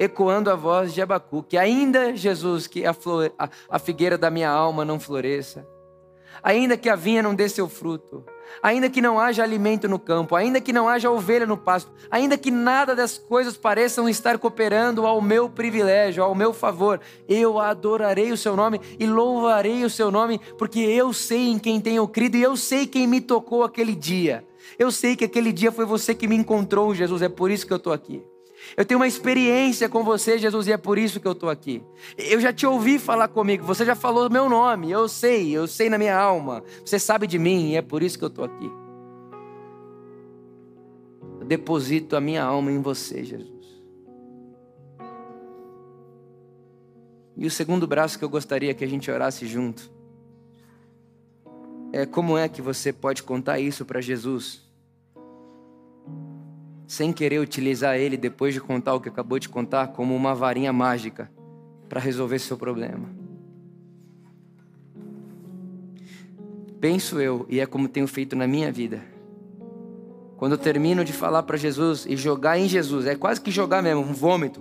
ecoando 0.00 0.50
a 0.50 0.56
voz 0.56 0.94
de 0.94 1.02
Abacuque. 1.02 1.58
Ainda, 1.58 2.16
Jesus, 2.16 2.66
que 2.66 2.86
a, 2.86 2.96
a 3.68 3.78
figueira 3.78 4.16
da 4.16 4.30
minha 4.30 4.48
alma 4.48 4.82
não 4.82 4.98
floresça, 4.98 5.68
ainda 6.42 6.74
que 6.74 6.88
a 6.88 6.96
vinha 6.96 7.22
não 7.22 7.34
dê 7.34 7.50
seu 7.50 7.68
fruto, 7.68 8.24
ainda 8.62 8.88
que 8.88 9.02
não 9.02 9.20
haja 9.20 9.42
alimento 9.42 9.86
no 9.86 9.98
campo, 9.98 10.34
ainda 10.34 10.58
que 10.58 10.72
não 10.72 10.88
haja 10.88 11.10
ovelha 11.10 11.44
no 11.44 11.56
pasto, 11.56 11.92
ainda 12.10 12.38
que 12.38 12.50
nada 12.50 12.96
das 12.96 13.18
coisas 13.18 13.58
pareçam 13.58 14.08
estar 14.08 14.38
cooperando 14.38 15.06
ao 15.06 15.20
meu 15.20 15.50
privilégio, 15.50 16.24
ao 16.24 16.34
meu 16.34 16.54
favor, 16.54 16.98
eu 17.28 17.58
adorarei 17.58 18.32
o 18.32 18.38
seu 18.38 18.56
nome 18.56 18.80
e 18.98 19.06
louvarei 19.06 19.84
o 19.84 19.90
seu 19.90 20.10
nome, 20.10 20.40
porque 20.56 20.80
eu 20.80 21.12
sei 21.12 21.50
em 21.50 21.58
quem 21.58 21.78
tenho 21.78 22.08
crido 22.08 22.38
e 22.38 22.42
eu 22.42 22.56
sei 22.56 22.86
quem 22.86 23.06
me 23.06 23.20
tocou 23.20 23.62
aquele 23.64 23.94
dia. 23.94 24.46
Eu 24.78 24.90
sei 24.90 25.14
que 25.14 25.26
aquele 25.26 25.52
dia 25.52 25.70
foi 25.70 25.84
você 25.84 26.14
que 26.14 26.26
me 26.26 26.36
encontrou, 26.36 26.94
Jesus, 26.94 27.20
é 27.20 27.28
por 27.28 27.50
isso 27.50 27.66
que 27.66 27.72
eu 27.72 27.76
estou 27.76 27.92
aqui. 27.92 28.24
Eu 28.76 28.84
tenho 28.84 29.00
uma 29.00 29.06
experiência 29.06 29.88
com 29.88 30.04
você, 30.04 30.38
Jesus, 30.38 30.66
e 30.66 30.72
é 30.72 30.76
por 30.76 30.98
isso 30.98 31.20
que 31.20 31.26
eu 31.26 31.32
estou 31.32 31.48
aqui. 31.48 31.82
Eu 32.16 32.40
já 32.40 32.52
te 32.52 32.66
ouvi 32.66 32.98
falar 32.98 33.28
comigo, 33.28 33.64
você 33.64 33.84
já 33.84 33.94
falou 33.94 34.30
meu 34.30 34.48
nome, 34.48 34.90
eu 34.90 35.08
sei, 35.08 35.50
eu 35.50 35.66
sei 35.66 35.90
na 35.90 35.98
minha 35.98 36.16
alma. 36.16 36.62
Você 36.84 36.98
sabe 36.98 37.26
de 37.26 37.38
mim 37.38 37.70
e 37.70 37.76
é 37.76 37.82
por 37.82 38.02
isso 38.02 38.18
que 38.18 38.24
eu 38.24 38.28
estou 38.28 38.44
aqui. 38.44 38.70
Eu 41.40 41.46
deposito 41.46 42.16
a 42.16 42.20
minha 42.20 42.42
alma 42.42 42.70
em 42.70 42.80
você, 42.80 43.24
Jesus. 43.24 43.60
E 47.36 47.46
o 47.46 47.50
segundo 47.50 47.86
braço 47.86 48.18
que 48.18 48.24
eu 48.24 48.28
gostaria 48.28 48.74
que 48.74 48.84
a 48.84 48.88
gente 48.88 49.10
orasse 49.10 49.46
junto 49.46 49.90
é 51.92 52.06
como 52.06 52.38
é 52.38 52.48
que 52.48 52.62
você 52.62 52.92
pode 52.92 53.22
contar 53.22 53.58
isso 53.58 53.84
para 53.84 54.00
Jesus? 54.00 54.69
Sem 56.90 57.12
querer 57.12 57.38
utilizar 57.38 57.96
ele 57.96 58.16
depois 58.16 58.52
de 58.52 58.60
contar 58.60 58.94
o 58.94 59.00
que 59.00 59.08
acabou 59.08 59.38
de 59.38 59.48
contar 59.48 59.92
como 59.92 60.12
uma 60.12 60.34
varinha 60.34 60.72
mágica 60.72 61.30
para 61.88 62.00
resolver 62.00 62.40
seu 62.40 62.56
problema. 62.56 63.08
Penso 66.80 67.20
eu, 67.20 67.46
e 67.48 67.60
é 67.60 67.66
como 67.66 67.88
tenho 67.88 68.08
feito 68.08 68.34
na 68.34 68.44
minha 68.44 68.72
vida. 68.72 69.00
Quando 70.36 70.52
eu 70.52 70.58
termino 70.58 71.04
de 71.04 71.12
falar 71.12 71.44
para 71.44 71.56
Jesus 71.56 72.06
e 72.06 72.16
jogar 72.16 72.58
em 72.58 72.68
Jesus, 72.68 73.06
é 73.06 73.14
quase 73.14 73.40
que 73.40 73.52
jogar 73.52 73.80
mesmo, 73.84 74.00
um 74.00 74.12
vômito. 74.12 74.60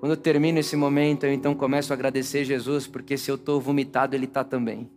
Quando 0.00 0.12
eu 0.12 0.16
termino 0.16 0.58
esse 0.58 0.74
momento, 0.74 1.26
eu 1.26 1.32
então 1.34 1.54
começo 1.54 1.92
a 1.92 1.96
agradecer 1.96 2.46
Jesus, 2.46 2.86
porque 2.86 3.18
se 3.18 3.30
eu 3.30 3.34
estou 3.34 3.60
vomitado, 3.60 4.16
Ele 4.16 4.24
está 4.24 4.42
também. 4.42 4.90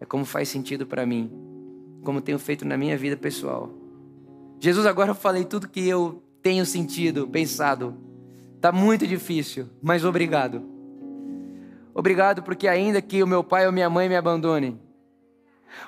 É 0.00 0.04
como 0.04 0.24
faz 0.24 0.48
sentido 0.48 0.88
para 0.88 1.06
mim, 1.06 1.30
como 2.02 2.20
tenho 2.20 2.40
feito 2.40 2.64
na 2.64 2.76
minha 2.76 2.98
vida 2.98 3.16
pessoal. 3.16 3.77
Jesus, 4.60 4.86
agora 4.86 5.10
eu 5.10 5.14
falei 5.14 5.44
tudo 5.44 5.68
que 5.68 5.86
eu 5.86 6.22
tenho 6.42 6.66
sentido, 6.66 7.28
pensado. 7.28 7.96
Está 8.56 8.72
muito 8.72 9.06
difícil, 9.06 9.68
mas 9.80 10.04
obrigado. 10.04 10.62
Obrigado 11.94 12.42
porque 12.42 12.66
ainda 12.66 13.00
que 13.00 13.22
o 13.22 13.26
meu 13.26 13.42
pai 13.42 13.66
ou 13.66 13.72
minha 13.72 13.88
mãe 13.88 14.08
me 14.08 14.16
abandonem. 14.16 14.80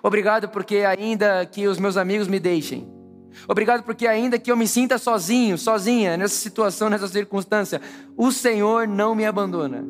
Obrigado 0.02 0.48
porque 0.48 0.78
ainda 0.78 1.44
que 1.46 1.66
os 1.66 1.78
meus 1.78 1.96
amigos 1.96 2.28
me 2.28 2.38
deixem. 2.38 2.88
Obrigado 3.48 3.82
porque 3.82 4.06
ainda 4.06 4.38
que 4.38 4.50
eu 4.50 4.56
me 4.56 4.66
sinta 4.66 4.98
sozinho, 4.98 5.56
sozinha 5.56 6.16
nessa 6.16 6.34
situação, 6.34 6.90
nessa 6.90 7.08
circunstância, 7.08 7.80
o 8.16 8.30
Senhor 8.30 8.86
não 8.86 9.14
me 9.14 9.24
abandona. 9.24 9.84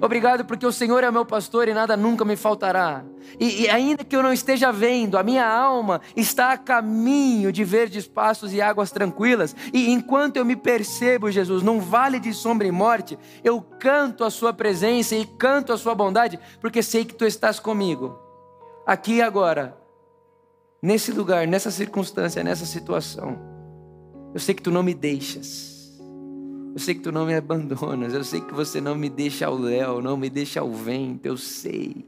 Obrigado 0.00 0.44
porque 0.44 0.66
o 0.66 0.72
Senhor 0.72 1.02
é 1.04 1.10
meu 1.10 1.24
pastor 1.24 1.68
e 1.68 1.74
nada 1.74 1.96
nunca 1.96 2.24
me 2.24 2.36
faltará. 2.36 3.04
E, 3.38 3.62
e, 3.62 3.70
ainda 3.70 4.04
que 4.04 4.14
eu 4.14 4.22
não 4.22 4.32
esteja 4.32 4.72
vendo, 4.72 5.18
a 5.18 5.22
minha 5.22 5.46
alma 5.46 6.00
está 6.16 6.52
a 6.52 6.58
caminho 6.58 7.52
de 7.52 7.64
verdes 7.64 8.06
passos 8.06 8.52
e 8.52 8.60
águas 8.60 8.90
tranquilas. 8.90 9.54
E 9.72 9.90
enquanto 9.90 10.36
eu 10.36 10.44
me 10.44 10.56
percebo, 10.56 11.30
Jesus, 11.30 11.62
num 11.62 11.80
vale 11.80 12.20
de 12.20 12.32
sombra 12.32 12.66
e 12.66 12.72
morte, 12.72 13.18
eu 13.42 13.60
canto 13.60 14.24
a 14.24 14.30
Sua 14.30 14.52
presença 14.52 15.16
e 15.16 15.26
canto 15.26 15.72
a 15.72 15.78
Sua 15.78 15.94
bondade, 15.94 16.38
porque 16.60 16.82
sei 16.82 17.04
que 17.04 17.14
Tu 17.14 17.24
estás 17.24 17.58
comigo, 17.58 18.18
aqui 18.86 19.14
e 19.14 19.22
agora, 19.22 19.76
nesse 20.82 21.10
lugar, 21.10 21.46
nessa 21.46 21.70
circunstância, 21.70 22.44
nessa 22.44 22.66
situação. 22.66 23.38
Eu 24.32 24.40
sei 24.40 24.54
que 24.54 24.62
Tu 24.62 24.70
não 24.70 24.82
me 24.82 24.94
deixas. 24.94 25.73
Eu 26.74 26.80
sei 26.80 26.96
que 26.96 27.02
tu 27.02 27.12
não 27.12 27.24
me 27.24 27.36
abandonas, 27.36 28.12
eu 28.14 28.24
sei 28.24 28.40
que 28.40 28.52
você 28.52 28.80
não 28.80 28.96
me 28.96 29.08
deixa 29.08 29.46
ao 29.46 29.56
léu, 29.56 30.02
não 30.02 30.16
me 30.16 30.28
deixa 30.28 30.58
ao 30.58 30.72
vento, 30.72 31.24
eu 31.24 31.36
sei. 31.36 32.04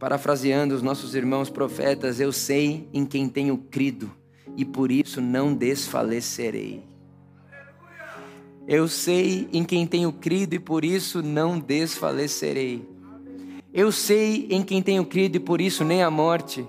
Parafraseando 0.00 0.74
os 0.74 0.82
nossos 0.82 1.14
irmãos 1.14 1.48
profetas, 1.48 2.18
eu 2.18 2.32
sei 2.32 2.88
em 2.92 3.06
quem 3.06 3.28
tenho 3.28 3.56
crido 3.56 4.10
e 4.56 4.64
por 4.64 4.90
isso 4.90 5.20
não 5.20 5.54
desfalecerei. 5.54 6.82
Eu 8.66 8.88
sei 8.88 9.48
em 9.52 9.62
quem 9.62 9.86
tenho 9.86 10.12
crido 10.12 10.54
e 10.54 10.58
por 10.58 10.84
isso 10.84 11.22
não 11.22 11.60
desfalecerei. 11.60 12.84
Eu 13.72 13.92
sei 13.92 14.48
em 14.50 14.64
quem 14.64 14.82
tenho 14.82 15.06
crido 15.06 15.36
e 15.36 15.40
por 15.40 15.60
isso 15.60 15.84
nem 15.84 16.02
a 16.02 16.10
morte, 16.10 16.66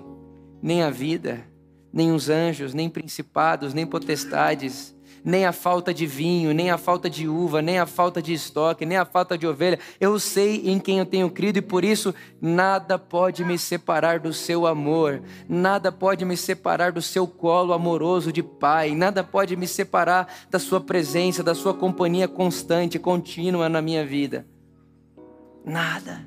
nem 0.62 0.80
a 0.84 0.90
vida, 0.90 1.49
nem 1.92 2.12
os 2.12 2.28
anjos, 2.28 2.74
nem 2.74 2.88
principados, 2.88 3.74
nem 3.74 3.86
potestades, 3.86 4.94
nem 5.24 5.44
a 5.44 5.52
falta 5.52 5.92
de 5.92 6.06
vinho, 6.06 6.52
nem 6.52 6.70
a 6.70 6.78
falta 6.78 7.10
de 7.10 7.28
uva, 7.28 7.60
nem 7.60 7.78
a 7.78 7.86
falta 7.86 8.22
de 8.22 8.32
estoque, 8.32 8.86
nem 8.86 8.96
a 8.96 9.04
falta 9.04 9.36
de 9.36 9.46
ovelha. 9.46 9.78
Eu 9.98 10.18
sei 10.18 10.68
em 10.70 10.78
quem 10.78 10.98
eu 10.98 11.06
tenho 11.06 11.30
crido 11.30 11.58
e 11.58 11.62
por 11.62 11.84
isso 11.84 12.14
nada 12.40 12.98
pode 12.98 13.44
me 13.44 13.58
separar 13.58 14.18
do 14.18 14.32
seu 14.32 14.66
amor, 14.66 15.22
nada 15.48 15.92
pode 15.92 16.24
me 16.24 16.36
separar 16.36 16.92
do 16.92 17.02
seu 17.02 17.26
colo 17.26 17.72
amoroso 17.72 18.32
de 18.32 18.42
Pai, 18.42 18.94
nada 18.94 19.22
pode 19.22 19.56
me 19.56 19.66
separar 19.66 20.32
da 20.50 20.58
sua 20.58 20.80
presença, 20.80 21.42
da 21.42 21.54
sua 21.54 21.74
companhia 21.74 22.28
constante, 22.28 22.98
contínua 22.98 23.68
na 23.68 23.82
minha 23.82 24.04
vida. 24.04 24.46
Nada. 25.64 26.24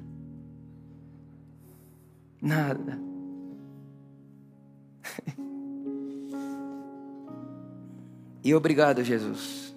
Nada. 2.42 3.03
E 8.44 8.54
obrigado, 8.54 9.04
Jesus. 9.04 9.74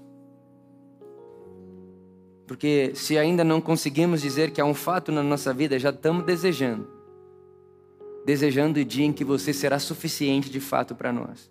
Porque 2.47 2.93
se 2.95 3.17
ainda 3.17 3.45
não 3.45 3.61
conseguimos 3.61 4.21
dizer 4.21 4.51
que 4.51 4.61
há 4.61 4.65
um 4.65 4.75
fato 4.75 5.13
na 5.13 5.23
nossa 5.23 5.55
vida, 5.55 5.79
já 5.79 5.91
estamos 5.91 6.25
desejando. 6.25 6.89
Desejando 8.25 8.81
o 8.81 8.85
dia 8.85 9.05
em 9.05 9.13
que 9.13 9.25
você 9.25 9.53
será 9.53 9.79
suficiente 9.79 10.51
de 10.51 10.59
fato 10.59 10.97
para 10.97 11.13
nós. 11.13 11.51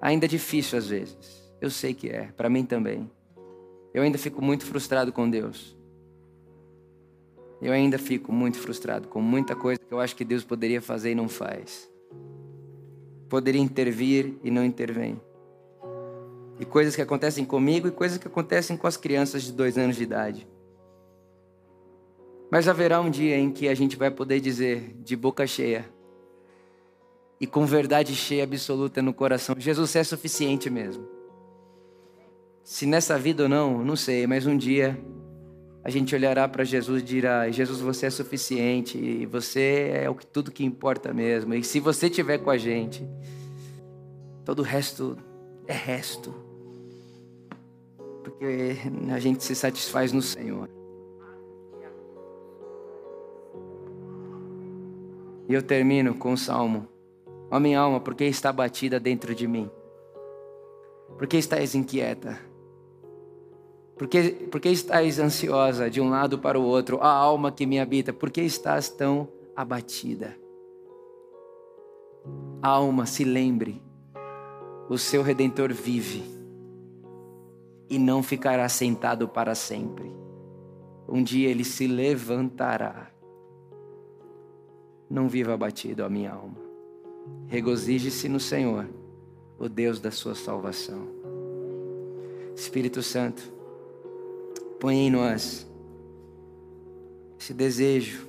Ainda 0.00 0.26
é 0.26 0.28
difícil 0.28 0.78
às 0.78 0.88
vezes. 0.88 1.16
Eu 1.60 1.70
sei 1.70 1.94
que 1.94 2.10
é, 2.10 2.30
para 2.36 2.50
mim 2.50 2.64
também. 2.64 3.10
Eu 3.94 4.02
ainda 4.02 4.18
fico 4.18 4.42
muito 4.42 4.66
frustrado 4.66 5.12
com 5.12 5.28
Deus. 5.30 5.74
Eu 7.62 7.72
ainda 7.72 7.98
fico 7.98 8.30
muito 8.32 8.58
frustrado 8.58 9.08
com 9.08 9.22
muita 9.22 9.56
coisa 9.56 9.80
que 9.80 9.94
eu 9.94 10.00
acho 10.00 10.14
que 10.14 10.24
Deus 10.24 10.44
poderia 10.44 10.82
fazer 10.82 11.12
e 11.12 11.14
não 11.14 11.28
faz. 11.28 11.88
Poderia 13.30 13.62
intervir 13.62 14.34
e 14.42 14.50
não 14.50 14.62
intervém 14.62 15.18
e 16.58 16.64
coisas 16.64 16.94
que 16.94 17.02
acontecem 17.02 17.44
comigo 17.44 17.88
e 17.88 17.90
coisas 17.90 18.18
que 18.18 18.28
acontecem 18.28 18.76
com 18.76 18.86
as 18.86 18.96
crianças 18.96 19.42
de 19.42 19.52
dois 19.52 19.76
anos 19.76 19.96
de 19.96 20.02
idade. 20.02 20.46
Mas 22.50 22.68
haverá 22.68 23.00
um 23.00 23.10
dia 23.10 23.36
em 23.36 23.50
que 23.50 23.68
a 23.68 23.74
gente 23.74 23.96
vai 23.96 24.10
poder 24.10 24.40
dizer 24.40 24.94
de 25.02 25.16
boca 25.16 25.46
cheia 25.46 25.84
e 27.40 27.46
com 27.46 27.66
verdade 27.66 28.14
cheia 28.14 28.44
absoluta 28.44 29.02
no 29.02 29.12
coração: 29.12 29.56
Jesus 29.58 29.96
é 29.96 30.04
suficiente 30.04 30.70
mesmo. 30.70 31.06
Se 32.62 32.86
nessa 32.86 33.18
vida 33.18 33.42
ou 33.42 33.48
não, 33.48 33.84
não 33.84 33.96
sei, 33.96 34.26
mas 34.26 34.46
um 34.46 34.56
dia 34.56 34.98
a 35.82 35.90
gente 35.90 36.14
olhará 36.14 36.48
para 36.48 36.64
Jesus 36.64 37.02
e 37.02 37.04
dirá: 37.04 37.50
Jesus, 37.50 37.80
você 37.80 38.06
é 38.06 38.10
suficiente 38.10 38.96
e 38.96 39.26
você 39.26 39.90
é 39.92 40.08
o 40.08 40.14
que 40.14 40.26
tudo 40.26 40.52
que 40.52 40.64
importa 40.64 41.12
mesmo. 41.12 41.54
E 41.54 41.64
se 41.64 41.80
você 41.80 42.06
estiver 42.06 42.38
com 42.38 42.50
a 42.50 42.56
gente, 42.56 43.06
todo 44.44 44.60
o 44.60 44.62
resto 44.62 45.18
é 45.66 45.74
resto 45.74 46.43
porque 48.24 48.78
a 49.12 49.18
gente 49.20 49.44
se 49.44 49.54
satisfaz 49.54 50.12
no 50.12 50.22
Senhor. 50.22 50.68
E 55.46 55.52
eu 55.52 55.62
termino 55.62 56.14
com 56.14 56.32
o 56.32 56.38
salmo: 56.38 56.88
Ó 57.50 57.60
minha 57.60 57.78
alma, 57.78 58.00
por 58.00 58.14
que 58.14 58.24
está 58.24 58.50
batida 58.50 58.98
dentro 58.98 59.34
de 59.34 59.46
mim? 59.46 59.70
Por 61.18 61.26
que 61.26 61.36
estás 61.36 61.74
inquieta? 61.74 62.40
Por 63.96 64.08
que, 64.08 64.30
por 64.50 64.60
que 64.60 64.70
estás 64.70 65.20
ansiosa 65.20 65.88
de 65.88 66.00
um 66.00 66.10
lado 66.10 66.38
para 66.38 66.58
o 66.58 66.64
outro? 66.64 66.98
A 67.00 67.08
alma 67.08 67.52
que 67.52 67.66
me 67.66 67.78
habita, 67.78 68.12
por 68.12 68.30
que 68.30 68.40
estás 68.40 68.88
tão 68.88 69.28
abatida? 69.54 70.36
Alma, 72.60 73.06
se 73.06 73.22
lembre, 73.22 73.80
o 74.88 74.98
seu 74.98 75.22
redentor 75.22 75.72
vive 75.72 76.34
e 77.88 77.98
não 77.98 78.22
ficará 78.22 78.68
sentado 78.68 79.28
para 79.28 79.54
sempre. 79.54 80.10
Um 81.08 81.22
dia 81.22 81.48
ele 81.48 81.64
se 81.64 81.86
levantará. 81.86 83.10
Não 85.08 85.28
viva 85.28 85.52
abatido, 85.54 86.04
a 86.04 86.08
minha 86.08 86.32
alma. 86.32 86.56
Regozije-se 87.46 88.28
no 88.28 88.40
Senhor, 88.40 88.88
o 89.58 89.68
Deus 89.68 90.00
da 90.00 90.10
sua 90.10 90.34
salvação. 90.34 91.06
Espírito 92.54 93.02
Santo, 93.02 93.52
põe 94.80 94.96
em 94.96 95.10
nós 95.10 95.66
esse 97.38 97.52
desejo 97.52 98.28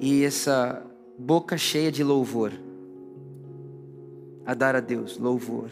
e 0.00 0.24
essa 0.24 0.84
boca 1.18 1.56
cheia 1.56 1.92
de 1.92 2.02
louvor 2.02 2.52
a 4.44 4.54
dar 4.54 4.74
a 4.74 4.80
Deus 4.80 5.18
louvor. 5.18 5.70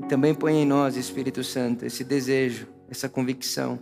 E 0.00 0.06
também 0.06 0.34
põe 0.34 0.54
em 0.54 0.66
nós, 0.66 0.96
Espírito 0.96 1.42
Santo, 1.42 1.84
esse 1.84 2.04
desejo, 2.04 2.66
essa 2.88 3.08
convicção 3.08 3.78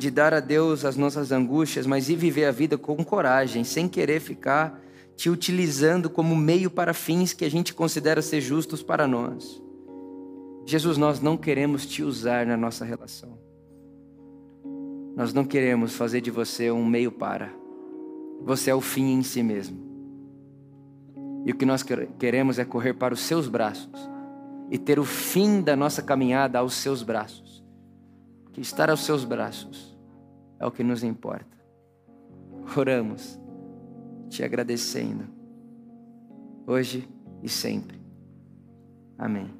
de 0.00 0.10
dar 0.10 0.32
a 0.32 0.40
Deus 0.40 0.86
as 0.86 0.96
nossas 0.96 1.30
angústias, 1.30 1.86
mas 1.86 2.08
ir 2.08 2.16
viver 2.16 2.46
a 2.46 2.50
vida 2.50 2.78
com 2.78 3.04
coragem, 3.04 3.62
sem 3.62 3.86
querer 3.86 4.18
ficar 4.18 4.80
te 5.14 5.28
utilizando 5.28 6.08
como 6.08 6.34
meio 6.34 6.70
para 6.70 6.94
fins 6.94 7.34
que 7.34 7.44
a 7.44 7.50
gente 7.50 7.74
considera 7.74 8.22
ser 8.22 8.40
justos 8.40 8.82
para 8.82 9.06
nós. 9.06 9.62
Jesus, 10.64 10.96
nós 10.96 11.20
não 11.20 11.36
queremos 11.36 11.84
te 11.84 12.02
usar 12.02 12.46
na 12.46 12.56
nossa 12.56 12.82
relação. 12.82 13.38
Nós 15.14 15.34
não 15.34 15.44
queremos 15.44 15.94
fazer 15.94 16.22
de 16.22 16.30
você 16.30 16.70
um 16.70 16.86
meio 16.86 17.12
para. 17.12 17.52
Você 18.42 18.70
é 18.70 18.74
o 18.74 18.80
fim 18.80 19.12
em 19.12 19.22
si 19.22 19.42
mesmo. 19.42 19.78
E 21.44 21.52
o 21.52 21.54
que 21.54 21.66
nós 21.66 21.84
queremos 22.18 22.58
é 22.58 22.64
correr 22.64 22.94
para 22.94 23.12
os 23.12 23.20
seus 23.20 23.46
braços 23.48 24.08
e 24.70 24.78
ter 24.78 24.98
o 24.98 25.04
fim 25.04 25.60
da 25.60 25.74
nossa 25.74 26.00
caminhada 26.00 26.58
aos 26.58 26.74
seus 26.74 27.02
braços. 27.02 27.64
Que 28.52 28.60
estar 28.60 28.88
aos 28.88 29.00
seus 29.00 29.24
braços 29.24 29.98
é 30.58 30.66
o 30.66 30.70
que 30.70 30.84
nos 30.84 31.02
importa. 31.02 31.58
Oramos, 32.76 33.38
te 34.28 34.44
agradecendo, 34.44 35.24
hoje 36.66 37.08
e 37.42 37.48
sempre. 37.48 38.00
Amém. 39.18 39.59